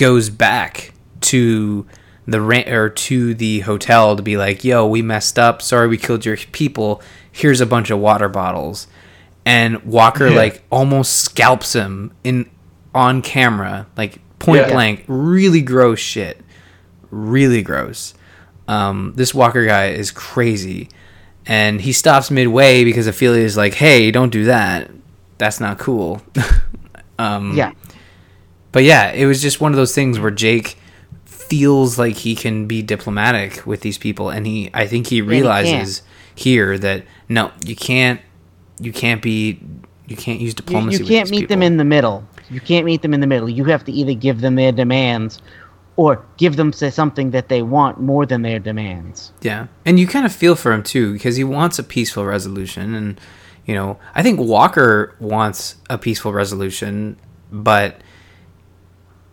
goes 0.00 0.30
back 0.30 0.92
to 1.20 1.86
the 2.26 2.40
rent 2.40 2.68
or 2.68 2.88
to 2.88 3.34
the 3.34 3.60
hotel 3.60 4.16
to 4.16 4.22
be 4.22 4.36
like, 4.36 4.64
"Yo, 4.64 4.86
we 4.86 5.02
messed 5.02 5.38
up. 5.38 5.60
Sorry, 5.62 5.86
we 5.86 5.98
killed 5.98 6.24
your 6.24 6.36
people. 6.38 7.02
Here's 7.30 7.60
a 7.60 7.66
bunch 7.66 7.90
of 7.90 7.98
water 7.98 8.28
bottles." 8.28 8.86
And 9.44 9.82
Walker 9.84 10.28
Yeah. 10.28 10.36
like 10.36 10.62
almost 10.70 11.14
scalps 11.18 11.74
him 11.74 12.12
in 12.24 12.48
on 12.94 13.20
camera, 13.22 13.86
like 13.96 14.18
point 14.38 14.62
Yeah. 14.62 14.72
blank. 14.72 15.04
Really 15.06 15.60
gross 15.60 15.98
shit. 16.00 16.40
Really 17.10 17.62
gross. 17.62 18.14
Um, 18.68 19.12
this 19.16 19.34
Walker 19.34 19.66
guy 19.66 19.86
is 19.88 20.10
crazy, 20.10 20.88
and 21.46 21.80
he 21.80 21.92
stops 21.92 22.30
midway 22.30 22.84
because 22.84 23.06
Ofelia 23.08 23.38
is 23.42 23.56
like, 23.56 23.74
"Hey, 23.74 24.10
don't 24.10 24.30
do 24.30 24.44
that. 24.44 24.90
That's 25.38 25.58
not 25.60 25.78
cool." 25.78 26.22
um, 27.18 27.56
yeah. 27.56 27.72
But 28.72 28.84
yeah, 28.84 29.10
it 29.12 29.26
was 29.26 29.42
just 29.42 29.60
one 29.60 29.72
of 29.72 29.76
those 29.76 29.94
things 29.94 30.18
where 30.18 30.30
Jake 30.30 30.76
feels 31.24 31.98
like 31.98 32.16
he 32.16 32.34
can 32.34 32.66
be 32.66 32.82
diplomatic 32.82 33.66
with 33.66 33.80
these 33.80 33.98
people, 33.98 34.30
and 34.30 34.46
he, 34.46 34.70
I 34.72 34.86
think 34.86 35.08
he 35.08 35.16
he 35.16 35.22
realizes 35.22 36.02
here 36.34 36.78
that 36.78 37.04
no, 37.28 37.50
you 37.64 37.74
can't, 37.76 38.20
you 38.80 38.92
can't 38.92 39.20
be, 39.20 39.60
you 40.06 40.16
can't 40.16 40.40
use 40.40 40.52
You, 40.52 40.56
diplomacy. 40.56 40.98
you 40.98 41.04
with 41.04 41.08
can't 41.08 41.30
meet 41.30 41.48
them 41.48 41.62
in 41.62 41.76
the 41.76 41.84
middle. 41.84 42.24
You 42.50 42.60
can't 42.60 42.84
meet 42.86 43.02
them 43.02 43.14
in 43.14 43.20
the 43.20 43.26
middle. 43.26 43.48
You 43.48 43.64
have 43.64 43.84
to 43.84 43.92
either 43.92 44.14
give 44.14 44.40
them 44.40 44.54
their 44.54 44.72
demands, 44.72 45.40
or 45.96 46.24
give 46.36 46.56
them 46.56 46.72
say 46.72 46.90
something 46.90 47.32
that 47.32 47.48
they 47.48 47.62
want 47.62 48.00
more 48.00 48.24
than 48.26 48.42
their 48.42 48.58
demands. 48.58 49.32
Yeah, 49.42 49.66
and 49.84 49.98
you 50.00 50.06
kind 50.06 50.24
of 50.26 50.32
feel 50.32 50.54
for 50.54 50.72
him 50.72 50.82
too 50.82 51.12
because 51.12 51.36
he 51.36 51.44
wants 51.44 51.78
a 51.78 51.84
peaceful 51.84 52.24
resolution, 52.24 52.94
and 52.94 53.20
you 53.66 53.74
know, 53.74 53.98
I 54.14 54.22
think 54.22 54.40
Walker 54.40 55.14
wants 55.20 55.76
a 55.90 55.98
peaceful 55.98 56.32
resolution, 56.32 57.16
but 57.52 58.00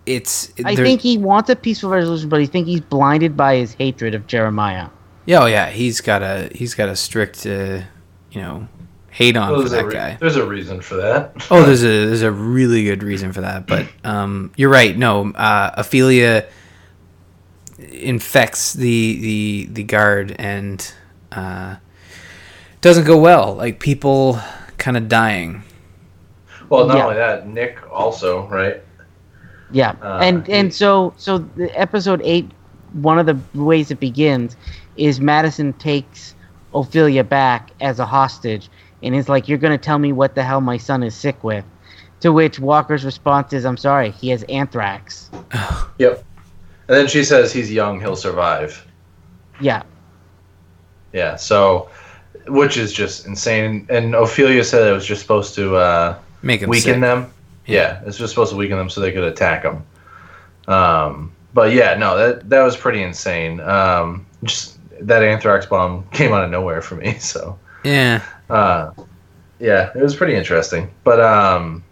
it's. 0.08 0.52
I 0.66 0.76
think 0.76 1.02
he 1.02 1.18
wants 1.18 1.50
a 1.50 1.56
peaceful 1.56 1.90
resolution, 1.90 2.30
but 2.30 2.40
I 2.40 2.46
think 2.46 2.66
he's 2.68 2.82
blinded 2.82 3.36
by 3.38 3.58
his 3.58 3.74
hatred 3.74 4.16
of 4.16 4.26
Jeremiah. 4.28 4.90
Yeah, 5.26 5.44
oh 5.44 5.46
yeah, 5.46 5.70
he's 5.70 6.02
got 6.02 6.22
a 6.24 6.50
he's 6.56 6.74
got 6.74 6.90
a 6.90 6.96
strict, 6.96 7.46
uh, 7.46 7.82
you 8.32 8.42
know, 8.42 8.68
hate 9.12 9.36
on 9.36 9.52
Well, 9.52 9.62
for 9.64 9.70
there's, 9.70 9.74
a 9.74 9.76
that 9.84 9.86
re- 9.88 9.94
guy. 9.94 10.18
there's 10.20 10.36
a 10.38 10.48
reason 10.48 10.80
for 10.82 10.96
that. 10.96 11.34
Oh, 11.52 11.64
there's 11.64 11.84
a 11.84 12.06
there's 12.06 12.22
a 12.22 12.32
really 12.32 12.84
good 12.86 13.04
reason 13.04 13.34
for 13.34 13.42
that, 13.42 13.68
but 13.68 13.88
um, 14.06 14.52
you're 14.56 14.70
right. 14.72 14.98
No, 14.98 15.32
uh, 15.34 15.82
Ofelia 15.82 16.48
infects 17.80 18.74
the 18.74 19.20
the 19.20 19.68
the 19.72 19.84
guard 19.84 20.36
and 20.40 20.94
uh, 21.32 21.76
doesn't 22.82 23.06
go 23.06 23.18
well. 23.18 23.54
Like 23.56 23.80
people 23.80 24.40
kind 24.78 24.98
of 24.98 25.08
dying. 25.10 25.64
Well, 26.70 26.86
not 26.86 26.98
Yeah. 26.98 27.04
only 27.04 27.16
that, 27.18 27.48
Nick 27.48 27.80
also, 27.92 28.48
right? 28.48 28.82
Yeah, 29.72 29.96
Uh, 30.02 30.20
and 30.22 30.48
and 30.50 30.74
so 30.74 31.14
so 31.18 31.40
the 31.40 31.70
episode 31.80 32.22
eight, 32.24 32.50
one 32.94 33.20
of 33.20 33.26
the 33.26 33.38
ways 33.54 33.92
it 33.92 34.00
begins, 34.00 34.56
is 34.96 35.20
Madison 35.20 35.74
takes 35.74 36.36
Ofelia 36.74 37.28
back 37.28 37.72
as 37.82 38.00
a 38.00 38.06
hostage, 38.06 38.70
and 39.04 39.14
is 39.16 39.28
like, 39.30 39.48
"You're 39.50 39.58
gonna 39.58 39.78
tell 39.78 40.00
me 40.00 40.14
what 40.14 40.36
the 40.36 40.44
hell 40.44 40.62
my 40.62 40.78
son 40.78 41.04
is 41.04 41.14
sick 41.16 41.44
with," 41.44 41.66
to 42.22 42.32
which 42.32 42.60
Walker's 42.60 43.04
response 43.04 43.52
is, 43.54 43.66
"I'm 43.66 43.78
sorry, 43.78 44.12
he 44.12 44.30
has 44.30 44.44
anthrax." 44.44 45.30
Yep. 46.00 46.24
And 46.90 46.98
then 46.98 47.08
she 47.08 47.24
says 47.24 47.52
he's 47.52 47.70
young, 47.72 48.00
he'll 48.00 48.16
survive. 48.16 48.86
Yeah, 49.60 49.82
Yeah, 51.12 51.36
so 51.36 51.90
which 52.48 52.78
is 52.78 52.94
just 52.94 53.26
insane. 53.26 53.86
And 53.90 54.14
Ofelia 54.14 54.64
said 54.64 54.88
it 54.88 54.94
was 54.94 55.06
just 55.06 55.22
supposed 55.22 55.54
to 55.56 55.76
uh, 55.76 56.16
Make 56.44 56.62
him 56.62 56.70
weaken 56.70 56.94
sick. 56.94 57.02
them. 57.02 57.34
Yeah, 57.68 58.02
it's 58.06 58.18
just 58.18 58.32
supposed 58.34 58.52
to 58.52 58.58
weaken 58.58 58.78
them 58.78 58.90
so 58.90 59.02
they 59.02 59.12
could 59.12 59.24
attack 59.24 59.64
them. 59.64 59.86
Um, 60.68 61.32
but 61.54 61.74
yeah, 61.74 61.96
no, 61.96 62.18
that 62.18 62.50
that 62.50 62.64
was 62.64 62.76
pretty 62.78 63.04
insane. 63.04 63.60
Um, 63.60 64.26
just 64.44 64.78
that 65.06 65.22
anthrax 65.24 65.66
bomb 65.66 66.08
came 66.12 66.34
out 66.34 66.44
of 66.44 66.50
nowhere 66.50 66.82
for 66.82 66.96
me. 66.96 67.18
So 67.20 67.58
Yeah. 67.84 68.22
uh, 68.50 68.92
yeah, 69.60 69.92
it 69.96 70.02
was 70.02 70.16
pretty 70.16 70.36
interesting. 70.36 70.90
But 71.04 71.20
um, 71.22 71.84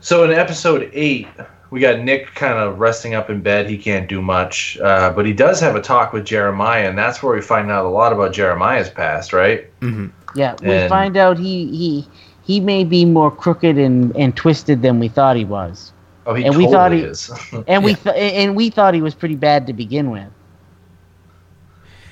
so 0.00 0.24
in 0.24 0.30
episode 0.32 0.90
eight, 0.92 1.28
we 1.70 1.80
got 1.80 2.00
Nick 2.00 2.34
kind 2.34 2.54
of 2.58 2.78
resting 2.80 3.14
up 3.14 3.30
in 3.30 3.40
bed. 3.42 3.68
He 3.68 3.76
can't 3.78 4.08
do 4.08 4.20
much, 4.22 4.78
uh, 4.78 5.10
but 5.12 5.26
he 5.26 5.32
does 5.32 5.60
have 5.60 5.76
a 5.76 5.80
talk 5.80 6.12
with 6.12 6.24
Jeremiah, 6.24 6.88
and 6.88 6.96
that's 6.98 7.22
where 7.22 7.34
we 7.34 7.42
find 7.42 7.70
out 7.70 7.84
a 7.84 7.88
lot 7.88 8.12
about 8.12 8.32
Jeremiah's 8.32 8.90
past, 8.90 9.32
right? 9.32 9.66
hmm 9.80 10.08
yeah. 10.34 10.54
We 10.62 10.70
And- 10.72 10.88
find 10.88 11.16
out 11.16 11.38
he 11.38 11.66
he 11.76 12.08
he 12.50 12.58
may 12.58 12.82
be 12.82 13.04
more 13.04 13.30
crooked 13.30 13.78
and 13.78 14.14
and 14.16 14.34
twisted 14.36 14.82
than 14.82 14.98
we 14.98 15.06
thought 15.08 15.36
he 15.36 15.44
was, 15.44 15.92
Oh, 16.26 16.34
he 16.34 16.44
And 16.44 16.56
we 16.56 16.66
thought 16.66 16.90
he- 16.90 17.02
is. 17.02 17.30
and 17.68 17.84
we 17.84 17.94
th- 17.94 18.16
and 18.16 18.56
we 18.56 18.70
thought 18.70 18.92
he 18.92 19.02
was 19.02 19.14
pretty 19.14 19.36
bad 19.36 19.68
to 19.68 19.72
begin 19.72 20.10
with. 20.10 20.26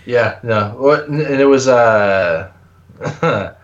yeah, 0.07 0.39
no. 0.45 0.91
And 1.09 1.20
it 1.20 1.45
was 1.45 1.66
uh, 1.66 2.51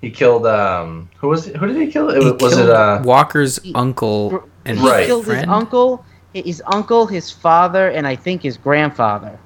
he 0.00 0.10
killed 0.10 0.46
um, 0.46 1.10
who 1.20 1.28
was 1.28 1.46
it? 1.48 1.56
Who 1.56 1.66
did 1.66 1.76
he 1.76 1.88
kill? 1.92 2.08
It 2.08 2.22
He 2.22 2.30
was, 2.30 2.40
was 2.42 2.56
it 2.58 2.70
uh, 2.70 3.02
Walker's 3.04 3.58
He- 3.62 3.74
uncle 3.74 4.48
and 4.64 4.78
he 4.78 4.86
Right. 4.86 5.06
killed 5.06 5.26
his 5.26 5.44
uncle, 5.46 6.04
his 6.32 6.62
uncle, 6.66 7.06
his 7.06 7.30
father, 7.30 7.88
and 7.90 8.06
I 8.06 8.16
think 8.16 8.40
his 8.42 8.56
grandfather. 8.56 9.38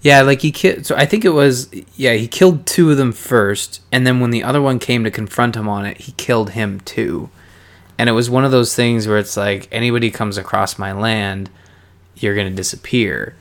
Yeah, 0.00 0.22
like 0.22 0.42
he 0.42 0.52
killed. 0.52 0.86
So 0.86 0.94
I 0.96 1.06
think 1.06 1.24
it 1.24 1.30
was. 1.30 1.68
Yeah, 1.96 2.14
he 2.14 2.28
killed 2.28 2.66
two 2.66 2.90
of 2.90 2.96
them 2.96 3.12
first, 3.12 3.80
and 3.90 4.06
then 4.06 4.20
when 4.20 4.30
the 4.30 4.44
other 4.44 4.62
one 4.62 4.78
came 4.78 5.02
to 5.04 5.10
confront 5.10 5.56
him 5.56 5.68
on 5.68 5.84
it, 5.84 5.98
he 5.98 6.12
killed 6.12 6.50
him 6.50 6.80
too. 6.80 7.30
And 7.98 8.08
it 8.08 8.12
was 8.12 8.30
one 8.30 8.44
of 8.44 8.52
those 8.52 8.76
things 8.76 9.08
where 9.08 9.18
it's 9.18 9.36
like 9.36 9.66
anybody 9.72 10.10
comes 10.12 10.38
across 10.38 10.78
my 10.78 10.92
land, 10.92 11.50
you're 12.16 12.36
gonna 12.36 12.50
disappear. 12.50 13.34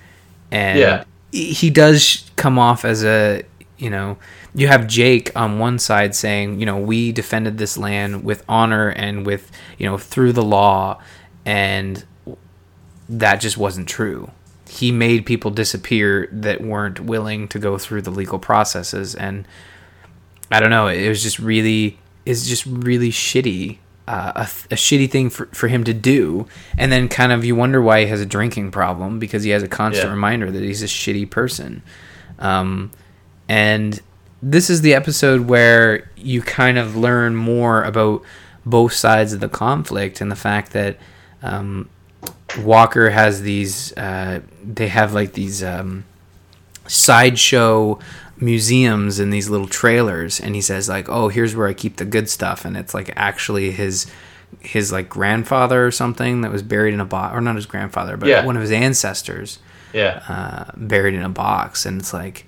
And 0.51 0.80
Yeah. 0.80 1.03
he 1.32 1.53
he 1.53 1.70
does 1.70 2.24
come 2.36 2.58
off 2.58 2.84
as 2.86 3.03
a 3.03 3.43
you 3.78 3.91
know 3.91 4.18
you 4.55 4.68
have 4.68 4.88
Jake 4.88 5.32
on 5.36 5.60
one 5.60 5.78
side 5.78 6.16
saying 6.16 6.60
you 6.60 6.66
know 6.66 6.80
we 6.80 7.12
defended 7.12 7.60
this 7.60 7.78
land 7.78 8.24
with 8.24 8.43
honor 8.49 8.89
and 8.89 9.28
with 9.28 9.51
you 9.78 9.86
know 9.86 9.99
through 9.99 10.34
the 10.34 10.43
law, 10.43 10.99
and 11.45 12.03
that 13.08 13.36
just 13.41 13.58
wasn't 13.58 13.88
true. 13.88 14.32
He 14.70 14.91
made 14.91 15.26
people 15.26 15.51
disappear 15.51 16.28
that 16.32 16.61
weren't 16.61 16.99
willing 16.99 17.47
to 17.49 17.59
go 17.59 17.78
through 17.78 18.01
the 18.03 18.11
legal 18.11 18.39
processes, 18.39 19.15
and 19.15 19.47
I 20.51 20.59
don't 20.59 20.70
know. 20.70 20.88
It 20.88 21.07
was 21.09 21.24
just 21.24 21.39
really, 21.39 21.99
it's 22.26 22.47
just 22.47 22.65
really 22.65 23.09
shitty, 23.09 23.78
uh, 24.07 24.32
a, 24.36 24.41
a 24.41 24.76
shitty 24.76 25.09
thing 25.11 25.30
for, 25.30 25.47
for 25.47 25.68
him 25.68 25.84
to 25.84 25.93
do. 25.93 26.47
And 26.78 26.91
then 26.91 27.09
kind 27.09 27.32
of 27.32 27.43
you 27.43 27.55
wonder 27.55 27.82
why 27.82 28.01
he 28.01 28.07
has 28.07 28.22
a 28.22 28.26
drinking 28.26 28.72
problem 28.72 29.20
because 29.20 29.43
he 29.43 29.49
has 29.51 29.63
a 29.63 29.68
constant 29.68 30.07
Yeah. 30.07 30.11
reminder 30.13 30.49
that 30.51 30.63
he's 30.63 30.82
a 30.84 30.86
shitty 30.88 31.30
person. 31.30 31.82
Um, 32.39 32.91
and 33.49 33.99
this 34.41 34.70
is 34.70 34.82
the 34.82 34.93
episode 34.93 35.47
where 35.47 36.09
you 36.15 36.41
kind 36.41 36.78
of 36.78 36.95
learn 36.95 37.36
more 37.36 37.84
about 37.84 38.24
both 38.65 38.93
sides 38.93 39.34
of 39.34 39.39
the 39.39 39.49
conflict 39.49 40.22
and 40.22 40.32
the 40.32 40.36
fact 40.36 40.72
that 40.74 40.97
um, 41.41 41.89
Walker 42.60 43.10
has 43.10 43.41
these. 43.41 43.95
Uh, 43.98 44.41
they 44.64 44.88
have 44.88 45.14
like 45.14 45.34
these 45.34 45.64
um, 45.64 46.06
sideshow 46.88 48.00
museums 48.39 49.20
in 49.20 49.30
these 49.30 49.50
little 49.50 49.68
trailers, 49.68 50.39
and 50.39 50.56
he 50.56 50.62
says 50.62 50.88
like, 50.89 51.10
"Oh, 51.10 51.28
here's 51.30 51.56
where 51.56 51.68
I 51.68 51.74
keep 51.74 51.98
the 51.98 52.06
good 52.06 52.30
stuff," 52.30 52.66
and 52.66 52.78
it's 52.78 52.93
like 52.93 53.12
actually 53.16 53.72
his 53.72 54.08
his 54.62 54.91
like 54.91 55.10
grandfather 55.10 55.86
or 55.86 55.91
something 55.91 56.41
that 56.41 56.52
was 56.52 56.64
buried 56.64 56.93
in 56.93 57.00
a 57.02 57.06
box, 57.06 57.36
or 57.36 57.41
not 57.41 57.56
his 57.56 57.66
grandfather, 57.66 58.16
but 58.18 58.30
Yeah. 58.30 58.45
one 58.45 58.56
of 58.56 58.62
his 58.62 58.72
ancestors 58.72 59.60
yeah, 59.93 60.24
uh, 60.30 60.72
buried 60.78 61.14
in 61.16 61.22
a 61.22 61.30
box, 61.30 61.86
and 61.86 62.00
it's 62.00 62.14
like, 62.14 62.45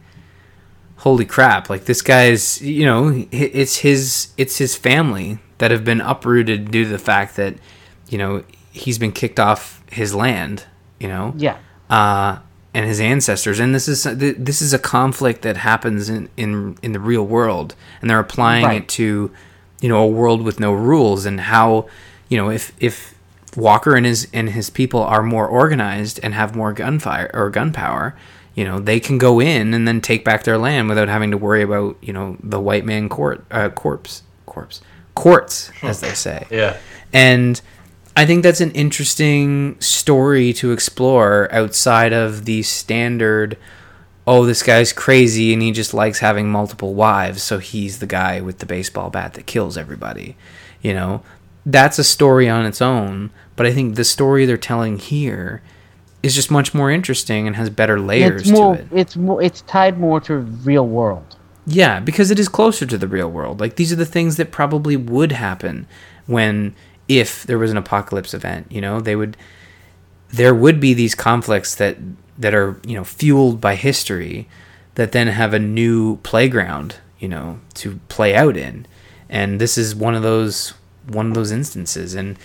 holy 0.98 1.26
crap! 1.26 1.70
Like 1.70 1.86
this 1.86 2.02
guy's, 2.02 2.62
you 2.62 2.86
know, 2.86 3.26
it's 3.32 3.78
his, 3.78 4.30
it's 4.38 4.58
his 4.58 4.76
family 4.76 5.40
that 5.58 5.72
have 5.72 5.84
been 5.84 6.00
uprooted 6.02 6.72
due 6.72 6.86
to 6.86 6.90
the 6.90 6.98
fact 7.00 7.36
that, 7.36 7.56
you 8.08 8.18
know, 8.18 8.44
he's 8.72 8.98
been 8.98 9.12
kicked 9.12 9.40
off 9.40 9.79
his 9.92 10.14
land, 10.16 10.66
you 11.00 11.08
know, 11.08 11.34
Yeah. 11.38 11.56
uh, 11.90 12.38
and 12.74 12.86
his 12.86 13.00
ancestors, 13.00 13.60
and 13.60 13.74
this 13.74 13.88
is 13.88 14.04
this 14.04 14.62
is 14.62 14.74
a 14.74 14.80
conflict 14.80 15.42
that 15.42 15.58
happens 15.58 16.08
in 16.10 16.30
in 16.38 16.78
in 16.84 16.92
the 16.94 17.00
real 17.00 17.26
world, 17.26 17.76
and 18.02 18.10
they're 18.10 18.20
applying 18.20 18.66
Right. 18.66 18.82
it 18.84 18.88
to, 18.90 19.32
you 19.82 19.90
know, 19.90 20.04
a 20.04 20.08
world 20.08 20.44
with 20.44 20.60
no 20.60 20.72
rules, 20.74 21.26
and 21.26 21.42
how, 21.42 21.88
you 22.30 22.38
know, 22.38 22.50
if 22.52 22.72
if 22.80 23.16
Walker 23.56 23.96
and 23.96 24.06
his 24.06 24.28
and 24.34 24.50
his 24.50 24.70
people 24.70 25.02
are 25.02 25.24
more 25.24 25.48
organized 25.48 26.20
and 26.22 26.36
have 26.36 26.56
more 26.56 26.72
gunfire 26.72 27.32
or 27.34 27.50
gunpowder, 27.50 28.16
you 28.54 28.64
know, 28.64 28.78
they 28.80 29.00
can 29.00 29.18
go 29.18 29.40
in 29.42 29.74
and 29.74 29.88
then 29.88 30.00
take 30.00 30.24
back 30.24 30.44
their 30.44 30.58
land 30.60 30.88
without 30.90 31.08
having 31.08 31.32
to 31.32 31.38
worry 31.38 31.64
about 31.64 31.98
you 32.02 32.14
know 32.14 32.38
the 32.44 32.60
white 32.60 32.86
man 32.86 33.10
court 33.10 33.44
uh, 33.50 33.70
corpse 33.70 34.22
corpse 34.46 34.82
courts 35.16 35.72
as 35.82 36.02
they 36.02 36.14
say. 36.26 36.46
yeah, 36.52 36.78
And 37.12 37.60
I 38.20 38.26
think 38.26 38.44
that's 38.44 38.60
an 38.60 38.72
interesting 38.72 39.80
story 39.80 40.52
to 40.56 40.74
explore 40.74 41.48
outside 41.54 42.12
of 42.12 42.44
the 42.44 42.64
standard 42.64 43.58
oh, 44.28 44.46
this 44.46 44.62
guy's 44.62 44.92
crazy 44.92 45.54
and 45.54 45.62
he 45.62 45.72
just 45.72 45.94
likes 45.94 46.20
having 46.20 46.52
multiple 46.52 46.96
wives, 46.96 47.42
so 47.42 47.60
he's 47.60 48.00
the 48.00 48.06
guy 48.06 48.42
with 48.42 48.60
the 48.60 48.66
baseball 48.66 49.10
bat 49.10 49.36
that 49.36 49.46
kills 49.46 49.78
everybody. 49.78 50.36
You 50.82 50.94
know, 50.94 51.24
that's 51.66 51.98
a 51.98 52.04
story 52.04 52.50
on 52.50 52.66
its 52.66 52.82
own, 52.82 53.32
but 53.56 53.66
I 53.66 53.72
think 53.72 53.96
the 53.96 54.04
story 54.04 54.46
they're 54.46 54.58
telling 54.58 55.00
here 55.00 55.62
is 56.22 56.36
just 56.36 56.52
much 56.52 56.74
more 56.74 56.92
interesting 56.92 57.48
and 57.48 57.56
has 57.56 57.70
better 57.70 58.02
layers 58.02 58.42
it's 58.42 58.52
more 58.52 58.76
to 58.76 58.82
it. 58.82 58.88
it's 58.92 59.16
more 59.16 59.42
it's 59.42 59.62
tied 59.62 59.98
more 59.98 60.20
to 60.22 60.40
real 60.40 60.86
world. 60.86 61.38
Yeah, 61.66 62.02
because 62.02 62.32
it 62.32 62.38
is 62.38 62.50
closer 62.50 62.86
to 62.86 62.98
the 62.98 63.08
real 63.08 63.32
world. 63.32 63.62
Like 63.62 63.78
these 63.78 63.94
are 63.94 63.96
the 63.96 64.06
things 64.06 64.36
that 64.36 64.52
probably 64.52 64.98
would 64.98 65.32
happen 65.32 65.88
when 66.28 66.76
if 67.10 67.44
there 67.44 67.58
was 67.58 67.72
an 67.72 67.78
apocalypse 67.78 68.34
event, 68.34 68.72
you 68.72 68.80
know, 68.80 69.02
they 69.02 69.18
would 69.18 69.36
there 70.30 70.54
would 70.54 70.80
be 70.80 70.94
these 70.94 71.16
conflicts 71.16 71.76
that 71.76 71.98
that 72.38 72.54
are, 72.54 72.80
you 72.86 72.96
know, 72.96 73.04
fueled 73.04 73.60
by 73.60 73.76
history 73.76 74.48
that 74.96 75.12
then 75.12 75.28
have 75.28 75.54
a 75.54 75.60
new 75.60 76.18
playground, 76.18 76.98
you 77.20 77.28
know, 77.28 77.60
to 77.74 78.00
play 78.08 78.36
out 78.36 78.56
in. 78.56 78.86
And 79.28 79.60
this 79.60 79.78
is 79.78 79.96
one 79.96 80.16
of 80.16 80.22
those 80.22 80.76
one 81.08 81.28
of 81.28 81.34
those 81.34 81.52
instances 81.52 82.14
and 82.14 82.38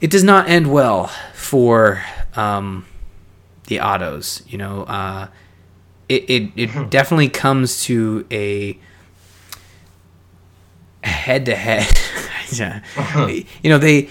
it 0.00 0.10
does 0.10 0.22
not 0.22 0.48
end 0.48 0.70
well 0.70 1.06
for 1.34 2.04
um 2.36 2.86
the 3.68 3.78
Ottos, 3.78 4.42
you 4.46 4.58
know, 4.58 4.82
uh 4.82 5.28
it, 6.08 6.28
it, 6.28 6.50
it 6.56 6.90
definitely 6.90 7.28
comes 7.28 7.84
to 7.84 8.26
a 8.32 8.76
head 11.02 11.46
to 11.46 11.54
head. 11.54 11.86
You 13.62 13.70
know, 13.70 13.78
they 13.78 14.08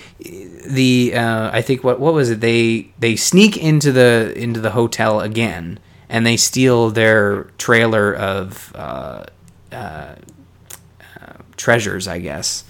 the 0.66 1.14
uh, 1.16 1.50
I 1.52 1.62
think 1.62 1.84
what 1.84 2.00
what 2.00 2.14
was 2.14 2.30
it? 2.30 2.42
They 2.42 2.92
they 3.00 3.16
sneak 3.16 3.58
into 3.58 3.92
the 3.92 4.34
into 4.36 4.60
the 4.60 4.72
hotel 4.72 5.20
again 5.22 5.80
and 6.10 6.26
they 6.26 6.36
steal 6.36 6.90
their 6.90 7.44
trailer 7.58 8.14
of 8.16 8.76
uh, 8.76 9.26
uh, 9.72 9.76
uh, 9.76 10.16
treasures, 11.56 12.08
I 12.08 12.20
guess. 12.20 12.64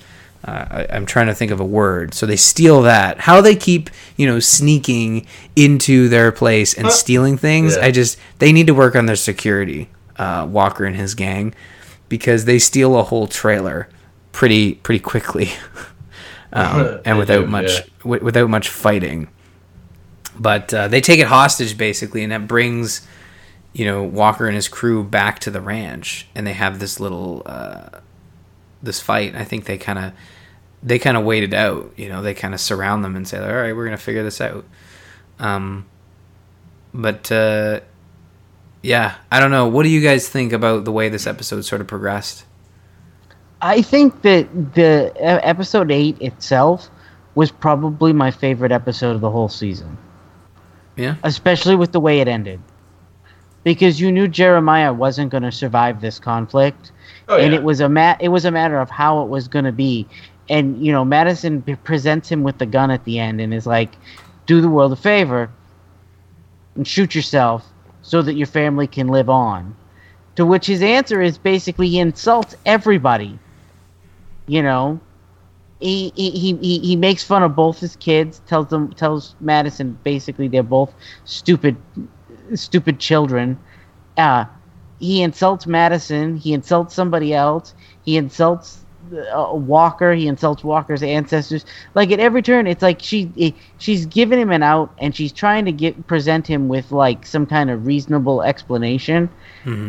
Uh, 0.45 0.65
I, 0.69 0.87
I'm 0.91 1.05
trying 1.05 1.27
to 1.27 1.33
think 1.33 1.51
of 1.51 1.59
a 1.59 1.65
word. 1.65 2.13
So 2.13 2.25
they 2.25 2.35
steal 2.35 2.81
that. 2.83 3.21
How 3.21 3.41
they 3.41 3.55
keep, 3.55 3.89
you 4.17 4.27
know, 4.27 4.39
sneaking 4.39 5.25
into 5.55 6.09
their 6.09 6.31
place 6.31 6.73
and 6.73 6.91
stealing 6.91 7.37
things. 7.37 7.75
Yeah. 7.75 7.85
I 7.85 7.91
just 7.91 8.17
they 8.39 8.51
need 8.51 8.67
to 8.67 8.73
work 8.73 8.95
on 8.95 9.05
their 9.05 9.15
security. 9.15 9.89
Uh, 10.17 10.45
Walker 10.49 10.83
and 10.83 10.97
his 10.97 11.15
gang, 11.15 11.53
because 12.09 12.43
they 12.43 12.59
steal 12.59 12.97
a 12.99 13.03
whole 13.03 13.25
trailer 13.25 13.87
pretty 14.31 14.75
pretty 14.75 14.99
quickly, 14.99 15.49
um, 16.53 16.99
and 17.05 17.17
without 17.17 17.45
do, 17.45 17.47
much 17.47 17.69
yeah. 17.69 17.85
wi- 17.99 18.23
without 18.23 18.49
much 18.49 18.69
fighting. 18.69 19.29
But 20.37 20.73
uh, 20.73 20.87
they 20.87 21.01
take 21.01 21.19
it 21.19 21.27
hostage 21.27 21.77
basically, 21.77 22.23
and 22.23 22.31
that 22.31 22.47
brings 22.47 23.07
you 23.73 23.85
know 23.85 24.03
Walker 24.03 24.47
and 24.47 24.55
his 24.55 24.67
crew 24.67 25.03
back 25.03 25.39
to 25.39 25.51
the 25.51 25.61
ranch, 25.61 26.27
and 26.35 26.47
they 26.47 26.53
have 26.53 26.79
this 26.79 26.99
little 26.99 27.43
uh, 27.45 27.89
this 28.81 28.99
fight. 28.99 29.35
I 29.35 29.43
think 29.43 29.65
they 29.65 29.77
kind 29.77 29.99
of 29.99 30.13
they 30.81 30.99
kind 30.99 31.17
of 31.17 31.25
wait 31.25 31.43
it 31.43 31.53
out. 31.53 31.91
You 31.97 32.09
know, 32.09 32.21
they 32.21 32.33
kind 32.33 32.53
of 32.53 32.59
surround 32.59 33.03
them 33.03 33.15
and 33.15 33.27
say, 33.27 33.39
"All 33.39 33.53
right, 33.53 33.75
we're 33.75 33.85
gonna 33.85 33.97
figure 33.97 34.23
this 34.23 34.41
out." 34.41 34.65
Um, 35.39 35.85
but 36.93 37.31
uh, 37.31 37.81
yeah, 38.81 39.15
I 39.31 39.39
don't 39.39 39.51
know. 39.51 39.67
What 39.67 39.83
do 39.83 39.89
you 39.89 40.01
guys 40.01 40.27
think 40.29 40.53
about 40.53 40.85
the 40.85 40.91
way 40.91 41.09
this 41.09 41.27
episode 41.27 41.61
sort 41.65 41.81
of 41.81 41.87
progressed? 41.87 42.45
I 43.61 43.81
think 43.81 44.21
that 44.21 44.73
the 44.73 45.11
episode 45.19 45.91
eight 45.91 46.21
itself 46.21 46.89
was 47.35 47.51
probably 47.51 48.13
my 48.13 48.31
favorite 48.31 48.71
episode 48.71 49.15
of 49.15 49.21
the 49.21 49.29
whole 49.29 49.49
season, 49.49 49.97
Yeah, 50.95 51.15
especially 51.23 51.75
with 51.75 51.91
the 51.91 51.99
way 51.99 52.19
it 52.21 52.27
ended, 52.27 52.59
because 53.63 53.99
you 53.99 54.11
knew 54.11 54.27
Jeremiah 54.27 54.93
wasn't 54.93 55.29
going 55.31 55.43
to 55.43 55.51
survive 55.51 56.01
this 56.01 56.19
conflict, 56.19 56.91
Oh, 57.27 57.37
and 57.37 57.51
yeah. 57.53 57.59
it 57.59 57.63
was 57.63 57.79
a 57.79 57.89
ma- 57.89 58.15
it 58.19 58.29
was 58.29 58.45
a 58.45 58.51
matter 58.51 58.79
of 58.79 58.89
how 58.89 59.21
it 59.23 59.29
was 59.29 59.47
going 59.47 59.65
to 59.65 59.71
be, 59.71 60.07
and 60.49 60.83
you 60.83 60.91
know 60.91 61.03
Madison 61.05 61.61
p- 61.61 61.75
presents 61.75 62.29
him 62.29 62.43
with 62.43 62.57
the 62.57 62.65
gun 62.65 62.89
at 62.91 63.03
the 63.03 63.19
end 63.19 63.39
and 63.41 63.53
is 63.53 63.67
like, 63.67 63.95
"Do 64.47 64.61
the 64.61 64.69
world 64.69 64.93
a 64.93 64.95
favor 64.95 65.49
and 66.75 66.87
shoot 66.87 67.13
yourself 67.13 67.67
so 68.01 68.21
that 68.21 68.33
your 68.33 68.47
family 68.47 68.87
can 68.87 69.09
live 69.09 69.29
on." 69.29 69.75
To 70.37 70.45
which 70.45 70.65
his 70.67 70.81
answer 70.81 71.21
is 71.21 71.37
basically 71.37 71.89
he 71.89 71.99
insults 71.99 72.55
everybody. 72.65 73.37
You 74.49 74.63
know, 74.63 74.99
he 75.79 76.11
he, 76.15 76.55
he, 76.55 76.79
he 76.79 76.95
makes 76.95 77.23
fun 77.23 77.43
of 77.43 77.55
both 77.55 77.79
his 77.79 77.95
kids. 77.95 78.41
Tells 78.47 78.69
them 78.69 78.93
tells 78.93 79.35
Madison 79.39 79.97
basically 80.03 80.47
they're 80.47 80.63
both 80.63 80.93
stupid 81.25 81.77
stupid 82.55 82.99
children. 82.99 83.59
Uh, 84.17 84.45
he 84.99 85.21
insults 85.21 85.67
Madison. 85.67 86.37
He 86.37 86.53
insults 86.53 86.93
somebody 86.95 87.33
else. 87.33 87.73
He 88.03 88.17
insults 88.17 88.85
uh, 89.13 89.51
Walker. 89.53 90.13
He 90.13 90.27
insults 90.27 90.63
Walker's 90.63 91.03
ancestors. 91.03 91.65
Like 91.95 92.11
at 92.11 92.19
every 92.19 92.41
turn, 92.41 92.67
it's 92.67 92.81
like 92.81 93.01
she 93.01 93.55
she's 93.77 94.05
giving 94.07 94.39
him 94.39 94.51
an 94.51 94.63
out, 94.63 94.91
and 94.99 95.15
she's 95.15 95.31
trying 95.31 95.65
to 95.65 95.71
get 95.71 96.07
present 96.07 96.47
him 96.47 96.67
with 96.67 96.91
like 96.91 97.25
some 97.25 97.45
kind 97.45 97.69
of 97.69 97.85
reasonable 97.85 98.41
explanation. 98.43 99.29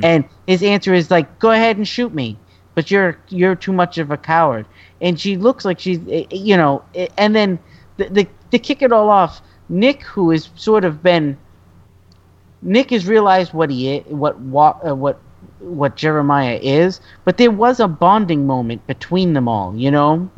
And 0.03 0.25
his 0.47 0.63
answer 0.63 0.95
is 0.95 1.11
like, 1.11 1.39
"Go 1.39 1.51
ahead 1.51 1.77
and 1.79 1.89
shoot 1.89 2.15
me, 2.15 2.39
but 2.81 2.91
you're 2.91 3.19
you're 3.29 3.57
too 3.57 3.73
much 3.73 3.99
of 3.99 4.11
a 4.11 4.17
coward." 4.17 4.67
And 5.01 5.21
she 5.21 5.37
looks 5.37 5.65
like 5.65 5.81
she's 5.81 6.01
eh, 6.09 6.27
eh, 6.31 6.37
you 6.37 6.57
know. 6.57 6.85
eh, 6.95 7.09
And 7.19 7.35
then 7.37 7.59
the, 7.99 8.09
the 8.09 8.29
to 8.53 8.59
kick 8.59 8.83
it 8.83 8.93
all 8.93 9.11
off, 9.11 9.43
Nick, 9.69 10.03
who 10.05 10.31
has 10.31 10.51
sort 10.57 10.85
of 10.85 11.03
been 11.03 11.39
Nick 12.63 12.91
has 12.91 13.07
realized 13.07 13.53
what 13.55 13.71
he 13.71 13.97
is, 13.99 14.07
what 14.13 14.39
wa- 14.41 14.79
uh, 14.87 14.95
what 14.95 15.21
what 15.61 15.97
Jeremiah 15.97 16.59
is, 16.63 17.01
but 17.25 17.39
there 17.39 17.51
was 17.51 17.81
a 17.81 17.89
bonding 17.89 18.47
moment 18.47 18.87
between 18.87 19.33
them 19.35 19.49
all, 19.49 19.77
you 19.77 19.91
know. 19.91 20.31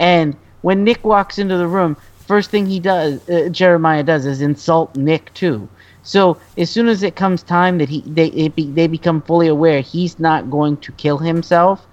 And 0.00 0.36
when 0.62 0.84
Nick 0.84 1.04
walks 1.04 1.38
into 1.38 1.56
the 1.58 1.68
room, 1.68 1.96
first 2.26 2.50
thing 2.50 2.66
he 2.66 2.80
does, 2.80 3.20
uh, 3.28 3.48
Jeremiah 3.50 4.02
does, 4.04 4.26
is 4.26 4.42
insult 4.42 4.96
Nick 4.96 5.34
too. 5.34 5.68
So 6.04 6.38
as 6.56 6.70
soon 6.70 6.86
as 6.88 7.02
it 7.02 7.16
comes 7.16 7.42
time 7.42 7.78
that 7.78 7.88
he 7.88 8.02
they 8.06 8.28
it 8.28 8.54
be, 8.54 8.70
they 8.70 8.86
become 8.86 9.22
fully 9.22 9.48
aware 9.48 9.80
he's 9.80 10.18
not 10.20 10.50
going 10.50 10.76
to 10.78 10.92
kill 10.92 11.18
himself, 11.18 11.86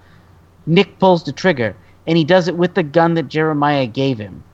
Nick 0.66 0.98
pulls 1.00 1.24
the 1.24 1.32
trigger, 1.32 1.74
and 2.06 2.16
he 2.16 2.24
does 2.24 2.46
it 2.48 2.56
with 2.56 2.74
the 2.74 2.82
gun 2.84 3.14
that 3.14 3.28
Jeremiah 3.28 3.86
gave 3.86 4.18
him 4.18 4.44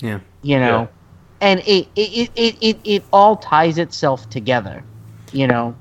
yeah. 0.00 0.20
you 0.42 0.58
know 0.58 0.82
Yeah. 0.82 1.48
and 1.48 1.60
it 1.60 1.88
it, 1.96 2.30
it 2.36 2.56
it 2.60 2.78
it 2.84 3.04
all 3.12 3.36
ties 3.36 3.78
itself 3.78 4.28
together 4.30 4.84
you 5.32 5.46
know 5.46 5.74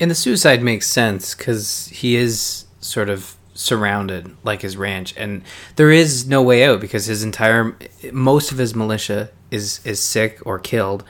And 0.00 0.10
the 0.10 0.14
suicide 0.14 0.62
makes 0.62 0.86
sense 0.86 1.34
because 1.34 1.88
he 1.88 2.16
is 2.16 2.66
sort 2.80 3.08
of 3.08 3.36
surrounded 3.54 4.36
like 4.44 4.62
his 4.62 4.76
ranch, 4.76 5.12
and 5.16 5.42
there 5.74 5.90
is 5.90 6.28
no 6.28 6.40
way 6.42 6.64
out 6.64 6.80
because 6.80 7.06
his 7.06 7.24
entire 7.24 7.76
most 8.12 8.52
of 8.52 8.58
his 8.58 8.74
militia 8.74 9.30
is 9.50 9.80
is 9.84 10.00
sick 10.00 10.38
or 10.46 10.58
killed, 10.60 11.02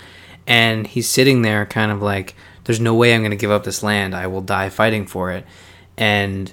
and 0.49 0.84
he's 0.88 1.09
sitting 1.09 1.42
there 1.42 1.64
kind 1.66 1.92
of 1.92 2.03
like, 2.03 2.34
"There's 2.64 2.80
no 2.80 2.94
way 2.94 3.14
I'm 3.14 3.20
going 3.20 3.30
to 3.30 3.36
give 3.36 3.53
up 3.53 3.62
this 3.62 3.84
land. 3.84 4.14
I 4.16 4.26
will 4.26 4.40
die 4.40 4.68
fighting 4.70 5.07
for 5.07 5.30
it." 5.30 5.44
And 5.96 6.53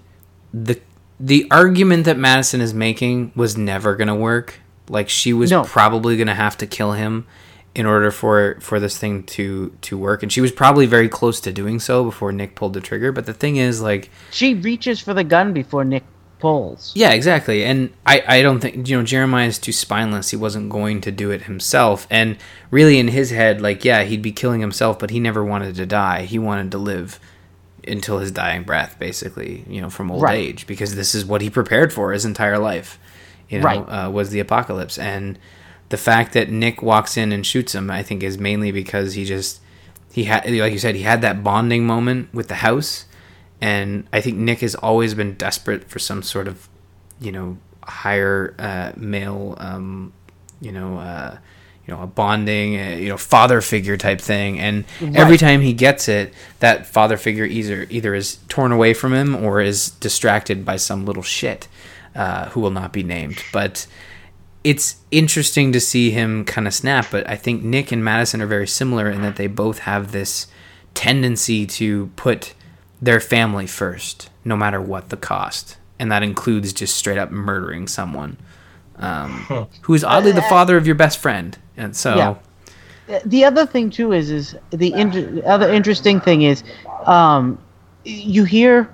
the 0.53 0.79
the 1.19 1.47
argument 1.49 2.05
that 2.05 2.17
Madison 2.17 2.61
is 2.61 2.73
making 2.73 3.31
was 3.35 3.57
never 3.57 3.95
going 3.95 4.09
to 4.09 4.15
work. 4.15 4.59
Like 4.89 5.09
she 5.09 5.33
was 5.33 5.49
No. 5.49 5.63
probably 5.63 6.17
going 6.17 6.27
to 6.27 6.35
have 6.35 6.57
to 6.57 6.67
kill 6.67 6.91
him 6.91 7.25
in 7.73 7.85
order 7.85 8.11
for 8.11 8.57
for 8.61 8.79
this 8.79 8.97
thing 8.97 9.23
to 9.23 9.75
to 9.81 9.97
work 9.97 10.23
and 10.23 10.31
she 10.31 10.39
was 10.39 10.49
probably 10.51 10.85
very 10.85 11.09
close 11.09 11.41
to 11.41 11.51
doing 11.51 11.77
so 11.77 12.05
before 12.05 12.31
Nick 12.31 12.55
pulled 12.55 12.73
the 12.73 12.79
trigger 12.79 13.11
but 13.11 13.25
the 13.25 13.33
thing 13.33 13.57
is 13.57 13.81
like 13.81 14.09
she 14.31 14.53
reaches 14.53 15.01
for 15.01 15.13
the 15.13 15.25
gun 15.25 15.51
before 15.51 15.83
nick 15.83 16.03
pulls 16.39 16.91
yeah 16.95 17.11
exactly. 17.11 17.63
And 17.63 17.91
I 18.05 18.23
I 18.27 18.41
don't 18.41 18.59
think 18.59 18.87
you 18.87 18.97
know 18.97 19.03
Jeremiah 19.03 19.47
is 19.47 19.57
too 19.59 19.71
spineless. 19.71 20.29
He 20.31 20.37
wasn't 20.37 20.69
going 20.69 21.01
to 21.01 21.11
do 21.11 21.31
it 21.31 21.43
himself. 21.43 22.07
And 22.09 22.37
really 22.71 22.99
in 22.99 23.07
his 23.09 23.31
head 23.31 23.61
like 23.61 23.85
yeah 23.85 24.03
he'd 24.03 24.21
be 24.21 24.31
killing 24.31 24.61
himself 24.61 24.99
but 24.99 25.09
he 25.09 25.19
never 25.19 25.43
wanted 25.43 25.75
to 25.75 25.85
die. 25.85 26.23
He 26.23 26.37
wanted 26.39 26.71
to 26.71 26.77
live 26.77 27.19
until 27.87 28.17
his 28.19 28.31
dying 28.31 28.63
breath 28.63 28.97
basically 28.99 29.63
you 29.69 29.79
know 29.79 29.89
from 29.89 30.09
old 30.11 30.23
Right. 30.23 30.39
age 30.39 30.65
because 30.67 30.95
this 30.95 31.13
is 31.13 31.23
what 31.23 31.41
he 31.41 31.49
prepared 31.49 31.93
for 31.93 32.11
his 32.13 32.25
entire 32.25 32.57
life 32.57 32.97
you 33.47 33.59
know 33.59 33.65
Right. 33.65 33.79
uh, 34.05 34.09
was 34.09 34.29
the 34.31 34.39
apocalypse. 34.39 34.97
And 34.97 35.37
the 35.89 35.97
fact 35.97 36.33
that 36.33 36.49
Nick 36.49 36.81
walks 36.81 37.15
in 37.15 37.31
and 37.31 37.45
shoots 37.45 37.75
him 37.75 37.89
I 37.91 38.01
think 38.03 38.23
is 38.23 38.37
mainly 38.37 38.71
because 38.71 39.13
he 39.13 39.23
just 39.23 39.61
he 40.11 40.23
had 40.25 40.45
like 40.49 40.73
you 40.73 40.79
said 40.79 40.95
he 40.95 41.03
had 41.03 41.21
that 41.21 41.43
bonding 41.43 41.85
moment 41.85 42.33
with 42.33 42.47
the 42.47 42.55
house 42.55 43.05
and 43.61 44.07
I 44.11 44.21
think 44.21 44.37
Nick 44.37 44.59
has 44.59 44.75
always 44.75 45.13
been 45.13 45.35
desperate 45.35 45.89
for 45.89 45.99
some 45.99 46.23
sort 46.23 46.47
of 46.47 46.69
you 47.19 47.31
know 47.31 47.57
higher 47.83 48.55
uh, 48.59 48.91
male 48.95 49.55
um, 49.57 50.13
you 50.59 50.71
know 50.71 50.97
uh, 50.97 51.37
you 51.85 51.93
know 51.93 52.01
a 52.01 52.07
bonding 52.07 52.79
uh, 52.79 52.95
you 52.95 53.09
know 53.09 53.17
father 53.17 53.61
figure 53.61 53.97
type 53.97 54.19
thing. 54.19 54.59
And 54.59 54.85
every 55.15 55.37
time 55.37 55.61
he 55.61 55.73
gets 55.73 56.07
it 56.07 56.33
that 56.59 56.85
father 56.87 57.17
figure 57.17 57.45
either 57.45 57.87
either 57.89 58.15
is 58.15 58.37
torn 58.49 58.71
away 58.71 58.93
from 58.93 59.13
him 59.13 59.35
or 59.35 59.61
is 59.61 59.91
distracted 59.91 60.65
by 60.65 60.77
some 60.77 61.05
little 61.05 61.23
shit 61.23 61.67
uh, 62.15 62.49
who 62.49 62.59
will 62.59 62.71
not 62.71 62.91
be 62.91 63.03
named. 63.03 63.43
But 63.53 63.87
it's 64.63 64.97
interesting 65.11 65.71
to 65.73 65.79
see 65.79 66.09
him 66.09 66.43
kind 66.43 66.65
of 66.65 66.73
snap, 66.73 67.07
but 67.11 67.29
I 67.29 67.35
think 67.35 67.63
Nick 67.63 67.91
and 67.91 68.03
Madison 68.03 68.41
are 68.41 68.47
very 68.47 68.67
similar 68.67 69.07
in 69.09 69.21
that 69.21 69.35
they 69.35 69.45
both 69.45 69.79
have 69.79 70.11
this 70.11 70.47
tendency 70.95 71.67
to 71.67 72.07
put 72.15 72.55
their 73.05 73.19
family 73.19 73.67
first, 73.67 74.29
no 74.43 74.57
matter 74.57 74.81
what 74.81 75.09
the 75.09 75.17
cost. 75.17 75.77
And 75.99 76.11
that 76.11 76.23
includes 76.23 76.73
just 76.73 76.95
straight 76.95 77.17
up 77.17 77.31
murdering 77.31 77.87
someone 77.87 78.37
um, 78.97 79.67
who 79.81 79.93
is 79.93 80.03
oddly 80.03 80.31
the 80.31 80.41
father 80.43 80.75
of 80.75 80.85
your 80.85 80.95
best 80.95 81.19
friend. 81.19 81.57
And 81.77 81.95
so, 81.95 82.15
Yeah. 82.15 82.35
The 83.23 83.45
other 83.45 83.67
thing 83.67 83.91
too 83.91 84.13
is 84.13 84.31
is 84.31 84.55
the 84.71 84.91
inter- 84.91 85.43
other 85.45 85.71
interesting 85.71 86.19
thing 86.19 86.41
is 86.41 86.63
um 87.05 87.59
you 88.03 88.45
hear 88.45 88.89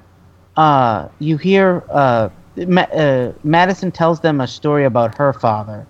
uh 0.57 1.07
you 1.19 1.37
hear 1.37 1.81
uh, 1.89 2.27
Ma- 2.57 2.81
uh 2.81 3.31
madison 3.45 3.89
tells 3.89 4.19
them 4.19 4.41
a 4.41 4.47
story 4.47 4.83
about 4.83 5.17
her 5.17 5.31
father 5.31 5.87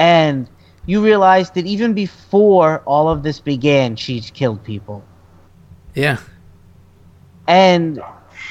and 0.00 0.48
you 0.86 1.00
realize 1.00 1.52
that 1.52 1.64
even 1.64 1.94
before 1.94 2.82
all 2.86 3.08
of 3.08 3.22
this 3.22 3.38
began 3.38 3.94
she's 3.94 4.32
killed 4.32 4.64
people 4.64 5.04
yeah. 5.94 6.18
And 7.52 8.00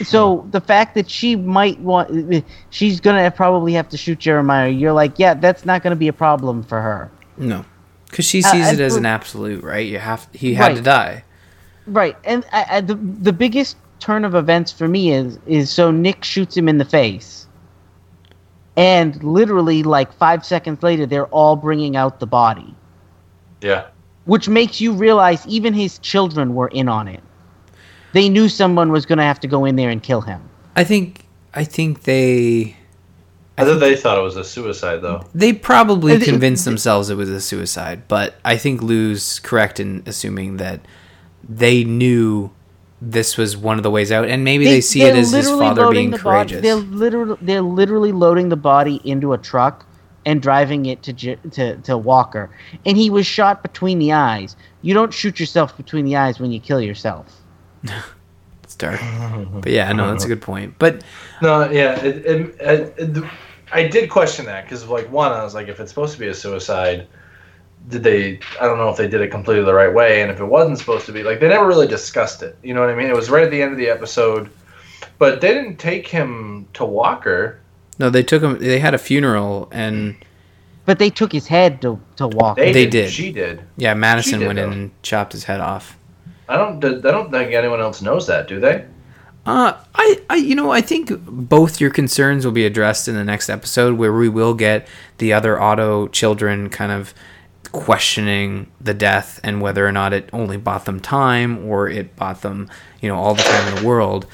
so 0.03 0.37
hmm. 0.37 0.51
the 0.51 0.61
fact 0.61 0.95
that 0.95 1.09
she 1.09 1.35
might 1.35 1.79
want 1.79 2.45
she's 2.69 2.99
gonna 2.99 3.31
probably 3.31 3.73
have 3.73 3.89
to 3.89 3.97
shoot 3.97 4.19
jeremiah 4.19 4.69
you're 4.69 4.93
like 4.93 5.19
yeah 5.19 5.33
that's 5.33 5.65
not 5.65 5.83
gonna 5.83 5.95
be 5.95 6.07
a 6.07 6.13
problem 6.13 6.63
for 6.63 6.81
her 6.81 7.11
No. 7.37 7.65
Because 8.09 8.25
she 8.25 8.43
Uh, 8.43 8.51
sees 8.51 8.69
and 8.69 8.79
it 8.79 8.83
as 8.83 8.95
an 8.97 9.05
absolute, 9.05 9.63
right? 9.63 9.87
You 9.87 9.99
have 9.99 10.27
he 10.33 10.53
had 10.53 10.75
to 10.75 10.81
die. 10.81 11.23
Right, 11.87 12.17
and 12.25 12.45
I, 12.51 12.65
I, 12.77 12.81
the 12.81 12.95
the 12.95 13.33
biggest 13.33 13.77
turn 13.99 14.25
of 14.25 14.35
events 14.35 14.71
for 14.71 14.87
me 14.87 15.11
is 15.13 15.39
is 15.45 15.69
so 15.69 15.91
Nick 15.91 16.23
shoots 16.23 16.55
him 16.57 16.67
in 16.67 16.77
the 16.77 16.85
face, 16.85 17.47
and 18.75 19.21
literally 19.23 19.83
like 19.83 20.11
five 20.13 20.45
seconds 20.45 20.83
later, 20.83 21.05
they're 21.05 21.27
all 21.27 21.55
bringing 21.55 21.95
out 21.95 22.19
the 22.19 22.27
body, 22.27 22.75
Yeah. 23.61 23.85
which 24.25 24.49
makes 24.49 24.81
you 24.81 24.93
realize 24.93 25.45
even 25.47 25.73
his 25.73 25.99
children 25.99 26.53
were 26.53 26.67
in 26.69 26.89
on 26.89 27.07
it. 27.07 27.23
They 28.13 28.29
knew 28.29 28.49
someone 28.49 28.91
was 28.91 29.05
going 29.05 29.17
to 29.17 29.23
have 29.23 29.39
to 29.41 29.47
go 29.47 29.65
in 29.65 29.75
there 29.75 29.89
and 29.89 30.01
kill 30.01 30.21
him. 30.21 30.41
I 30.75 30.83
think 30.83 31.25
I 31.53 31.63
think 31.63 32.03
they 32.03 32.75
I 33.57 33.65
thought 33.65 33.79
they 33.79 33.95
thought 33.95 34.17
it 34.17 34.21
was 34.21 34.37
a 34.37 34.43
suicide 34.43 35.01
though. 35.01 35.25
They 35.35 35.53
probably 35.53 36.13
Uh, 36.13 36.17
the- 36.17 36.25
convinced 36.25 36.65
themselves 36.65 37.09
it 37.09 37.15
was 37.15 37.29
a 37.29 37.41
suicide, 37.41 38.03
but 38.07 38.35
I 38.45 38.57
think 38.57 38.81
Lou's 38.81 39.39
correct 39.39 39.79
in 39.79 40.03
assuming 40.05 40.57
that 40.57 40.79
they 41.47 41.83
knew 41.83 42.51
this 43.01 43.35
was 43.37 43.57
one 43.57 43.77
of 43.77 43.83
the 43.83 43.89
ways 43.91 44.11
out, 44.11 44.27
and 44.29 44.43
maybe 44.43 44.63
they, 44.65 44.79
see 44.79 45.01
it 45.01 45.15
as 45.15 45.31
his 45.31 45.49
father 45.49 45.89
being 45.89 46.11
the 46.11 46.17
body- 46.17 46.21
courageous. 46.49 46.61
they're 46.61 46.75
literally 46.75 47.37
they're 47.41 47.61
literally 47.61 48.11
loading 48.11 48.49
the 48.49 48.55
body 48.55 49.01
into 49.03 49.33
a 49.33 49.37
truck 49.37 49.85
and 50.25 50.41
driving 50.41 50.85
it 50.85 51.01
to 51.03 51.13
to 51.35 51.75
to 51.77 51.97
Walker, 51.97 52.49
and 52.85 52.95
he 52.97 53.09
was 53.09 53.25
shot 53.25 53.63
between 53.63 53.97
the 53.99 54.13
eyes. 54.13 54.55
You 54.83 54.93
don't 54.93 55.13
shoot 55.13 55.39
yourself 55.39 55.75
between 55.75 56.05
the 56.05 56.15
eyes 56.15 56.39
when 56.39 56.51
you 56.51 56.59
kill 56.59 56.79
yourself. 56.79 57.25
It's 58.63 58.75
dark. 58.75 58.99
But 59.61 59.71
yeah, 59.71 59.91
no, 59.91 60.09
that's 60.11 60.23
a 60.23 60.27
good 60.29 60.41
point. 60.41 60.75
But 60.79 61.03
No, 61.41 61.69
yeah, 61.69 61.99
it, 62.03 62.25
it, 62.25 62.55
it, 62.61 62.93
it- 62.97 63.23
I 63.73 63.87
did 63.87 64.09
question 64.09 64.45
that 64.47 64.65
because, 64.65 64.85
like, 64.87 65.09
one, 65.11 65.31
I 65.31 65.43
was 65.43 65.53
like, 65.55 65.67
if 65.69 65.79
it's 65.79 65.89
supposed 65.91 66.13
to 66.13 66.19
be 66.19 66.27
a 66.27 66.33
suicide, 66.33 67.07
did 67.87 68.03
they? 68.03 68.39
I 68.59 68.65
don't 68.65 68.77
know 68.77 68.89
if 68.89 68.97
they 68.97 69.07
did 69.07 69.21
it 69.21 69.29
completely 69.29 69.63
the 69.63 69.73
right 69.73 69.93
way, 69.93 70.21
and 70.21 70.29
if 70.29 70.39
it 70.41 70.45
wasn't 70.45 70.77
supposed 70.77 71.05
to 71.05 71.13
be, 71.13 71.23
like, 71.23 71.39
they 71.39 71.47
never 71.47 71.65
really 71.65 71.87
discussed 71.87 72.43
it. 72.43 72.57
You 72.63 72.73
know 72.73 72.81
what 72.81 72.89
I 72.89 72.95
mean? 72.95 73.07
It 73.07 73.15
was 73.15 73.29
right 73.29 73.43
at 73.45 73.49
the 73.51 73.61
end 73.61 73.71
of 73.71 73.77
the 73.77 73.87
episode, 73.87 74.49
but 75.19 75.39
they 75.39 75.53
didn't 75.53 75.77
take 75.77 76.05
him 76.05 76.67
to 76.73 76.83
Walker. 76.85 77.59
no, 77.97 78.09
they 78.09 78.23
took 78.23 78.43
him. 78.43 78.59
They 78.59 78.79
had 78.79 78.93
a 78.93 78.97
funeral, 78.97 79.69
and 79.71 80.15
But 80.85 80.99
they 80.99 81.09
took 81.09 81.31
his 81.31 81.47
head 81.47 81.81
to 81.83 81.97
to 82.17 82.27
walk. 82.27 82.57
They, 82.57 82.73
They 82.73 82.83
did. 82.87 82.91
did. 83.05 83.11
She 83.11 83.31
did. 83.31 83.61
yeah, 83.77 83.93
Madison 83.93 84.39
did, 84.39 84.47
went 84.47 84.59
in 84.59 84.71
and 84.73 84.91
chopped 85.01 85.31
his 85.31 85.45
head 85.45 85.61
off. 85.61 85.97
I 86.51 86.57
don't. 86.57 86.83
I 86.83 87.11
don't 87.11 87.31
think 87.31 87.53
anyone 87.53 87.79
else 87.79 88.01
knows 88.01 88.27
that, 88.27 88.47
do 88.47 88.59
they? 88.59 88.85
Uh, 89.45 89.73
I, 89.95 90.21
I, 90.29 90.35
you 90.35 90.53
know, 90.53 90.69
I 90.69 90.81
think 90.81 91.11
both 91.25 91.81
your 91.81 91.89
concerns 91.89 92.45
will 92.45 92.51
be 92.51 92.65
addressed 92.65 93.07
in 93.07 93.15
the 93.15 93.23
next 93.23 93.49
episode, 93.49 93.97
where 93.97 94.13
we 94.13 94.29
will 94.29 94.53
get 94.53 94.87
the 95.17 95.33
other 95.33 95.59
Otto 95.59 96.07
children 96.09 96.69
kind 96.69 96.91
of 96.91 97.13
questioning 97.71 98.69
the 98.81 98.93
death 98.93 99.39
and 99.43 99.61
whether 99.61 99.87
or 99.87 99.91
not 99.91 100.13
it 100.13 100.29
only 100.33 100.57
bought 100.57 100.85
them 100.85 100.99
time 100.99 101.65
or 101.65 101.87
it 101.87 102.15
bought 102.15 102.41
them, 102.41 102.69
you 103.01 103.07
know, 103.07 103.15
all 103.15 103.33
the 103.33 103.43
time 103.43 103.67
in 103.69 103.81
the 103.81 103.87
world. 103.87 104.27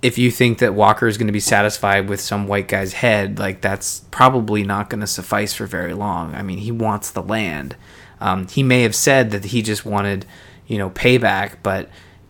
If 0.00 0.16
you 0.16 0.30
think 0.30 0.58
that 0.58 0.74
Walker 0.74 1.06
is 1.06 1.18
going 1.18 1.26
to 1.26 1.32
be 1.32 1.40
satisfied 1.40 2.08
with 2.08 2.20
some 2.20 2.46
white 2.46 2.66
guy's 2.66 2.94
head, 2.94 3.38
like 3.38 3.60
that's 3.60 4.00
probably 4.10 4.62
not 4.62 4.90
going 4.90 5.00
to 5.02 5.06
suffice 5.06 5.54
for 5.54 5.66
very 5.66 5.92
long. 5.92 6.34
I 6.34 6.42
mean, 6.42 6.58
he 6.58 6.72
wants 6.72 7.10
the 7.10 7.22
land. 7.22 7.76
Um, 8.20 8.48
he 8.48 8.62
may 8.62 8.82
have 8.82 8.94
said 8.94 9.30
that 9.32 9.46
he 9.46 9.62
just 9.62 9.84
wanted, 9.84 10.24
you 10.68 10.78
know, 10.78 10.90
payback, 10.90 11.56
but 11.62 11.88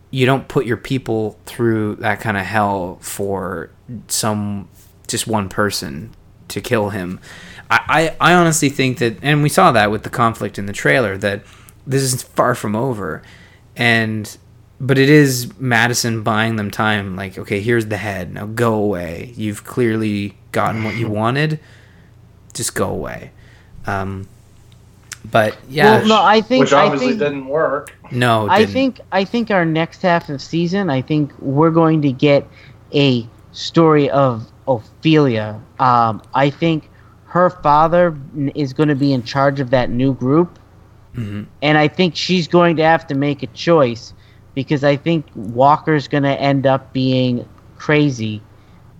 you 0.09 0.25
don't 0.25 0.47
put 0.47 0.65
your 0.65 0.77
people 0.77 1.37
through 1.45 1.95
that 1.97 2.19
kind 2.19 2.37
of 2.37 2.45
hell 2.45 2.97
for 3.01 3.69
some 4.07 4.67
just 5.07 5.27
one 5.27 5.49
person 5.49 6.15
to 6.47 6.61
kill 6.61 6.89
him. 6.89 7.19
I, 7.69 8.15
I, 8.19 8.31
I 8.31 8.33
honestly 8.33 8.69
think 8.69 8.97
that, 8.99 9.17
and 9.21 9.43
we 9.43 9.49
saw 9.49 9.71
that 9.73 9.91
with 9.91 10.03
the 10.03 10.09
conflict 10.09 10.57
in 10.57 10.65
the 10.65 10.73
trailer, 10.73 11.17
that 11.17 11.43
this 11.85 12.01
is 12.01 12.23
far 12.23 12.55
from 12.55 12.75
over. 12.75 13.21
And, 13.75 14.35
but 14.79 14.97
it 14.97 15.09
is 15.09 15.59
Madison 15.59 16.23
buying 16.23 16.55
them 16.55 16.71
time. 16.71 17.15
Like, 17.15 17.37
okay, 17.37 17.61
here's 17.61 17.87
the 17.87 17.97
head. 17.97 18.33
Now 18.33 18.47
go 18.47 18.73
away. 18.73 19.33
You've 19.35 19.63
clearly 19.63 20.37
gotten 20.51 20.83
what 20.83 20.95
you 20.95 21.09
wanted. 21.09 21.59
Just 22.53 22.73
go 22.73 22.89
away. 22.89 23.31
Um, 23.85 24.27
but 25.25 25.57
yeah, 25.69 25.97
Well, 25.99 26.07
no, 26.07 26.21
I 26.23 26.41
think 26.41 26.61
Which 26.63 26.73
I 26.73 26.85
obviously 26.85 27.09
think 27.09 27.19
didn't 27.19 27.47
work. 27.47 27.95
no, 28.11 28.45
it 28.45 28.49
I 28.51 28.59
didn't. 28.59 28.73
think 28.73 29.01
I 29.11 29.23
think 29.25 29.51
our 29.51 29.65
next 29.65 30.01
half 30.01 30.29
of 30.29 30.41
season, 30.41 30.89
I 30.89 31.01
think 31.01 31.33
we're 31.39 31.71
going 31.71 32.01
to 32.03 32.11
get 32.11 32.47
a 32.93 33.27
story 33.51 34.09
of 34.09 34.49
Ofelia. 34.67 35.59
Um, 35.79 36.21
I 36.33 36.49
think 36.49 36.89
her 37.25 37.49
father 37.49 38.17
is 38.55 38.73
going 38.73 38.89
to 38.89 38.95
be 38.95 39.13
in 39.13 39.23
charge 39.23 39.59
of 39.59 39.69
that 39.71 39.89
new 39.89 40.13
group, 40.13 40.57
Mhm. 41.15 41.45
and 41.61 41.77
I 41.77 41.87
think 41.87 42.15
she's 42.15 42.47
going 42.47 42.75
to 42.77 42.83
have 42.83 43.05
to 43.07 43.15
make 43.15 43.43
a 43.43 43.47
choice 43.47 44.13
because 44.55 44.83
I 44.83 44.95
think 44.95 45.25
Walker's 45.35 46.07
going 46.07 46.23
to 46.23 46.39
end 46.41 46.65
up 46.65 46.91
being 46.93 47.45
crazy, 47.77 48.41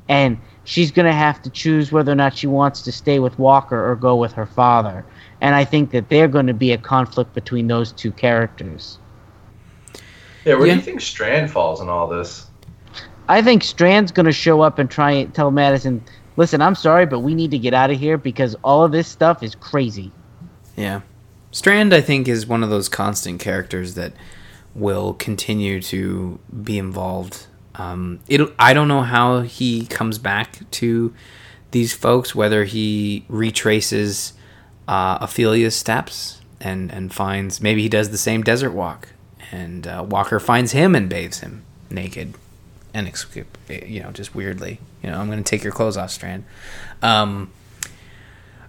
and 0.07 0.38
she's 0.63 0.91
going 0.91 1.05
to 1.07 1.13
have 1.13 1.41
to 1.43 1.49
choose 1.49 1.91
whether 1.91 2.11
or 2.11 2.15
not 2.15 2.38
she 2.38 2.45
wants 2.47 2.82
to 2.84 2.91
stay 2.91 3.20
with 3.20 3.38
Walker 3.39 3.89
or 3.89 3.95
go 3.95 4.15
with 4.15 4.34
her 4.34 4.45
father. 4.45 5.03
And 5.41 5.55
I 5.55 5.63
think 5.63 5.91
that 5.91 6.09
they're 6.09 6.27
going 6.27 6.47
to 6.47 6.53
be 6.53 6.71
a 6.73 6.77
conflict 6.77 7.33
between 7.33 7.67
those 7.67 7.91
two 7.91 8.11
characters. 8.11 8.97
Yeah, 10.45 10.55
where 10.55 10.67
Yeah. 10.67 10.73
do 10.73 10.79
you 10.79 10.85
think 10.85 11.01
Strand 11.01 11.51
falls 11.51 11.81
in 11.81 11.89
all 11.89 12.07
this? 12.07 12.47
I 13.27 13.41
think 13.41 13.63
Strand's 13.63 14.11
going 14.11 14.25
to 14.25 14.31
show 14.31 14.61
up 14.61 14.79
and 14.79 14.89
try 14.89 15.11
and 15.11 15.33
tell 15.33 15.51
Madison, 15.51 16.03
listen, 16.35 16.61
I'm 16.61 16.75
sorry, 16.75 17.05
but 17.05 17.19
we 17.19 17.35
need 17.35 17.51
to 17.51 17.59
get 17.59 17.73
out 17.73 17.91
of 17.91 17.99
here 17.99 18.17
because 18.17 18.55
all 18.63 18.83
of 18.83 18.91
this 18.91 19.07
stuff 19.07 19.43
is 19.43 19.55
crazy. 19.55 20.11
Yeah. 20.75 21.01
Strand, 21.51 21.93
I 21.93 22.01
think, 22.01 22.27
is 22.27 22.45
one 22.47 22.63
of 22.63 22.69
those 22.69 22.89
constant 22.89 23.39
characters 23.39 23.95
that 23.95 24.13
will 24.75 25.13
continue 25.13 25.81
to 25.81 26.39
be 26.63 26.77
involved. 26.77 27.47
Um, 27.75 28.19
it 28.27 28.41
I 28.59 28.73
don't 28.73 28.87
know 28.87 29.01
how 29.01 29.41
he 29.41 29.85
comes 29.85 30.17
back 30.17 30.69
to 30.71 31.13
these 31.71 31.93
folks, 31.93 32.35
whether 32.35 32.65
he 32.65 33.25
retraces 33.29 34.33
uh, 34.89 35.19
Ofelia's 35.25 35.75
steps 35.75 36.41
and, 36.59 36.91
and 36.91 37.13
finds 37.13 37.61
maybe 37.61 37.83
he 37.83 37.89
does 37.89 38.09
the 38.09 38.17
same 38.17 38.41
desert 38.43 38.71
walk, 38.71 39.09
and 39.51 39.85
uh, 39.85 40.03
Walker 40.07 40.39
finds 40.39 40.71
him 40.71 40.95
and 40.95 41.07
bathes 41.07 41.41
him 41.41 41.63
naked, 41.91 42.33
and 42.93 43.07
you 43.69 44.01
know 44.01 44.11
just 44.11 44.33
weirdly, 44.33 44.79
you 45.03 45.11
know 45.11 45.19
I'm 45.19 45.27
going 45.27 45.43
to 45.43 45.47
take 45.49 45.63
your 45.63 45.71
clothes 45.71 45.95
off, 45.95 46.09
Strand. 46.09 46.43
Um, 47.03 47.51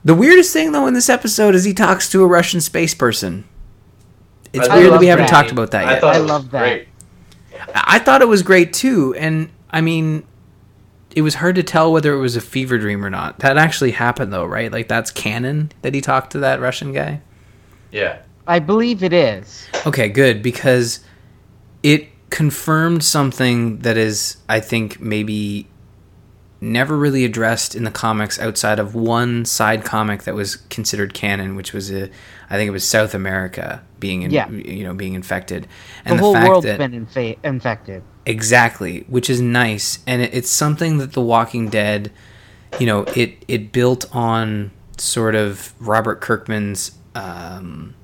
the 0.05 0.15
weirdest 0.15 0.53
thing, 0.53 0.73
though, 0.73 0.87
in 0.87 0.95
this 0.95 1.09
episode 1.09 1.55
is 1.55 1.65
he 1.65 1.75
talks 1.75 2.11
to 2.11 2.23
a 2.23 2.27
Russian 2.27 2.61
space 2.61 2.95
person. 2.95 3.45
It's 4.53 4.69
I 4.69 4.77
weird 4.79 4.93
that 4.93 5.01
we 5.01 5.07
haven't 5.07 5.27
that. 5.27 5.31
talked 5.31 5.53
about 5.53 5.71
that 5.71 5.87
I 5.87 5.93
yet. 5.93 6.01
thought 6.01 6.15
I 6.15 6.19
love 6.19 6.51
that. 6.51 6.61
great. 6.61 6.89
I 7.75 7.99
thought 7.99 8.21
it 8.21 8.29
was 8.29 8.43
great 8.43 8.73
too, 8.73 9.15
and 9.15 9.49
I 9.71 9.81
mean, 9.81 10.25
it 11.15 11.23
was 11.23 11.37
hard 11.37 11.57
to 11.57 11.63
tell 11.63 11.93
whether 11.93 12.13
it 12.15 12.19
was 12.19 12.37
a 12.37 12.41
fever 12.41 12.79
dream 12.79 13.05
or 13.05 13.11
not. 13.11 13.39
That 13.41 13.57
actually 13.57 13.93
happened, 13.93 14.33
though, 14.33 14.45
right? 14.45 14.71
Like 14.71 14.89
that's 14.89 15.11
canon 15.11 15.73
that 15.83 15.95
he 15.95 16.01
talked 16.01 16.33
to 16.33 16.39
that 16.41 16.61
Russian 16.61 16.93
guy. 16.93 17.21
Yeah. 17.91 18.21
I 18.47 18.59
believe 18.59 19.03
it 19.03 19.13
is. 19.13 19.67
Okay, 19.87 20.09
good 20.09 20.43
because 20.43 21.01
it 21.83 22.09
confirmed 22.31 23.05
something 23.05 23.79
that 23.79 23.97
is, 23.97 24.37
I 24.49 24.61
think, 24.61 25.01
maybe 25.01 25.69
never 26.61 26.97
really 26.97 27.25
addressed 27.25 27.75
in 27.75 27.85
the 27.85 27.91
comics 27.91 28.39
outside 28.39 28.79
of 28.79 28.95
one 28.95 29.45
side 29.45 29.85
comic 29.85 30.25
that 30.25 30.35
was 30.35 30.57
considered 30.57 31.15
canon, 31.15 31.57
which 31.57 31.73
was 31.73 31.91
a, 31.91 32.11
I 32.49 32.57
think 32.57 32.69
it 32.69 32.73
was 32.73 32.85
South 32.85 33.15
America 33.15 33.83
being, 34.01 34.23
in, 34.23 34.31
Yeah. 34.31 34.49
you 34.51 34.83
know, 34.85 34.95
being 34.95 35.15
infected, 35.15 35.65
The, 36.05 36.11
and 36.11 36.19
the, 36.19 36.23
whole 36.23 36.35
fact 36.35 36.49
world's 36.49 36.67
that 36.67 36.79
been 36.79 37.07
infa- 37.07 37.37
infected. 37.45 38.03
Exactly, 38.27 39.05
which 39.09 39.31
is 39.31 39.41
nice, 39.41 39.99
and 40.07 40.23
it, 40.23 40.35
it's 40.35 40.51
something 40.51 40.99
that 40.99 41.13
The 41.13 41.21
Walking 41.21 41.69
Dead, 41.69 42.11
you 42.79 42.87
know, 42.87 43.03
it 43.15 43.45
it 43.49 43.73
built 43.73 44.05
on 44.15 44.71
sort 44.97 45.35
of 45.35 45.73
Robert 45.81 46.21
Kirkman's, 46.21 46.93
um, 47.15 47.95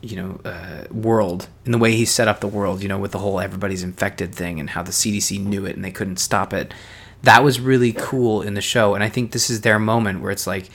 you 0.00 0.16
know, 0.16 0.40
uh, 0.44 0.84
world 0.92 1.48
in 1.66 1.72
the 1.72 1.78
way 1.78 1.92
he 1.92 2.04
set 2.04 2.28
up 2.28 2.40
the 2.40 2.46
world, 2.48 2.82
you 2.82 2.88
know, 2.88 2.98
with 2.98 3.10
the 3.12 3.18
whole 3.18 3.40
everybody's 3.40 3.82
infected 3.82 4.32
thing 4.34 4.60
and 4.60 4.70
how 4.70 4.82
the 4.82 4.92
CDC 4.92 5.44
knew 5.44 5.64
it 5.66 5.74
and 5.74 5.84
they 5.84 5.90
couldn't 5.90 6.18
stop 6.18 6.52
it. 6.52 6.72
That 7.24 7.42
was 7.42 7.58
really 7.58 7.92
cool 7.92 8.42
in 8.42 8.54
the 8.54 8.60
show, 8.60 8.94
and 8.94 9.02
I 9.02 9.08
think 9.08 9.32
this 9.32 9.50
is 9.50 9.62
their 9.62 9.78
moment 9.80 10.20
where 10.20 10.30
it's 10.30 10.46
like, 10.46 10.70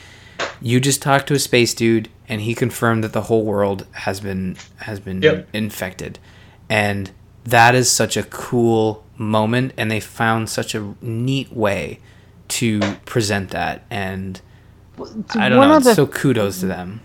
you 0.62 0.82
just 0.82 1.02
talk 1.02 1.26
to 1.28 1.34
a 1.34 1.40
space 1.40 1.74
dude 1.74 2.10
and 2.34 2.42
he 2.42 2.56
confirmed 2.56 3.04
that 3.04 3.14
the 3.14 3.22
whole 3.30 3.46
world 3.46 3.86
has 3.92 4.20
been 4.20 4.58
has 4.78 5.00
been 5.00 5.22
Yep. 5.22 5.48
infected 5.54 6.18
and 6.68 7.12
that 7.46 7.76
is 7.76 7.92
such 7.92 8.18
a 8.18 8.24
cool 8.24 9.04
moment 9.18 9.72
and 9.78 9.92
they 9.92 10.00
found 10.00 10.50
such 10.50 10.74
a 10.74 10.96
neat 11.02 11.54
way 11.56 12.00
to 12.48 12.80
present 13.06 13.52
that 13.52 13.84
and 13.92 14.42
i 15.36 15.48
don't 15.48 15.60
one 15.60 15.70
know 15.70 15.80
the 15.80 15.94
so 15.94 16.08
kudos 16.08 16.60
to 16.62 16.66
them 16.66 17.00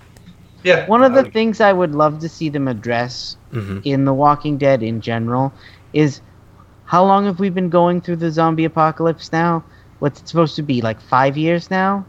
Yeah. 0.65 0.87
one 0.87 1.03
of 1.05 1.13
the 1.13 1.27
I- 1.27 1.31
things 1.31 1.61
I 1.61 1.73
would 1.73 1.95
love 1.95 2.19
to 2.21 2.29
see 2.29 2.49
them 2.49 2.67
address 2.69 3.37
Mhm. 3.53 3.81
in 3.85 4.05
The 4.07 4.13
Walking 4.25 4.57
Dead 4.59 4.83
in 4.83 5.01
general 5.01 5.53
is 5.93 6.21
how 6.85 7.05
long 7.05 7.27
have 7.27 7.39
we 7.39 7.49
been 7.51 7.69
going 7.71 8.01
through 8.01 8.17
the 8.25 8.31
zombie 8.33 8.65
apocalypse 8.65 9.31
now? 9.33 9.63
What's 10.01 10.21
it 10.21 10.27
supposed 10.29 10.57
to 10.57 10.63
be 10.63 10.81
like 10.89 11.01
five 11.01 11.37
years 11.37 11.71
now 11.71 12.05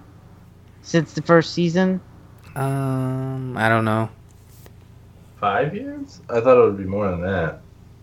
since 0.82 1.14
the 1.14 1.22
first 1.22 1.54
season? 1.54 2.02
Um 2.56 3.56
i 3.58 3.70
don't 3.70 3.86
know 3.86 4.10
five 5.40 5.74
years? 5.74 6.20
I 6.30 6.42
thought 6.42 6.58
it 6.58 6.66
would 6.66 6.78
be 6.78 6.84
more 6.84 7.10
than 7.10 7.22
that. 7.22 7.62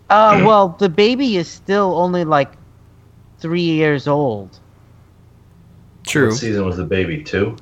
Uh, 0.09 0.41
well, 0.45 0.69
the 0.79 0.89
baby 0.89 1.37
is 1.37 1.47
still 1.47 1.95
only 1.95 2.23
like 2.25 2.51
three 3.37 3.61
years 3.61 4.07
old. 4.07 4.57
true 6.05 6.29
What 6.29 6.37
season 6.37 6.65
was 6.65 6.77
the 6.77 6.83
baby? 6.85 7.23
Two? 7.23 7.55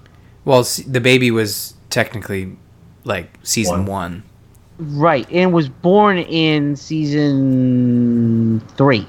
well 0.45 0.63
the 0.87 1.01
baby 1.01 1.31
was 1.31 1.73
technically 1.89 2.55
like 3.03 3.37
season 3.43 3.85
one, 3.85 4.23
Right, 4.77 5.29
and 5.31 5.51
was 5.51 5.67
born 5.69 6.19
in 6.19 6.75
season 6.75 8.61
three. 8.77 9.05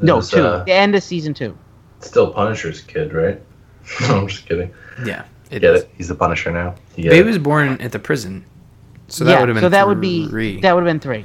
No, 0.00 0.18
It's, 0.18 0.30
two. 0.30 0.38
uh, 0.40 0.64
the 0.64 0.72
end 0.72 0.94
of 0.96 1.02
season 1.02 1.32
two. 1.34 1.56
still 2.00 2.32
Punisher's 2.32 2.80
kid, 2.80 3.12
right? 3.12 3.40
no, 4.00 4.20
I'm 4.22 4.28
just 4.28 4.46
kidding. 4.46 4.72
yeah 5.04 5.24
it 5.50 5.60
Get 5.60 5.74
is. 5.74 5.86
He's 5.96 6.08
the 6.08 6.14
Punisher 6.14 6.50
now. 6.50 6.74
You 6.96 7.04
get 7.04 7.10
baby 7.10 7.28
was 7.28 7.38
born 7.38 7.80
at 7.80 7.92
the 7.92 7.98
prison 7.98 8.44
so 9.08 9.24
that 9.24 9.32
yeah, 9.32 9.40
would 9.40 9.48
have 9.48 9.54
been 9.56 9.62
so 9.62 9.68
that 9.68 9.86
would 9.86 10.00
be 10.00 10.26
three. 10.28 10.60
that 10.60 10.74
would 10.74 10.84
have 10.84 10.92
been 10.92 11.00
three. 11.00 11.24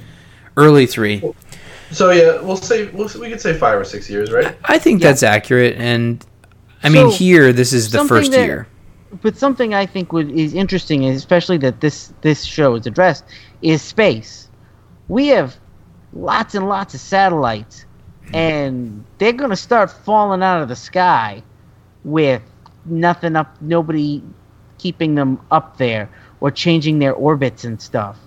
early 0.58 0.86
three 0.86 1.24
So 1.92 2.12
yeah, 2.12 2.40
we'll 2.42 2.56
say 2.58 2.88
we'll, 2.90 3.10
we 3.20 3.30
could 3.30 3.42
say 3.42 3.58
five 3.58 3.78
or 3.80 3.84
six 3.84 4.10
years, 4.10 4.32
right? 4.32 4.56
i 4.66 4.78
think 4.78 5.02
Yeah. 5.02 5.08
that's 5.10 5.24
accurate 5.24 5.76
and 5.78 6.24
i 6.84 6.90
mean 6.90 7.10
here 7.10 7.52
this 7.52 7.74
is 7.74 7.92
the 7.92 8.06
first 8.06 8.32
that- 8.32 8.46
year 8.46 8.68
But 9.22 9.36
something 9.38 9.74
I 9.74 9.86
think 9.86 10.14
would 10.14 10.32
is 10.32 10.54
interesting, 10.54 11.04
especially 11.06 11.58
that 11.58 11.82
this 11.82 12.14
this 12.22 12.46
show 12.46 12.76
is 12.76 12.88
addressed, 12.88 13.26
is 13.62 13.82
space. 13.82 14.48
We 15.10 15.28
have 15.36 15.58
lots 16.14 16.56
and 16.56 16.70
lots 16.70 16.94
of 16.94 17.02
satellites 17.02 17.86
hmm. 18.28 18.36
and 18.36 19.04
they're 19.18 19.34
gonna 19.34 19.58
start 19.58 19.92
falling 20.06 20.42
out 20.42 20.62
of 20.62 20.70
the 20.70 20.78
sky 20.78 21.44
with 22.06 22.42
nothing 22.86 23.36
up, 23.36 23.56
nobody 23.62 24.24
keeping 24.78 25.16
them 25.16 25.40
up 25.52 25.78
there 25.78 26.10
or 26.40 26.52
changing 26.52 27.00
their 27.00 27.14
orbits 27.14 27.64
and 27.64 27.82
stuff. 27.82 28.18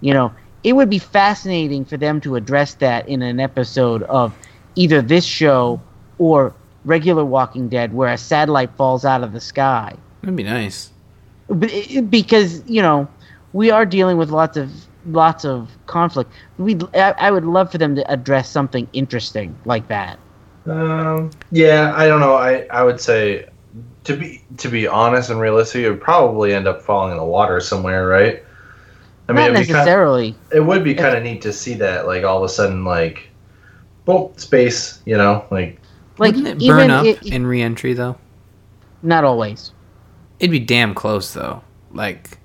You 0.00 0.14
know, 0.14 0.32
it 0.62 0.74
would 0.74 0.90
be 0.90 0.98
fascinating 0.98 1.84
for 1.84 1.96
them 1.96 2.20
to 2.22 2.36
address 2.36 2.74
that 2.74 3.08
in 3.08 3.22
an 3.22 3.40
episode 3.40 4.02
of 4.04 4.36
either 4.74 5.02
this 5.02 5.24
show 5.24 5.80
or 6.18 6.54
regular 6.84 7.24
Walking 7.24 7.68
Dead, 7.68 7.92
where 7.92 8.12
a 8.12 8.18
satellite 8.18 8.70
falls 8.76 9.04
out 9.04 9.22
of 9.22 9.32
the 9.32 9.40
sky. 9.40 9.96
That'd 10.22 10.36
be 10.36 10.44
nice. 10.44 10.90
But 11.48 11.70
because 12.10 12.68
you 12.68 12.82
know 12.82 13.08
we 13.52 13.70
are 13.70 13.86
dealing 13.86 14.18
with 14.18 14.30
lots 14.30 14.56
of 14.56 14.70
lots 15.06 15.44
of 15.44 15.70
conflict. 15.86 16.30
We 16.58 16.76
I, 16.94 17.14
I 17.18 17.30
would 17.30 17.44
love 17.44 17.70
for 17.70 17.78
them 17.78 17.94
to 17.96 18.10
address 18.10 18.50
something 18.50 18.88
interesting 18.92 19.56
like 19.64 19.88
that. 19.88 20.18
Um, 20.66 21.30
yeah, 21.52 21.92
I 21.94 22.06
don't 22.06 22.20
know. 22.20 22.34
I, 22.34 22.66
I 22.72 22.82
would 22.82 23.00
say 23.00 23.46
to 24.06 24.16
be 24.16 24.42
to 24.58 24.68
be 24.68 24.86
honest 24.86 25.30
and 25.30 25.40
realistic, 25.40 25.82
it 25.84 25.90
would 25.90 26.00
probably 26.00 26.54
end 26.54 26.66
up 26.66 26.80
falling 26.82 27.12
in 27.12 27.18
the 27.18 27.24
water 27.24 27.60
somewhere, 27.60 28.06
right? 28.06 28.42
I 29.28 29.32
Not 29.32 29.42
it'd 29.50 29.52
be 29.54 29.56
kind- 29.64 29.68
necessarily. 29.72 30.34
it 30.52 30.60
would 30.60 30.84
be 30.84 30.94
kind 30.94 31.16
of 31.16 31.22
neat 31.24 31.42
to 31.42 31.52
see 31.52 31.74
that, 31.74 32.06
like 32.06 32.22
all 32.24 32.38
of 32.38 32.44
a 32.44 32.48
sudden, 32.48 32.84
like, 32.84 33.28
boom, 34.04 34.30
space, 34.36 35.00
you 35.04 35.16
know, 35.16 35.44
like 35.50 35.80
like 36.18 36.34
Wouldn't 36.34 36.46
it 36.48 36.62
even 36.62 36.76
burn 36.76 36.90
up 36.90 37.04
it- 37.04 37.22
in 37.26 37.46
re-entry 37.46 37.92
though? 37.92 38.16
not 39.02 39.24
always. 39.24 39.72
It'd 40.40 40.50
be 40.50 40.58
damn 40.60 40.94
close 40.94 41.32
though. 41.34 41.62
Like, 41.92 42.38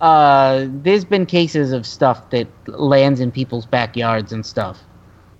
Uh, 0.00 0.66
there's 0.68 1.04
been 1.04 1.26
cases 1.26 1.72
of 1.72 1.84
stuff 1.86 2.30
that 2.30 2.46
lands 2.66 3.20
in 3.20 3.30
people's 3.30 3.66
backyards 3.66 4.32
and 4.32 4.44
stuff. 4.46 4.78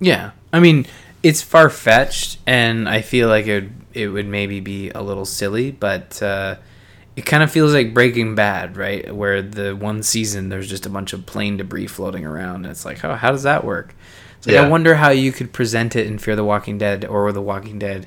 yeah. 0.00 0.30
I 0.52 0.58
mean, 0.60 0.84
it's 1.22 1.42
far 1.42 1.70
fetched, 1.70 2.38
and 2.46 2.88
I 2.88 3.02
feel 3.02 3.28
like 3.28 3.46
it 3.46 3.54
would, 3.54 3.72
it 3.92 4.08
would 4.08 4.26
maybe 4.26 4.60
be 4.60 4.90
a 4.90 5.02
little 5.02 5.24
silly, 5.24 5.70
but 5.70 6.22
uh, 6.22 6.56
it 7.16 7.26
kind 7.26 7.42
of 7.42 7.50
feels 7.50 7.74
like 7.74 7.92
Breaking 7.92 8.34
Bad, 8.34 8.76
right? 8.76 9.14
Where 9.14 9.42
the 9.42 9.74
one 9.76 10.02
season 10.02 10.48
there's 10.48 10.68
just 10.68 10.86
a 10.86 10.90
bunch 10.90 11.12
of 11.12 11.26
plane 11.26 11.56
debris 11.56 11.88
floating 11.88 12.24
around, 12.24 12.64
and 12.64 12.66
it's 12.66 12.84
like, 12.84 13.04
oh, 13.04 13.14
how 13.14 13.30
does 13.32 13.42
that 13.42 13.64
work? 13.64 13.94
It's 14.38 14.46
like, 14.46 14.54
Yeah. 14.54 14.62
I 14.64 14.68
wonder 14.68 14.94
how 14.94 15.10
you 15.10 15.32
could 15.32 15.52
present 15.52 15.96
it 15.96 16.06
in 16.06 16.18
Fear 16.18 16.36
the 16.36 16.44
Walking 16.44 16.78
Dead 16.78 17.04
or 17.04 17.30
The 17.32 17.42
Walking 17.42 17.78
Dead, 17.78 18.06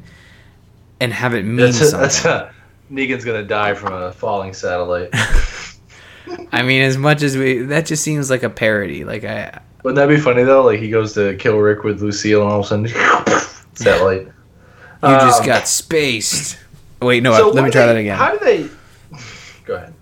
and 1.00 1.14
have 1.14 1.34
it 1.34 1.44
mean 1.44 1.58
that's 1.58 1.82
a, 1.82 1.86
something. 1.86 2.02
that's 2.02 2.26
a, 2.26 2.54
Negan's 2.92 3.26
gonna 3.26 3.44
die 3.44 3.74
from 3.74 3.94
a 3.94 4.12
falling 4.12 4.54
satellite. 4.54 5.10
I 6.52 6.64
mean, 6.64 6.82
as 6.84 6.98
much 6.98 7.22
as 7.22 7.36
we, 7.38 7.64
that 7.64 7.86
just 7.86 8.04
seems 8.04 8.30
like 8.30 8.44
a 8.44 8.50
parody. 8.50 9.04
Like 9.04 9.24
I, 9.24 9.60
Wouldn't 9.84 9.96
that 9.98 10.08
be 10.08 10.18
funny 10.20 10.44
though? 10.44 10.64
Like 10.64 10.80
he 10.80 10.90
goes 10.90 11.14
to 11.14 11.36
kill 11.36 11.58
Rick 11.60 11.84
with 11.84 12.02
Lucille, 12.02 12.42
and 12.42 12.52
all 12.52 12.60
of 12.62 12.66
a 12.66 12.68
sudden, 12.70 12.88
satellite. 13.76 14.22
you 14.28 15.10
just 15.10 15.42
Um, 15.42 15.46
got 15.46 15.68
spaced. 15.68 16.58
Wait, 17.02 17.22
no, 17.22 17.34
so 17.36 17.50
let 17.50 17.66
me 17.66 17.70
try 17.70 17.82
do 17.82 17.88
that 17.88 17.98
again. 17.98 18.18
How 18.18 18.32
do 18.32 18.40
they? 18.40 18.70
Go 19.66 19.76
ahead. 19.76 19.94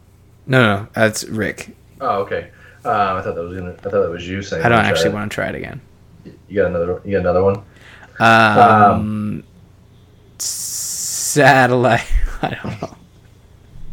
No, 0.45 0.61
no, 0.61 0.87
that's 0.93 1.23
Rick. 1.25 1.75
Oh, 1.99 2.21
okay. 2.21 2.49
Um, 2.85 2.91
I 3.17 3.21
thought 3.21 3.35
that 3.35 3.41
was 3.43 3.55
gonna. 3.57 3.71
I 3.71 3.75
thought 3.75 3.91
that 3.91 4.09
was 4.09 4.27
you 4.27 4.41
saying. 4.41 4.63
I 4.63 4.69
don't 4.69 4.77
let 4.77 4.83
me 4.83 4.89
try 4.89 4.91
actually 4.91 5.09
that. 5.09 5.15
want 5.15 5.31
to 5.31 5.35
try 5.35 5.47
it 5.49 5.55
again. 5.55 5.81
You 6.47 6.61
got 6.61 6.67
another. 6.67 7.01
You 7.05 7.11
got 7.13 7.19
another 7.21 7.43
one. 7.43 7.63
Um, 8.19 9.43
satellite. 10.37 12.05
I 12.43 12.57
don't 12.63 12.81
know. 12.81 12.95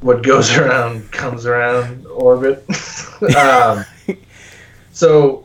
What 0.01 0.22
goes 0.22 0.55
around 0.57 1.11
comes 1.12 1.45
around 1.47 2.07
orbit. 2.07 2.64
um, 3.36 3.84
so 4.93 5.45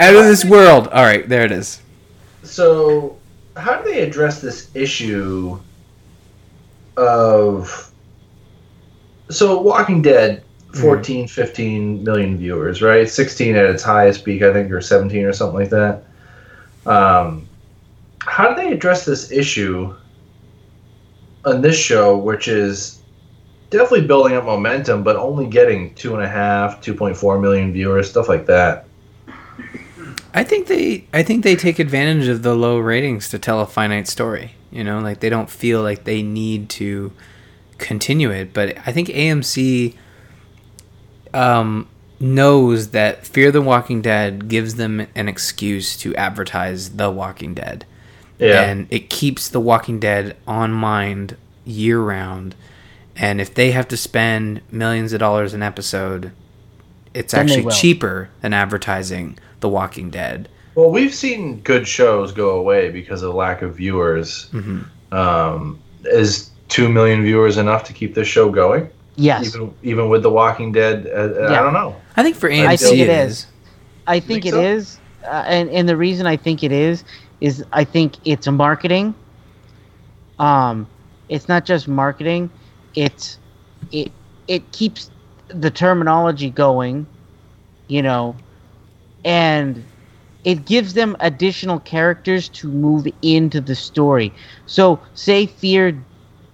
Out 0.00 0.16
of 0.16 0.24
this 0.24 0.44
world. 0.44 0.88
All 0.88 1.04
right, 1.04 1.28
there 1.28 1.44
it 1.44 1.52
is. 1.52 1.80
so 2.42 3.18
how 3.56 3.76
do 3.82 3.90
they 3.92 4.00
address 4.00 4.40
this 4.40 4.70
issue 4.74 5.60
of 6.96 7.92
so 9.30 9.60
walking 9.60 10.02
dead 10.02 10.42
14 10.74 11.26
15 11.28 12.02
million 12.04 12.36
viewers 12.38 12.80
right 12.82 13.08
16 13.08 13.56
at 13.56 13.64
its 13.66 13.82
highest 13.82 14.24
peak 14.24 14.42
i 14.42 14.52
think 14.52 14.70
or 14.70 14.80
17 14.80 15.24
or 15.24 15.32
something 15.32 15.58
like 15.58 15.70
that 15.70 16.04
um, 16.86 17.46
how 18.20 18.48
do 18.54 18.62
they 18.62 18.72
address 18.72 19.04
this 19.04 19.30
issue 19.32 19.94
on 21.44 21.60
this 21.60 21.76
show 21.78 22.16
which 22.16 22.48
is 22.48 23.02
definitely 23.70 24.06
building 24.06 24.36
up 24.36 24.44
momentum 24.44 25.02
but 25.02 25.16
only 25.16 25.46
getting 25.46 25.94
two 25.94 26.14
and 26.14 26.22
a 26.22 26.28
half 26.28 26.80
2.4 26.82 27.40
million 27.40 27.72
viewers 27.72 28.08
stuff 28.08 28.28
like 28.28 28.46
that 28.46 28.86
I 30.32 30.44
think 30.44 30.66
they 30.68 31.06
I 31.12 31.22
think 31.22 31.44
they 31.44 31.56
take 31.56 31.78
advantage 31.78 32.28
of 32.28 32.42
the 32.42 32.54
low 32.54 32.78
ratings 32.78 33.28
to 33.30 33.38
tell 33.38 33.60
a 33.60 33.66
finite 33.66 34.06
story. 34.08 34.52
You 34.70 34.84
know, 34.84 35.00
like 35.00 35.20
they 35.20 35.28
don't 35.28 35.50
feel 35.50 35.82
like 35.82 36.04
they 36.04 36.22
need 36.22 36.68
to 36.70 37.12
continue 37.78 38.30
it. 38.30 38.52
But 38.52 38.76
I 38.86 38.92
think 38.92 39.08
AMC 39.08 39.94
um, 41.34 41.88
knows 42.20 42.90
that 42.90 43.26
Fear 43.26 43.50
the 43.50 43.62
Walking 43.62 44.00
Dead 44.02 44.48
gives 44.48 44.76
them 44.76 45.06
an 45.14 45.28
excuse 45.28 45.96
to 45.98 46.14
advertise 46.14 46.90
The 46.90 47.10
Walking 47.10 47.54
Dead. 47.54 47.84
yeah 48.38 48.62
And 48.62 48.86
it 48.90 49.10
keeps 49.10 49.48
The 49.48 49.60
Walking 49.60 49.98
Dead 49.98 50.36
on 50.46 50.70
mind 50.72 51.36
year 51.64 52.00
round. 52.00 52.54
And 53.16 53.40
if 53.40 53.52
they 53.52 53.72
have 53.72 53.88
to 53.88 53.96
spend 53.96 54.62
millions 54.70 55.12
of 55.12 55.18
dollars 55.18 55.52
an 55.52 55.62
episode, 55.62 56.32
it's 57.12 57.32
Then 57.32 57.42
actually 57.50 57.72
cheaper 57.72 58.30
than 58.40 58.52
advertising 58.54 59.36
The 59.60 59.68
Walking 59.68 60.10
Dead. 60.10 60.48
Well, 60.74 60.90
we've 60.90 61.14
seen 61.14 61.60
good 61.60 61.86
shows 61.86 62.32
go 62.32 62.50
away 62.50 62.90
because 62.90 63.22
of 63.22 63.34
lack 63.34 63.62
of 63.62 63.76
viewers. 63.76 64.48
Mm-hmm. 64.52 65.14
Um, 65.14 65.80
is 66.04 66.50
two 66.68 66.88
million 66.88 67.22
viewers 67.22 67.56
enough 67.56 67.84
to 67.84 67.92
keep 67.92 68.14
this 68.14 68.28
show 68.28 68.50
going? 68.50 68.88
Yes, 69.16 69.54
Even 69.54 69.74
even 69.82 70.08
with 70.08 70.22
The 70.22 70.30
Walking 70.30 70.72
Dead, 70.72 71.06
uh, 71.06 71.42
uh, 71.44 71.48
I 71.50 71.60
don't 71.62 71.74
know. 71.74 71.96
I 72.16 72.22
think 72.22 72.36
for 72.36 72.48
AMC 72.48 72.66
I 72.66 72.76
think 72.76 72.98
it 72.98 73.00
it 73.00 73.08
is. 73.10 73.32
is. 73.32 73.46
I 74.06 74.20
think, 74.20 74.44
Think 74.44 74.46
it 74.46 74.50
so? 74.52 74.60
is, 74.62 74.98
uh, 75.24 75.44
and 75.46 75.68
and 75.70 75.88
the 75.88 75.96
reason 75.96 76.26
I 76.26 76.36
think 76.36 76.62
it 76.62 76.72
is 76.72 77.04
is 77.40 77.64
I 77.72 77.84
think 77.84 78.14
it's 78.24 78.48
marketing. 78.48 79.14
Um, 80.38 80.86
it's 81.28 81.48
not 81.48 81.66
just 81.66 81.86
marketing; 81.86 82.50
it's 82.94 83.38
it 83.92 84.10
it 84.48 84.72
keeps 84.72 85.10
the 85.48 85.70
terminology 85.70 86.48
going, 86.50 87.06
you 87.88 88.02
know, 88.02 88.36
and 89.24 89.84
it 90.44 90.64
gives 90.66 90.94
them 90.94 91.16
additional 91.20 91.78
characters 91.80 92.48
to 92.48 92.68
move 92.68 93.06
into 93.22 93.60
the 93.60 93.74
story. 93.74 94.32
So, 94.66 95.00
say 95.14 95.46
Fear 95.46 96.06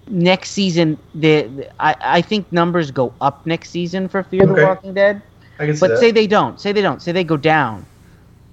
next 0.07 0.51
season, 0.51 0.97
the, 1.13 1.43
the- 1.43 1.69
I 1.83 1.95
I 2.01 2.21
think 2.21 2.51
numbers 2.51 2.91
go 2.91 3.13
up 3.21 3.45
next 3.45 3.69
season 3.71 4.07
for 4.09 4.23
Fear 4.23 4.45
Okay. 4.45 4.53
the 4.55 4.55
Walking 4.55 4.93
Dead. 4.93 5.21
I 5.59 5.65
can 5.65 5.75
see 5.75 5.87
But 5.87 5.89
that. 5.89 5.99
say 5.99 6.11
they 6.11 6.27
don't. 6.27 6.59
Say 6.59 6.71
they 6.73 6.81
don't. 6.81 7.01
Say 7.01 7.11
they 7.11 7.23
go 7.23 7.37
down. 7.37 7.85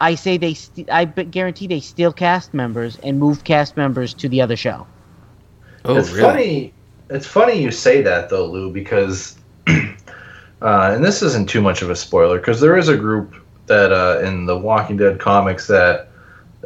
I 0.01 0.15
say 0.15 0.37
they. 0.39 0.55
St- 0.55 0.91
I 0.91 1.05
guarantee 1.05 1.67
they 1.67 1.81
steal 1.81 2.13
cast 2.13 2.55
members 2.55 2.97
and 3.03 3.19
move 3.19 3.45
cast 3.45 3.77
members 3.77 4.15
to 4.15 4.29
the 4.29 4.43
other 4.43 4.57
show. 4.57 4.87
Oh, 5.85 5.99
it's 5.99 6.11
really? 6.11 6.21
funny. 6.21 6.75
It's 7.11 7.27
funny 7.27 7.61
you 7.63 7.71
say 7.71 8.03
that 8.03 8.31
though, 8.31 8.47
Lou, 8.47 8.73
because 8.73 9.39
uh, 9.69 9.75
and 10.63 11.05
this 11.05 11.23
isn't 11.23 11.49
too 11.49 11.61
much 11.63 11.83
of 11.83 11.91
a 11.91 11.97
spoiler 11.97 12.39
because 12.39 12.61
there 12.61 12.77
is 12.77 12.89
a 12.89 12.97
group 12.97 13.35
that 13.67 13.93
uh, 13.93 14.21
in 14.25 14.47
the 14.47 14.57
Walking 14.59 14.97
Dead 14.97 15.19
comics 15.19 15.67
that 15.69 16.09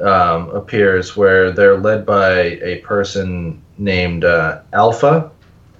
um, 0.01 0.51
appears 0.51 1.16
where 1.16 1.51
they're 1.51 1.78
led 1.78 2.07
by 2.07 2.32
a 2.62 2.78
person 2.78 3.62
named 3.78 4.24
uh, 4.24 4.61
Alpha, 4.72 5.30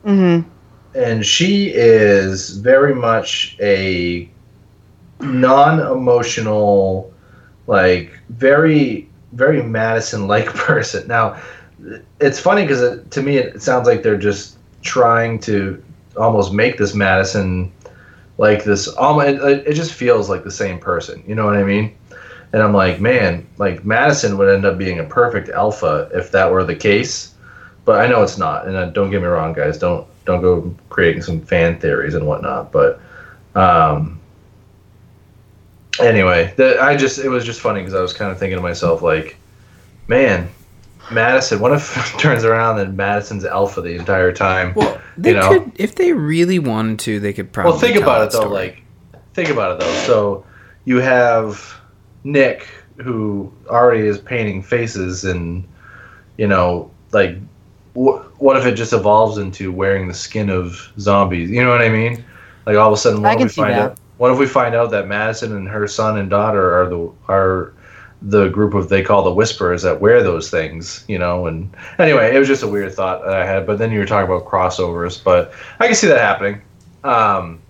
Mm-hmm. 0.05 0.49
and 0.95 1.25
she 1.25 1.73
is 1.75 2.51
very 2.59 2.95
much 2.95 3.57
a 3.61 4.31
non-emotional 5.21 7.13
like 7.67 8.13
very 8.31 9.09
very 9.33 9.63
madison 9.63 10.27
like 10.27 10.47
person 10.55 11.07
now 11.09 11.41
it's 12.21 12.39
funny 12.39 12.63
because 12.63 12.83
it, 12.83 13.11
to 13.11 13.23
me 13.23 13.37
it 13.37 13.63
sounds 13.63 13.87
like 13.87 14.03
they're 14.03 14.17
just 14.17 14.57
trying 14.83 15.39
to 15.41 15.83
almost 16.17 16.53
make 16.53 16.79
this 16.79 16.95
madison 16.95 17.71
like 18.39 18.65
this 18.65 18.89
almost 18.89 19.43
it, 19.45 19.75
just 19.75 19.93
feels 19.93 20.31
like 20.31 20.43
the 20.43 20.51
same 20.51 20.79
person 20.79 21.23
you 21.27 21.35
know 21.35 21.45
what 21.45 21.57
i 21.57 21.63
mean 21.63 21.95
and 22.53 22.63
i'm 22.63 22.73
like 22.73 23.01
man 23.01 23.47
like 23.59 23.85
madison 23.85 24.39
would 24.39 24.49
end 24.49 24.65
up 24.65 24.79
being 24.79 25.01
a 25.01 25.05
perfect 25.05 25.49
alpha 25.51 26.09
if 26.15 26.31
that 26.31 26.51
were 26.51 26.65
the 26.65 26.75
case 26.75 27.35
but 27.89 28.03
I 28.03 28.07
know 28.07 28.23
it's 28.23 28.37
not. 28.37 28.69
And 28.69 28.77
uh, 28.77 28.85
don't 28.91 29.11
get 29.11 29.23
me 29.23 29.29
wrong, 29.29 29.55
guys. 29.55 29.79
Don't 29.79 30.07
don't 30.27 30.43
go 30.43 30.75
creating 30.91 31.23
some 31.23 31.41
fan 31.41 31.81
theories 31.81 32.13
and 32.13 32.27
whatnot. 32.27 32.71
But 32.71 33.01
um, 33.55 34.21
anyway, 35.99 36.53
the, 36.59 36.79
I 36.83 36.99
just 36.99 37.19
it 37.19 37.31
was 37.31 37.47
just 37.47 37.63
funny 37.63 37.81
because 37.81 37.95
I 37.95 38.03
was 38.03 38.13
kind 38.13 38.31
of 38.31 38.39
thinking 38.39 38.59
to 38.59 38.63
myself 38.63 39.01
like, 39.01 39.39
man, 40.07 40.51
Madison. 41.11 41.61
What 41.61 41.73
if 41.73 41.97
it 42.15 42.19
turns 42.19 42.45
around 42.45 42.79
and 42.79 42.97
Madison's 42.97 43.45
alpha 43.45 43.81
the 43.81 43.95
entire 43.95 44.33
time? 44.33 44.75
Well, 44.75 45.01
they 45.17 45.31
you 45.31 45.37
know? 45.37 45.49
could 45.49 45.73
if 45.77 45.95
they 45.95 46.13
really 46.13 46.59
wanted 46.59 46.99
to. 47.01 47.21
They 47.21 47.33
could 47.33 47.53
probably. 47.53 47.73
well, 47.73 47.81
think 47.81 47.95
tell 47.95 48.03
about 48.03 48.19
that 48.19 48.27
it 48.27 48.33
though. 48.33 48.49
story. 48.49 48.53
Like, 48.55 48.83
think 49.35 49.49
about 49.51 49.73
it 49.73 49.81
though. 49.81 49.95
So 50.07 50.45
you 50.85 50.99
have 50.99 51.79
Nick 52.25 52.67
who 52.99 53.53
already 53.69 54.07
is 54.07 54.19
painting 54.19 54.63
faces 54.63 55.25
and 55.25 55.67
you 56.37 56.47
know 56.47 56.91
like 57.13 57.37
wh- 57.95 58.19
what 58.41 58.57
if 58.57 58.67
it 58.67 58.73
just 58.75 58.93
evolves 58.93 59.39
into 59.39 59.73
wearing 59.73 60.09
the 60.09 60.15
skin 60.15 60.51
of 60.51 60.91
zombies 60.99 61.51
you 61.51 61.63
know 61.63 61.71
what 61.71 61.81
i 61.81 61.89
mean 61.89 62.25
like 62.67 62.77
all 62.77 62.89
of 62.89 62.93
a 62.93 62.97
sudden 62.97 63.23
what 63.23 63.39
I 63.39 63.43
if 63.43 63.57
we 63.57 63.63
find 63.63 63.75
that. 63.75 63.91
out 63.93 63.99
what 64.19 64.33
if 64.33 64.39
we 64.39 64.47
find 64.47 64.75
out 64.75 64.91
that 64.91 65.07
madison 65.07 65.57
and 65.57 65.69
her 65.69 65.87
son 65.87 66.19
and 66.19 66.29
daughter 66.29 66.83
are 66.83 66.89
the 66.89 67.13
are 67.29 67.73
the 68.23 68.49
group 68.49 68.75
of 68.75 68.89
they 68.89 69.03
call 69.03 69.23
the 69.23 69.33
whisperers 69.33 69.83
that 69.83 70.01
wear 70.01 70.23
those 70.23 70.51
things 70.51 71.05
you 71.09 71.19
know 71.19 71.47
and 71.47 71.75
anyway 71.99 72.35
it 72.35 72.39
was 72.39 72.49
just 72.49 72.63
a 72.65 72.69
weird 72.69 72.93
thought 72.93 73.25
that 73.25 73.33
i 73.35 73.45
had 73.47 73.65
but 73.67 73.79
then 73.79 73.93
you 73.93 73.99
were 74.01 74.07
talking 74.07 74.29
about 74.31 74.45
crossovers 74.45 75.23
but 75.23 75.53
i 75.79 75.87
can 75.87 75.95
see 75.95 76.09
that 76.09 76.19
happening 76.21 76.61
um 77.05 77.61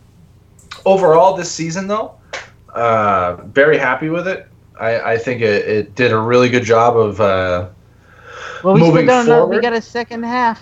overall 0.86 1.36
this 1.36 1.51
season 1.51 1.86
though 1.86 2.14
uh 2.74 3.36
very 3.46 3.76
happy 3.76 4.09
with 4.09 4.26
it 4.26 4.49
i 4.80 5.12
i 5.12 5.18
think 5.18 5.42
it, 5.42 5.66
it 5.68 5.94
did 5.94 6.12
a 6.12 6.18
really 6.18 6.49
good 6.49 6.64
job 6.64 6.96
of 6.96 7.20
uh 7.20 7.68
Well, 8.62 8.74
we 8.74 8.80
Moving 8.80 9.07
still 9.07 9.07
don't 9.07 9.26
know. 9.26 9.46
We 9.46 9.61
got 9.61 9.72
a 9.72 9.82
second 9.82 10.22
half. 10.24 10.61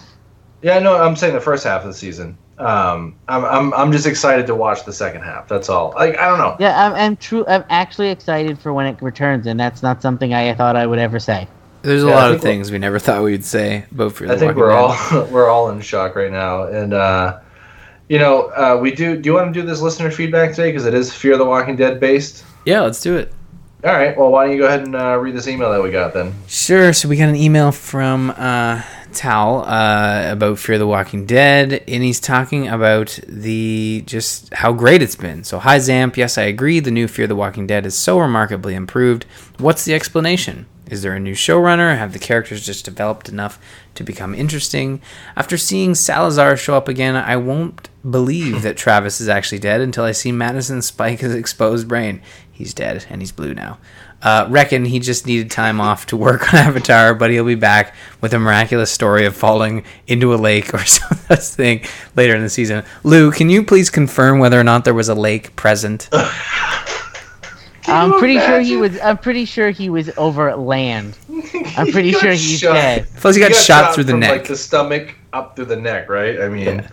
yeah 0.62 0.78
no 0.78 0.97
i'm 0.97 1.16
saying 1.16 1.34
the 1.34 1.41
first 1.41 1.64
half 1.64 1.82
of 1.82 1.89
the 1.89 1.95
season 1.95 2.37
um 2.59 3.14
i'm 3.28 3.44
i'm, 3.44 3.74
I'm 3.74 3.92
just 3.92 4.07
excited 4.07 4.46
to 4.46 4.54
watch 4.54 4.84
the 4.84 4.92
second 4.92 5.22
half 5.22 5.46
that's 5.46 5.68
all 5.68 5.92
like 5.96 6.16
i 6.18 6.26
don't 6.26 6.38
know 6.38 6.57
Yeah, 6.59 6.86
I'm, 6.86 6.94
I'm 6.94 7.16
true. 7.16 7.44
I'm 7.46 7.64
actually 7.68 8.09
excited 8.09 8.59
for 8.59 8.72
when 8.72 8.86
it 8.86 9.00
returns, 9.02 9.46
and 9.46 9.61
that's 9.61 9.82
not 9.82 10.00
something 10.00 10.32
I 10.32 10.54
thought 10.54 10.74
I 10.74 10.86
would 10.86 10.98
ever 10.98 11.18
say. 11.18 11.46
There's 11.82 12.02
a 12.02 12.07
Yeah, 12.09 12.14
lot 12.14 12.32
of 12.32 12.40
things 12.40 12.70
we 12.70 12.78
never 12.78 12.98
thought 12.98 13.22
we 13.22 13.32
would 13.32 13.44
say 13.44 13.84
about 13.92 14.12
Fear 14.14 14.28
the 14.28 14.34
I 14.34 14.38
think 14.38 14.57
we're 14.57 14.70
Dead. 14.70 14.78
all 14.78 15.26
we're 15.32 15.50
all 15.50 15.68
in 15.70 15.80
shock 15.82 16.16
right 16.16 16.32
now, 16.32 16.64
and 16.64 16.94
uh, 16.94 17.38
you 18.09 18.18
know 18.18 18.48
uh, 18.57 18.78
we 18.80 18.90
do. 18.90 19.20
Do 19.20 19.28
you 19.28 19.34
want 19.34 19.52
to 19.52 19.61
do 19.61 19.66
this 19.66 19.82
listener 19.82 20.11
feedback 20.11 20.50
today 20.50 20.70
because 20.70 20.86
it 20.86 20.94
is 20.94 21.12
Fear 21.12 21.34
of 21.34 21.38
the 21.40 21.44
Walking 21.44 21.76
Dead 21.76 22.00
based? 22.00 22.44
Yeah, 22.64 22.80
let's 22.80 23.00
do 23.02 23.16
it. 23.16 23.32
All 23.84 23.92
right. 23.92 24.16
Well, 24.16 24.30
why 24.30 24.46
don't 24.46 24.52
you 24.57 24.62
go 24.62 24.66
ahead 24.66 24.80
and 24.80 24.96
uh, 24.96 25.16
read 25.18 25.34
this 25.36 25.46
email 25.46 25.70
that 25.70 25.82
we 25.82 25.90
got 25.90 26.14
then? 26.14 26.34
Sure. 26.48 26.92
So 26.92 27.09
we 27.09 27.16
got 27.16 27.28
an 27.28 27.36
email 27.36 27.70
from 27.70 28.30
uh, 28.30 28.82
Tal 29.16 29.64
uh, 29.64 30.30
about 30.30 30.58
Fear 30.58 30.78
the 30.78 30.86
Walking 30.86 31.26
Dead, 31.26 31.82
and 31.88 32.04
he's 32.04 32.20
talking 32.20 32.68
about 32.68 33.18
the 33.26 34.04
just 34.06 34.52
how 34.54 34.72
great 34.72 35.02
it's 35.02 35.16
been. 35.16 35.42
So 35.42 35.58
hi 35.58 35.78
Zamp, 35.78 36.16
yes 36.16 36.38
I 36.38 36.42
agree. 36.42 36.78
The 36.80 36.90
new 36.90 37.08
Fear 37.08 37.26
the 37.26 37.34
Walking 37.34 37.66
Dead 37.66 37.86
is 37.86 37.98
so 37.98 38.20
remarkably 38.20 38.74
improved. 38.74 39.24
What's 39.58 39.84
the 39.84 39.94
explanation? 39.94 40.66
Is 40.88 41.02
there 41.02 41.14
a 41.14 41.20
new 41.20 41.34
showrunner? 41.34 41.98
Have 41.98 42.12
the 42.12 42.20
characters 42.20 42.64
just 42.64 42.84
developed 42.84 43.28
enough 43.28 43.58
to 43.96 44.04
become 44.04 44.34
interesting? 44.34 45.00
After 45.34 45.56
seeing 45.56 45.96
Salazar 45.96 46.56
show 46.56 46.76
up 46.76 46.86
again, 46.86 47.16
I 47.16 47.36
won't 47.36 47.88
believe 48.08 48.62
that 48.62 48.76
Travis 48.76 49.20
is 49.20 49.28
actually 49.28 49.58
dead 49.58 49.80
until 49.80 50.04
I 50.04 50.12
see 50.12 50.30
Madison 50.30 50.82
spike 50.82 51.20
his 51.20 51.34
exposed 51.34 51.88
brain. 51.88 52.22
He's 52.52 52.72
dead 52.72 53.04
and 53.10 53.20
he's 53.20 53.32
blue 53.32 53.52
now. 53.52 53.78
Uh, 54.22 54.46
reckon 54.48 54.84
he 54.84 54.98
just 54.98 55.26
needed 55.26 55.50
time 55.50 55.80
off 55.80 56.06
to 56.06 56.16
work 56.16 56.52
on 56.52 56.58
Avatar, 56.66 57.14
but 57.14 57.30
he'll 57.30 57.44
be 57.44 57.54
back 57.54 57.94
with 58.20 58.32
a 58.34 58.38
miraculous 58.38 58.90
story 58.90 59.26
of 59.26 59.36
falling 59.36 59.84
into 60.06 60.34
a 60.34 60.36
lake 60.36 60.72
or 60.74 60.78
some 60.84 61.16
such 61.28 61.40
thing 61.40 61.84
later 62.16 62.34
in 62.34 62.42
the 62.42 62.48
season. 62.48 62.82
Lou, 63.04 63.30
can 63.30 63.50
you 63.50 63.62
please 63.62 63.90
confirm 63.90 64.38
whether 64.38 64.58
or 64.58 64.64
not 64.64 64.84
there 64.84 64.94
was 64.94 65.08
a 65.08 65.14
lake 65.14 65.54
present? 65.54 66.08
I'm 67.88 68.12
you 68.12 68.18
pretty 68.18 68.38
sure 68.40 68.60
he 68.60 68.76
was. 68.76 68.98
I'm 69.00 69.16
pretty 69.18 69.44
sure 69.44 69.70
he 69.70 69.90
was 69.90 70.10
over 70.16 70.54
land. 70.56 71.16
I'm 71.76 71.92
pretty 71.92 72.10
got 72.12 72.20
sure 72.22 72.30
he's 72.32 72.58
shot. 72.58 72.72
dead. 72.72 73.06
Plus, 73.16 73.36
he 73.36 73.40
got, 73.40 73.54
shot, 73.54 73.94
through 73.94 74.04
the 74.04 74.10
from, 74.12 74.20
neck. 74.20 74.30
like 74.30 74.46
the 74.48 74.56
stomach 74.56 75.14
up 75.32 75.54
through 75.54 75.66
the 75.66 75.76
neck, 75.76 76.08
right? 76.08 76.40
I 76.40 76.48
mean, 76.48 76.64
Yeah. 76.64 76.88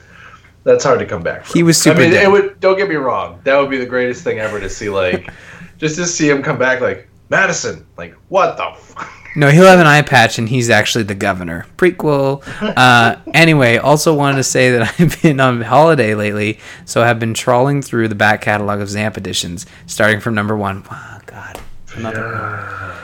that's 0.66 0.84
hard 0.84 1.00
to 1.00 1.06
come 1.08 1.24
back. 1.24 1.46
From. 1.46 1.54
He 1.58 1.64
was 1.64 1.80
super 1.82 2.00
I 2.00 2.04
mean, 2.04 2.12
dead. 2.12 2.24
it 2.26 2.32
would. 2.32 2.60
Don't 2.60 2.78
get 2.78 2.90
me 2.90 2.96
wrong. 2.96 3.40
That 3.44 3.58
would 3.58 3.72
be 3.72 3.78
the 3.78 3.88
greatest 3.88 4.24
thing 4.24 4.38
ever 4.38 4.60
to 4.60 4.70
see. 4.70 4.90
Like, 4.90 5.32
just 5.80 5.96
to 5.96 6.06
see 6.06 6.30
him 6.30 6.44
come 6.44 6.60
back, 6.60 6.80
like 6.80 7.08
Madison. 7.34 7.86
Like, 7.98 8.16
what 8.30 8.58
the? 8.58 8.72
Fuck? 8.78 9.10
No, 9.36 9.50
he'll 9.50 9.66
have 9.66 9.80
an 9.80 9.88
eye 9.88 10.04
patch, 10.04 10.38
and 10.38 10.48
he's 10.48 10.70
actually 10.70 11.06
the 11.06 11.16
governor. 11.16 11.66
Prequel. 11.78 12.44
Uh, 12.62 13.16
anyway, 13.34 13.78
also 13.78 14.14
wanted 14.14 14.38
to 14.38 14.44
say 14.44 14.72
that 14.72 14.94
I've 15.00 15.20
been 15.22 15.40
on 15.40 15.62
holiday 15.62 16.14
lately, 16.14 16.60
so 16.86 17.02
I've 17.02 17.20
been 17.20 17.34
trawling 17.34 17.82
through 17.82 18.10
the 18.10 18.16
back 18.16 18.42
catalog 18.42 18.80
of 18.80 18.88
Zamp 18.90 19.18
editions, 19.18 19.66
starting 19.88 20.20
from 20.20 20.36
number 20.36 20.56
one. 20.56 20.84
Oh, 20.90 21.20
God. 21.26 21.60
Another 21.96 22.96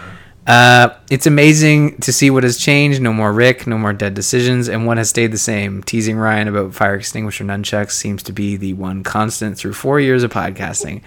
Uh, 0.46 0.90
it's 1.10 1.26
amazing 1.26 1.98
to 1.98 2.14
see 2.14 2.30
what 2.30 2.44
has 2.44 2.58
changed. 2.58 3.02
No 3.02 3.14
more 3.14 3.34
Rick, 3.34 3.66
no 3.66 3.78
more 3.80 3.94
dead 3.94 4.14
decisions, 4.14 4.68
and 4.70 4.86
what 4.86 4.98
has 4.98 5.10
stayed 5.10 5.32
the 5.32 5.38
same. 5.40 5.82
Teasing 5.82 6.18
Ryan 6.18 6.48
about 6.48 6.76
fire 6.76 6.96
extinguisher 6.96 7.44
nunchucks 7.44 7.92
seems 7.92 8.22
to 8.24 8.34
be 8.34 8.56
the 8.56 8.74
one 8.74 9.04
constant 9.04 9.58
through 9.58 9.74
four 9.74 10.00
years 10.00 10.22
of 10.22 10.32
podcasting. 10.32 11.02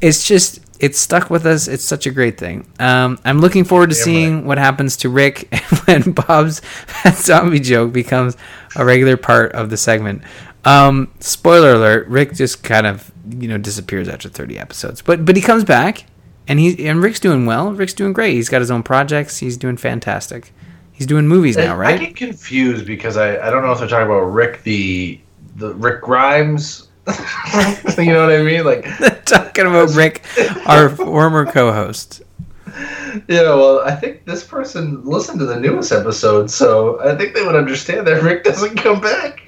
It's 0.00 0.26
just, 0.26 0.60
it's 0.80 0.98
stuck 0.98 1.30
with 1.30 1.44
us. 1.46 1.68
It's 1.68 1.84
such 1.84 2.06
a 2.06 2.10
great 2.10 2.38
thing. 2.38 2.66
Um, 2.78 3.18
I'm 3.24 3.40
looking 3.40 3.64
forward 3.64 3.90
to 3.90 3.96
Damn 3.96 4.04
seeing 4.04 4.44
what 4.46 4.58
happens 4.58 4.96
to 4.98 5.08
Rick 5.08 5.52
when 5.86 6.12
Bob's 6.12 6.60
zombie 7.12 7.60
joke 7.60 7.92
becomes 7.92 8.36
a 8.76 8.84
regular 8.84 9.16
part 9.16 9.52
of 9.52 9.70
the 9.70 9.76
segment. 9.76 10.22
Um, 10.64 11.12
spoiler 11.20 11.72
alert: 11.72 12.08
Rick 12.08 12.34
just 12.34 12.62
kind 12.62 12.86
of 12.86 13.10
you 13.30 13.48
know 13.48 13.58
disappears 13.58 14.08
after 14.08 14.28
30 14.28 14.58
episodes, 14.58 15.02
but 15.02 15.24
but 15.24 15.36
he 15.36 15.42
comes 15.42 15.64
back, 15.64 16.06
and 16.46 16.58
he 16.58 16.86
and 16.88 17.02
Rick's 17.02 17.20
doing 17.20 17.46
well. 17.46 17.72
Rick's 17.72 17.94
doing 17.94 18.12
great. 18.12 18.34
He's 18.34 18.48
got 18.48 18.60
his 18.60 18.70
own 18.70 18.82
projects. 18.82 19.38
He's 19.38 19.56
doing 19.56 19.76
fantastic. 19.76 20.52
He's 20.92 21.06
doing 21.06 21.28
movies 21.28 21.56
now, 21.56 21.76
right? 21.76 22.00
I 22.00 22.04
get 22.06 22.16
confused 22.16 22.84
because 22.84 23.16
I, 23.16 23.38
I 23.38 23.50
don't 23.50 23.62
know 23.62 23.70
if 23.70 23.78
they're 23.78 23.86
talking 23.86 24.06
about 24.06 24.32
Rick 24.32 24.64
the 24.64 25.20
the 25.56 25.74
Rick 25.74 26.02
Grimes. 26.02 26.87
you 27.98 28.12
know 28.12 28.26
what 28.26 28.34
I 28.34 28.42
mean? 28.42 28.64
Like, 28.64 28.84
Talking 29.24 29.66
about 29.66 29.90
Rick, 29.94 30.22
our 30.66 30.88
former 30.96 31.46
co-host. 31.46 32.22
yeah. 33.28 33.42
Well, 33.54 33.80
I 33.80 33.94
think 33.94 34.24
this 34.24 34.44
person 34.44 35.04
listened 35.04 35.38
to 35.40 35.46
the 35.46 35.58
newest 35.58 35.92
episode, 35.92 36.50
so 36.50 37.00
I 37.00 37.16
think 37.16 37.34
they 37.34 37.42
would 37.44 37.56
understand 37.56 38.06
that 38.06 38.22
Rick 38.22 38.44
doesn't 38.44 38.76
come 38.76 39.00
back. 39.00 39.40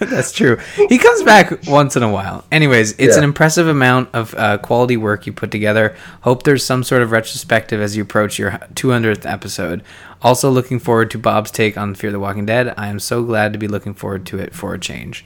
That's 0.00 0.30
true. 0.30 0.58
He 0.88 0.96
comes 0.96 1.24
back 1.24 1.66
once 1.66 1.96
in 1.96 2.04
a 2.04 2.10
while. 2.10 2.44
Anyways, 2.52 2.92
it's 2.92 3.14
Yeah. 3.14 3.18
an 3.18 3.24
impressive 3.24 3.66
amount 3.66 4.10
of 4.14 4.32
uh, 4.36 4.58
quality 4.58 4.96
work 4.96 5.26
you 5.26 5.32
put 5.32 5.50
together. 5.50 5.96
Hope 6.20 6.44
there's 6.44 6.64
some 6.64 6.84
sort 6.84 7.02
of 7.02 7.10
retrospective 7.10 7.80
as 7.80 7.96
you 7.96 8.04
approach 8.04 8.38
your 8.38 8.52
200th 8.74 9.26
episode. 9.26 9.82
Also, 10.22 10.50
looking 10.50 10.78
forward 10.78 11.10
to 11.10 11.18
Bob's 11.18 11.50
take 11.50 11.76
on 11.76 11.96
Fear 11.96 12.12
the 12.12 12.20
Walking 12.20 12.46
Dead. 12.46 12.72
I 12.76 12.86
am 12.88 13.00
so 13.00 13.24
glad 13.24 13.52
to 13.54 13.58
be 13.58 13.66
looking 13.66 13.92
forward 13.92 14.24
to 14.26 14.38
it 14.38 14.54
for 14.54 14.72
a 14.72 14.78
change. 14.78 15.24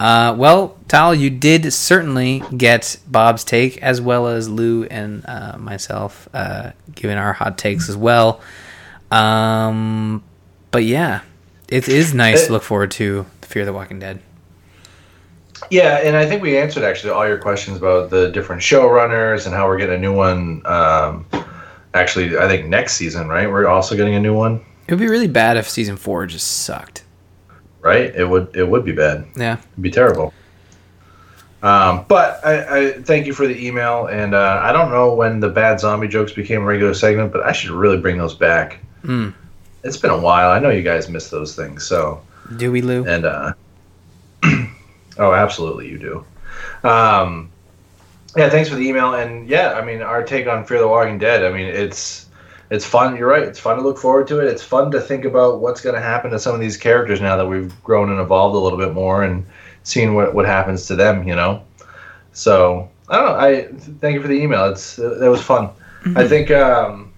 Uh, 0.00 0.34
well, 0.36 0.76
Tal, 0.88 1.14
you 1.14 1.30
did 1.30 1.72
certainly 1.72 2.42
get 2.56 2.98
Bob's 3.06 3.44
take 3.44 3.78
as 3.82 4.00
well 4.00 4.26
as 4.26 4.48
Lou 4.48 4.84
and 4.84 5.24
uh, 5.26 5.56
myself 5.58 6.28
uh, 6.34 6.72
giving 6.94 7.16
our 7.16 7.32
hot 7.32 7.56
takes 7.56 7.88
as 7.88 7.96
well. 7.96 8.40
Um, 9.10 10.24
but 10.70 10.84
yeah, 10.84 11.20
it 11.68 11.88
is 11.88 12.14
nice 12.14 12.46
to 12.46 12.52
look 12.52 12.62
forward 12.62 12.90
to 12.92 13.26
Fear 13.42 13.64
the 13.64 13.72
Walking 13.72 13.98
Dead. 13.98 14.20
Yeah, 15.70 15.98
and 16.02 16.16
I 16.16 16.26
think 16.26 16.42
we 16.42 16.58
answered 16.58 16.82
actually 16.82 17.10
all 17.10 17.26
your 17.26 17.38
questions 17.38 17.76
about 17.76 18.10
the 18.10 18.30
different 18.30 18.62
showrunners 18.62 19.46
and 19.46 19.54
how 19.54 19.68
we're 19.68 19.78
getting 19.78 19.94
a 19.94 19.98
new 19.98 20.14
one. 20.14 20.62
Um, 20.66 21.26
actually, 21.94 22.36
I 22.36 22.48
think 22.48 22.66
next 22.66 22.94
season, 22.94 23.28
right? 23.28 23.48
We're 23.48 23.68
also 23.68 23.94
getting 23.96 24.14
a 24.14 24.20
new 24.20 24.34
one, 24.34 24.60
It 24.88 24.92
would 24.92 24.98
be 25.00 25.08
really 25.08 25.28
bad 25.28 25.56
if 25.56 25.68
season 25.68 25.96
four 25.96 26.26
just 26.26 26.46
sucked. 26.64 27.01
Right? 27.82 28.14
It 28.14 28.24
would 28.24 28.56
it 28.56 28.66
would 28.66 28.84
be 28.84 28.92
bad. 28.92 29.26
Yeah. 29.36 29.58
It'd 29.72 29.82
be 29.82 29.90
terrible. 29.90 30.32
Um, 31.62 32.04
but 32.08 32.44
I, 32.44 32.78
I 32.78 32.92
thank 32.92 33.26
you 33.26 33.32
for 33.32 33.46
the 33.46 33.66
email, 33.66 34.06
and 34.06 34.34
uh, 34.34 34.60
I 34.62 34.72
don't 34.72 34.90
know 34.90 35.14
when 35.14 35.38
the 35.38 35.48
bad 35.48 35.78
zombie 35.78 36.08
jokes 36.08 36.32
became 36.32 36.62
a 36.62 36.64
regular 36.64 36.92
segment, 36.94 37.32
but 37.32 37.42
I 37.44 37.52
should 37.52 37.70
really 37.70 37.98
bring 37.98 38.18
those 38.18 38.34
back. 38.34 38.78
Mm. 39.04 39.32
It's 39.84 39.96
been 39.96 40.10
a 40.10 40.18
while. 40.18 40.50
I 40.50 40.58
know 40.58 40.70
you 40.70 40.82
guys 40.82 41.08
miss 41.08 41.30
those 41.30 41.54
things, 41.54 41.86
so 41.86 42.20
Do 42.56 42.72
we, 42.72 42.82
Lou? 42.82 43.04
and 43.06 43.24
uh, 43.24 43.52
oh, 45.18 45.32
absolutely, 45.32 45.88
you 45.88 45.98
do. 45.98 46.88
Um, 46.88 47.48
yeah, 48.36 48.48
thanks 48.48 48.68
for 48.68 48.74
the 48.74 48.88
email, 48.88 49.14
and 49.14 49.48
yeah, 49.48 49.74
I 49.74 49.84
mean, 49.84 50.02
our 50.02 50.24
take 50.24 50.48
on 50.48 50.64
Fear 50.64 50.80
the 50.80 50.88
Walking 50.88 51.18
Dead. 51.18 51.44
I 51.44 51.56
mean, 51.56 51.66
it's 51.66 52.26
it's 52.72 52.84
fun. 52.86 53.16
You're 53.16 53.28
right. 53.28 53.42
It's 53.42 53.58
fun 53.60 53.76
to 53.76 53.82
look 53.82 53.98
forward 53.98 54.26
to 54.28 54.40
it. 54.40 54.46
It's 54.48 54.62
fun 54.62 54.90
to 54.92 55.00
think 55.00 55.24
about 55.24 55.60
what's 55.60 55.80
going 55.80 55.94
to 55.94 56.00
happen 56.00 56.30
to 56.30 56.38
some 56.38 56.54
of 56.54 56.60
these 56.60 56.76
characters 56.76 57.20
now 57.20 57.36
that 57.36 57.46
we've 57.46 57.72
grown 57.84 58.10
and 58.10 58.18
evolved 58.20 58.56
a 58.56 58.58
little 58.58 58.78
bit 58.78 58.92
more, 58.92 59.22
and 59.22 59.44
seeing 59.82 60.14
what 60.14 60.34
what 60.34 60.46
happens 60.46 60.86
to 60.86 60.96
them. 60.96 61.26
You 61.28 61.34
know, 61.36 61.62
so 62.32 62.88
I 63.08 63.16
don't 63.16 63.26
know. 63.26 63.34
I 63.38 63.62
thank 64.00 64.14
you 64.14 64.22
for 64.22 64.28
the 64.28 64.40
email. 64.40 64.64
It's 64.70 64.96
that 64.96 65.30
was 65.30 65.42
fun. 65.42 65.70
I 66.16 66.26
think. 66.26 66.50
Um, 66.50 67.12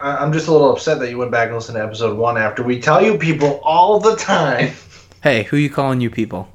I- 0.00 0.16
I'm 0.16 0.32
just 0.32 0.48
a 0.48 0.52
little 0.52 0.72
upset 0.72 0.98
that 0.98 1.08
you 1.08 1.16
went 1.18 1.30
back 1.30 1.46
and 1.46 1.54
listened 1.56 1.76
to 1.76 1.82
episode 1.82 2.18
one 2.18 2.36
after 2.36 2.62
we 2.62 2.80
tell 2.80 3.00
you 3.02 3.16
people 3.16 3.60
all 3.62 4.00
the 4.00 4.16
time 4.16 4.72
Hey, 5.22 5.44
who 5.44 5.56
you 5.56 5.70
calling 5.70 6.00
you 6.00 6.10
people? 6.10 6.48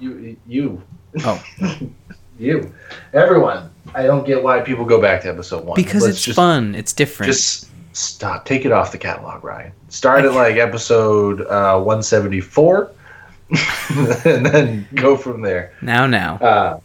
you, 0.00 0.36
you, 0.46 0.82
Oh, 1.24 1.42
you, 2.38 2.74
everyone. 3.14 3.70
I 3.94 4.04
don't 4.04 4.26
get 4.26 4.42
why 4.42 4.60
people 4.60 4.84
go 4.84 5.00
back 5.00 5.22
to 5.22 5.28
episode 5.28 5.64
one 5.64 5.76
because 5.76 6.02
Let's 6.02 6.16
it's 6.16 6.24
just, 6.24 6.36
fun. 6.36 6.74
It's 6.74 6.92
different. 6.92 7.32
Just 7.32 7.70
stop. 7.92 8.44
Take 8.44 8.64
it 8.64 8.72
off 8.72 8.92
the 8.92 8.98
catalog, 8.98 9.44
Ryan. 9.44 9.72
Start 9.88 10.24
at 10.24 10.32
like 10.34 10.56
episode 10.56 11.42
uh, 11.42 11.76
174, 11.80 12.90
and 14.24 14.46
then 14.46 14.88
go 14.94 15.16
from 15.16 15.42
there. 15.42 15.72
now, 15.82 16.06
now. 16.06 16.36
Uh, 16.36 16.80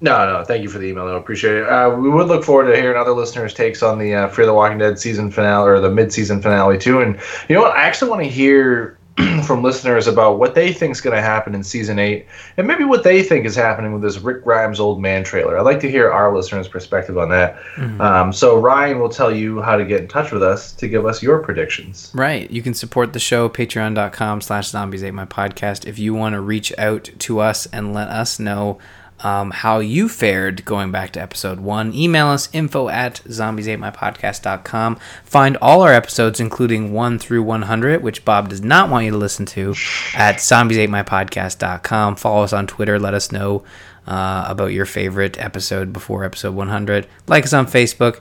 No, 0.00 0.26
no. 0.26 0.44
Thank 0.44 0.62
you 0.62 0.68
for 0.68 0.78
the 0.78 0.86
email. 0.86 1.06
I 1.06 1.16
appreciate 1.16 1.56
it. 1.56 1.68
Uh, 1.68 1.90
we 1.90 2.10
would 2.10 2.28
look 2.28 2.44
forward 2.44 2.70
to 2.70 2.76
hearing 2.76 2.96
other 2.96 3.12
listeners' 3.12 3.54
takes 3.54 3.82
on 3.82 3.98
the 3.98 4.14
uh, 4.14 4.28
Fear 4.28 4.46
the 4.46 4.54
Walking 4.54 4.78
Dead 4.78 4.98
season 4.98 5.30
finale 5.30 5.68
or 5.68 5.80
the 5.80 5.90
mid-season 5.90 6.42
finale 6.42 6.76
too. 6.78 7.00
And 7.00 7.18
you 7.48 7.54
know 7.54 7.62
what? 7.62 7.72
I 7.76 7.82
actually 7.84 8.10
want 8.10 8.22
to 8.22 8.28
hear 8.28 8.98
from 9.46 9.62
listeners 9.62 10.06
about 10.08 10.38
what 10.38 10.54
they 10.54 10.72
think 10.72 10.92
is 10.92 11.00
going 11.00 11.14
to 11.14 11.22
happen 11.22 11.54
in 11.54 11.62
season 11.62 11.98
eight, 11.98 12.26
and 12.56 12.66
maybe 12.66 12.82
what 12.84 13.04
they 13.04 13.22
think 13.22 13.46
is 13.46 13.54
happening 13.54 13.92
with 13.92 14.02
this 14.02 14.18
Rick 14.18 14.42
Grimes 14.42 14.80
old 14.80 15.00
man 15.00 15.22
trailer. 15.22 15.56
I'd 15.56 15.62
like 15.62 15.78
to 15.80 15.90
hear 15.90 16.10
our 16.10 16.34
listeners' 16.34 16.66
perspective 16.66 17.16
on 17.16 17.28
that. 17.28 17.56
Um, 18.00 18.32
so 18.32 18.58
Ryan 18.58 18.98
will 18.98 19.08
tell 19.08 19.34
you 19.34 19.62
how 19.62 19.76
to 19.76 19.84
get 19.84 20.00
in 20.00 20.08
touch 20.08 20.32
with 20.32 20.42
us 20.42 20.72
to 20.72 20.88
give 20.88 21.06
us 21.06 21.22
your 21.22 21.38
predictions. 21.38 22.10
Right. 22.12 22.50
You 22.50 22.62
can 22.62 22.74
support 22.74 23.12
the 23.12 23.20
show, 23.20 23.48
patreon.com 23.48 24.40
slash 24.40 24.68
zombies 24.68 25.04
ate 25.04 25.14
my 25.14 25.26
podcast. 25.26 25.86
If 25.86 25.98
you 25.98 26.12
want 26.14 26.32
to 26.32 26.40
reach 26.40 26.72
out 26.76 27.08
to 27.20 27.38
us 27.38 27.66
and 27.66 27.94
let 27.94 28.08
us 28.08 28.40
know 28.40 28.78
um, 29.24 29.50
how 29.50 29.78
you 29.78 30.08
fared 30.08 30.66
going 30.66 30.92
back 30.92 31.12
to 31.12 31.20
episode 31.20 31.58
one, 31.58 31.94
email 31.94 32.28
us 32.28 32.50
info 32.52 32.90
at 32.90 33.22
zombies 33.30 33.66
ate 33.66 33.78
my 33.78 33.90
podcast.com. 33.90 34.96
Find 35.24 35.56
all 35.56 35.80
our 35.80 35.94
episodes, 35.94 36.40
including 36.40 36.92
1 36.92 37.18
through 37.18 37.42
100, 37.42 38.02
which 38.02 38.24
Bob 38.26 38.50
does 38.50 38.60
not 38.60 38.90
want 38.90 39.06
you 39.06 39.10
to 39.12 39.16
listen 39.16 39.46
to, 39.46 39.74
at 40.14 40.42
zombies 40.42 40.76
ate 40.76 40.90
my 40.90 41.02
podcast.com. 41.02 42.16
Follow 42.16 42.44
us 42.44 42.52
on 42.52 42.66
Twitter. 42.66 42.98
Let 42.98 43.14
us 43.14 43.32
know 43.32 43.64
uh, 44.06 44.44
about 44.46 44.72
your 44.72 44.84
favorite 44.84 45.40
episode 45.40 45.90
before 45.90 46.22
episode 46.24 46.54
100. 46.54 47.06
Like 47.26 47.44
us 47.44 47.54
on 47.54 47.66
Facebook. 47.66 48.20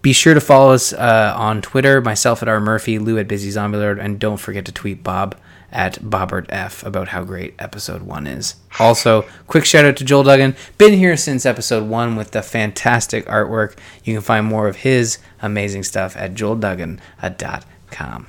Be 0.00 0.12
sure 0.12 0.34
to 0.34 0.40
follow 0.40 0.74
us 0.74 0.92
uh, 0.92 1.34
on 1.36 1.60
Twitter, 1.60 2.00
myself 2.00 2.40
at 2.40 2.48
R. 2.48 2.60
Murphy, 2.60 3.00
Lou 3.00 3.18
at 3.18 3.26
Busy 3.26 3.50
Zombie 3.50 3.78
Lord, 3.78 3.98
and 3.98 4.20
don't 4.20 4.36
forget 4.36 4.64
to 4.66 4.72
tweet 4.72 5.02
Bob 5.02 5.34
at 5.74 5.96
Bobbert 5.96 6.46
F 6.48 6.82
about 6.86 7.08
how 7.08 7.24
great 7.24 7.54
episode 7.58 8.02
one 8.02 8.26
is. 8.26 8.54
Also, 8.78 9.26
quick 9.46 9.66
shout 9.66 9.84
out 9.84 9.96
to 9.96 10.04
Joel 10.04 10.22
Duggan. 10.22 10.54
Been 10.78 10.94
here 10.94 11.16
since 11.16 11.44
episode 11.44 11.86
one 11.88 12.16
with 12.16 12.30
the 12.30 12.40
fantastic 12.40 13.26
artwork. 13.26 13.76
You 14.04 14.14
can 14.14 14.22
find 14.22 14.46
more 14.46 14.68
of 14.68 14.76
his 14.76 15.18
amazing 15.42 15.82
stuff 15.82 16.16
at 16.16 16.34
joelduggan.com. 16.34 18.26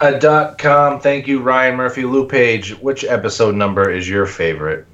Uh, 0.00 0.10
dot 0.12 0.58
com. 0.58 1.00
Thank 1.00 1.26
you, 1.26 1.40
Ryan 1.40 1.76
Murphy. 1.76 2.04
Lou 2.04 2.26
Page. 2.26 2.70
Which 2.80 3.04
episode 3.04 3.54
number 3.54 3.90
is 3.90 4.08
your 4.08 4.26
favorite? 4.26 4.86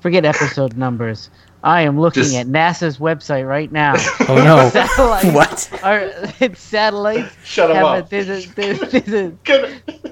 Forget 0.00 0.24
episode 0.24 0.76
numbers. 0.76 1.30
I 1.64 1.80
am 1.82 1.98
looking 1.98 2.22
Just- 2.24 2.36
at 2.36 2.46
NASA's 2.46 2.98
website 2.98 3.48
right 3.48 3.72
now. 3.72 3.94
Oh 4.28 4.36
no. 4.36 4.68
Satellites 4.72 5.24
what? 5.34 5.80
Are, 5.82 6.00
it's 6.40 6.60
satellites. 6.60 7.34
Shut 7.44 7.74
have 7.74 7.84
up. 7.84 8.06
A, 8.06 8.08
there's, 8.10 8.28
a, 8.28 8.48
there's, 8.54 8.80
there's, 8.80 9.08
a, 9.12 9.32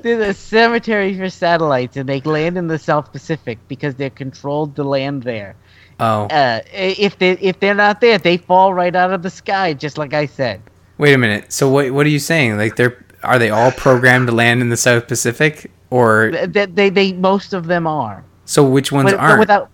there's 0.03 0.29
a 0.29 0.35
cemetery 0.35 1.17
for 1.17 1.29
satellites, 1.31 1.97
and 1.97 2.09
they 2.09 2.21
land 2.23 2.59
in 2.59 2.67
the 2.69 2.79
South 2.79 3.13
Pacific 3.13 3.59
because 3.69 3.95
they're 3.95 4.11
controlled 4.11 4.77
to 4.77 4.83
land 4.85 5.23
there. 5.23 5.55
Oh, 6.01 6.25
Uh, 6.27 6.61
if 6.73 7.19
they 7.19 7.33
if 7.33 7.61
they're 7.61 7.75
not 7.75 8.01
there, 8.01 8.19
they 8.19 8.37
fall 8.39 8.75
right 8.75 8.95
out 8.97 9.13
of 9.13 9.23
the 9.23 9.31
sky, 9.31 9.73
just 9.75 9.99
like 9.99 10.15
I 10.15 10.27
said. 10.27 10.61
wait 10.99 11.13
a 11.15 11.19
minute. 11.19 11.53
So 11.53 11.69
what 11.69 11.91
what 11.93 12.05
are 12.07 12.11
you 12.11 12.19
saying? 12.19 12.57
Like 12.59 12.77
they're 12.77 13.05
are 13.23 13.39
they 13.39 13.51
all 13.51 13.71
programmed 13.73 14.27
to 14.29 14.35
land 14.35 14.61
in 14.63 14.69
the 14.69 14.77
South 14.77 15.07
Pacific 15.07 15.71
or 15.91 16.33
They, 16.49 16.67
they, 16.67 16.91
they 16.91 17.13
most 17.13 17.53
of 17.53 17.67
them 17.67 17.87
are. 17.87 18.25
so 18.47 18.65
which 18.65 18.91
ones 18.91 19.11
But- 19.13 19.19
but 19.19 19.23
aren't? 19.23 19.39
without 19.41 19.71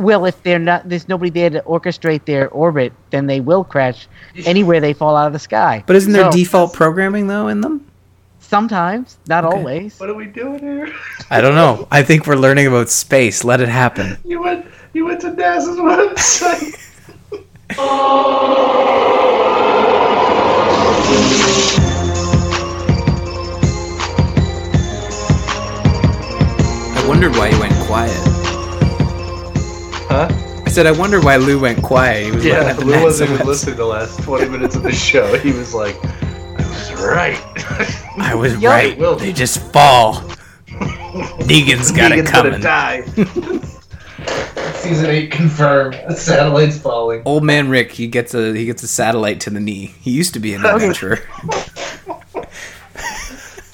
well 0.00 0.24
if 0.26 0.42
they're 0.42 0.58
not 0.58 0.88
there's 0.88 1.08
nobody 1.08 1.30
there 1.30 1.50
to 1.50 1.60
orchestrate 1.62 2.24
their 2.24 2.48
orbit 2.50 2.92
then 3.10 3.26
they 3.26 3.40
will 3.40 3.62
crash 3.64 4.08
anywhere 4.46 4.80
they 4.80 4.92
fall 4.92 5.16
out 5.16 5.26
of 5.26 5.32
the 5.32 5.38
sky 5.38 5.82
but 5.86 5.94
isn't 5.96 6.12
there 6.12 6.24
So, 6.30 6.36
default 6.36 6.72
programming 6.72 7.26
though 7.26 7.48
in 7.48 7.60
them? 7.60 7.86
sometimes 8.40 9.18
not 9.28 9.44
Okay. 9.44 9.56
always 9.58 9.98
What 10.00 10.10
are 10.10 10.14
we 10.14 10.26
doing 10.26 10.58
here? 10.58 10.92
I 11.30 11.40
don't 11.40 11.54
know. 11.54 11.86
I 11.92 12.02
think 12.02 12.26
we're 12.26 12.34
learning 12.36 12.66
about 12.66 12.88
space. 12.90 13.44
Let 13.44 13.60
it 13.60 13.68
happen. 13.68 14.18
You 14.24 14.42
went. 14.42 14.66
You 14.92 15.04
went 15.06 15.20
to 15.20 15.30
NASA's 15.30 15.78
website. 15.78 16.74
I 25.72 27.04
wondered 27.08 27.32
why 27.36 27.52
he 27.52 27.58
went 27.60 27.74
quiet. 27.86 28.29
Huh? 30.10 30.28
I 30.66 30.68
said 30.70 30.86
I 30.86 30.92
wonder 30.92 31.20
why 31.20 31.36
Lou 31.36 31.60
went 31.60 31.82
quiet. 31.82 32.24
He 32.26 32.30
was 32.32 32.44
looking 32.44 32.50
Yeah, 32.60 32.68
at 32.70 32.78
the 32.78 32.84
Lou 32.84 33.02
wasn't 33.02 33.30
even 33.30 33.42
website. 33.42 33.46
listening 33.48 33.76
the 33.76 33.84
last 33.86 34.22
20 34.22 34.48
minutes 34.48 34.74
of 34.76 34.82
the 34.82 34.92
show. 34.92 35.36
He 35.38 35.52
was 35.52 35.72
like, 35.74 35.96
I 36.04 36.56
was 36.68 36.92
right. 36.94 37.40
I 38.18 38.34
was 38.34 38.60
Yo, 38.60 38.68
right. 38.70 38.98
Will. 38.98 39.16
They 39.16 39.32
just 39.32 39.60
fall. 39.72 40.14
Negan's 41.46 41.90
got 41.92 42.12
it 42.12 42.24
Negan's 42.24 42.30
gonna 42.30 42.50
coming. 42.50 42.60
die. 42.60 43.02
Season 44.74 45.06
8 45.06 45.30
confirmed. 45.30 45.94
The 46.08 46.16
satellite's 46.16 46.78
falling. 46.78 47.22
Old 47.24 47.44
man 47.44 47.68
Rick, 47.68 47.92
he 47.92 48.06
gets 48.08 48.34
a 48.34 48.52
he 48.54 48.64
gets 48.66 48.82
a 48.82 48.88
satellite 48.88 49.40
to 49.40 49.50
the 49.50 49.60
knee. 49.60 49.94
He 50.00 50.10
used 50.10 50.34
to 50.34 50.40
be 50.40 50.54
an 50.54 50.64
adventurer. 50.64 51.18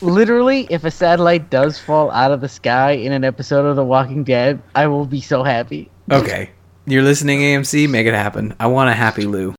literally 0.03 0.67
if 0.71 0.85
a 0.85 0.91
satellite 0.91 1.49
does 1.49 1.79
fall 1.79 2.11
out 2.11 2.31
of 2.31 2.41
the 2.43 2.49
sky 2.49 2.91
in 2.93 3.13
an 3.13 3.25
episode 3.25 3.65
of 3.65 3.77
the 3.77 3.83
walking 3.85 4.23
dead 4.23 4.61
i 4.75 4.87
will 4.87 5.07
be 5.07 5.23
so 5.23 5.43
happy 5.43 5.91
Okay. 6.11 6.51
You're 6.87 7.03
listening, 7.03 7.41
AMC? 7.41 7.89
Make 7.89 8.07
it 8.07 8.15
happen. 8.15 8.55
I 8.61 8.69
want 8.69 8.91
a 8.91 8.93
happy 8.93 9.25
Lou. 9.25 9.56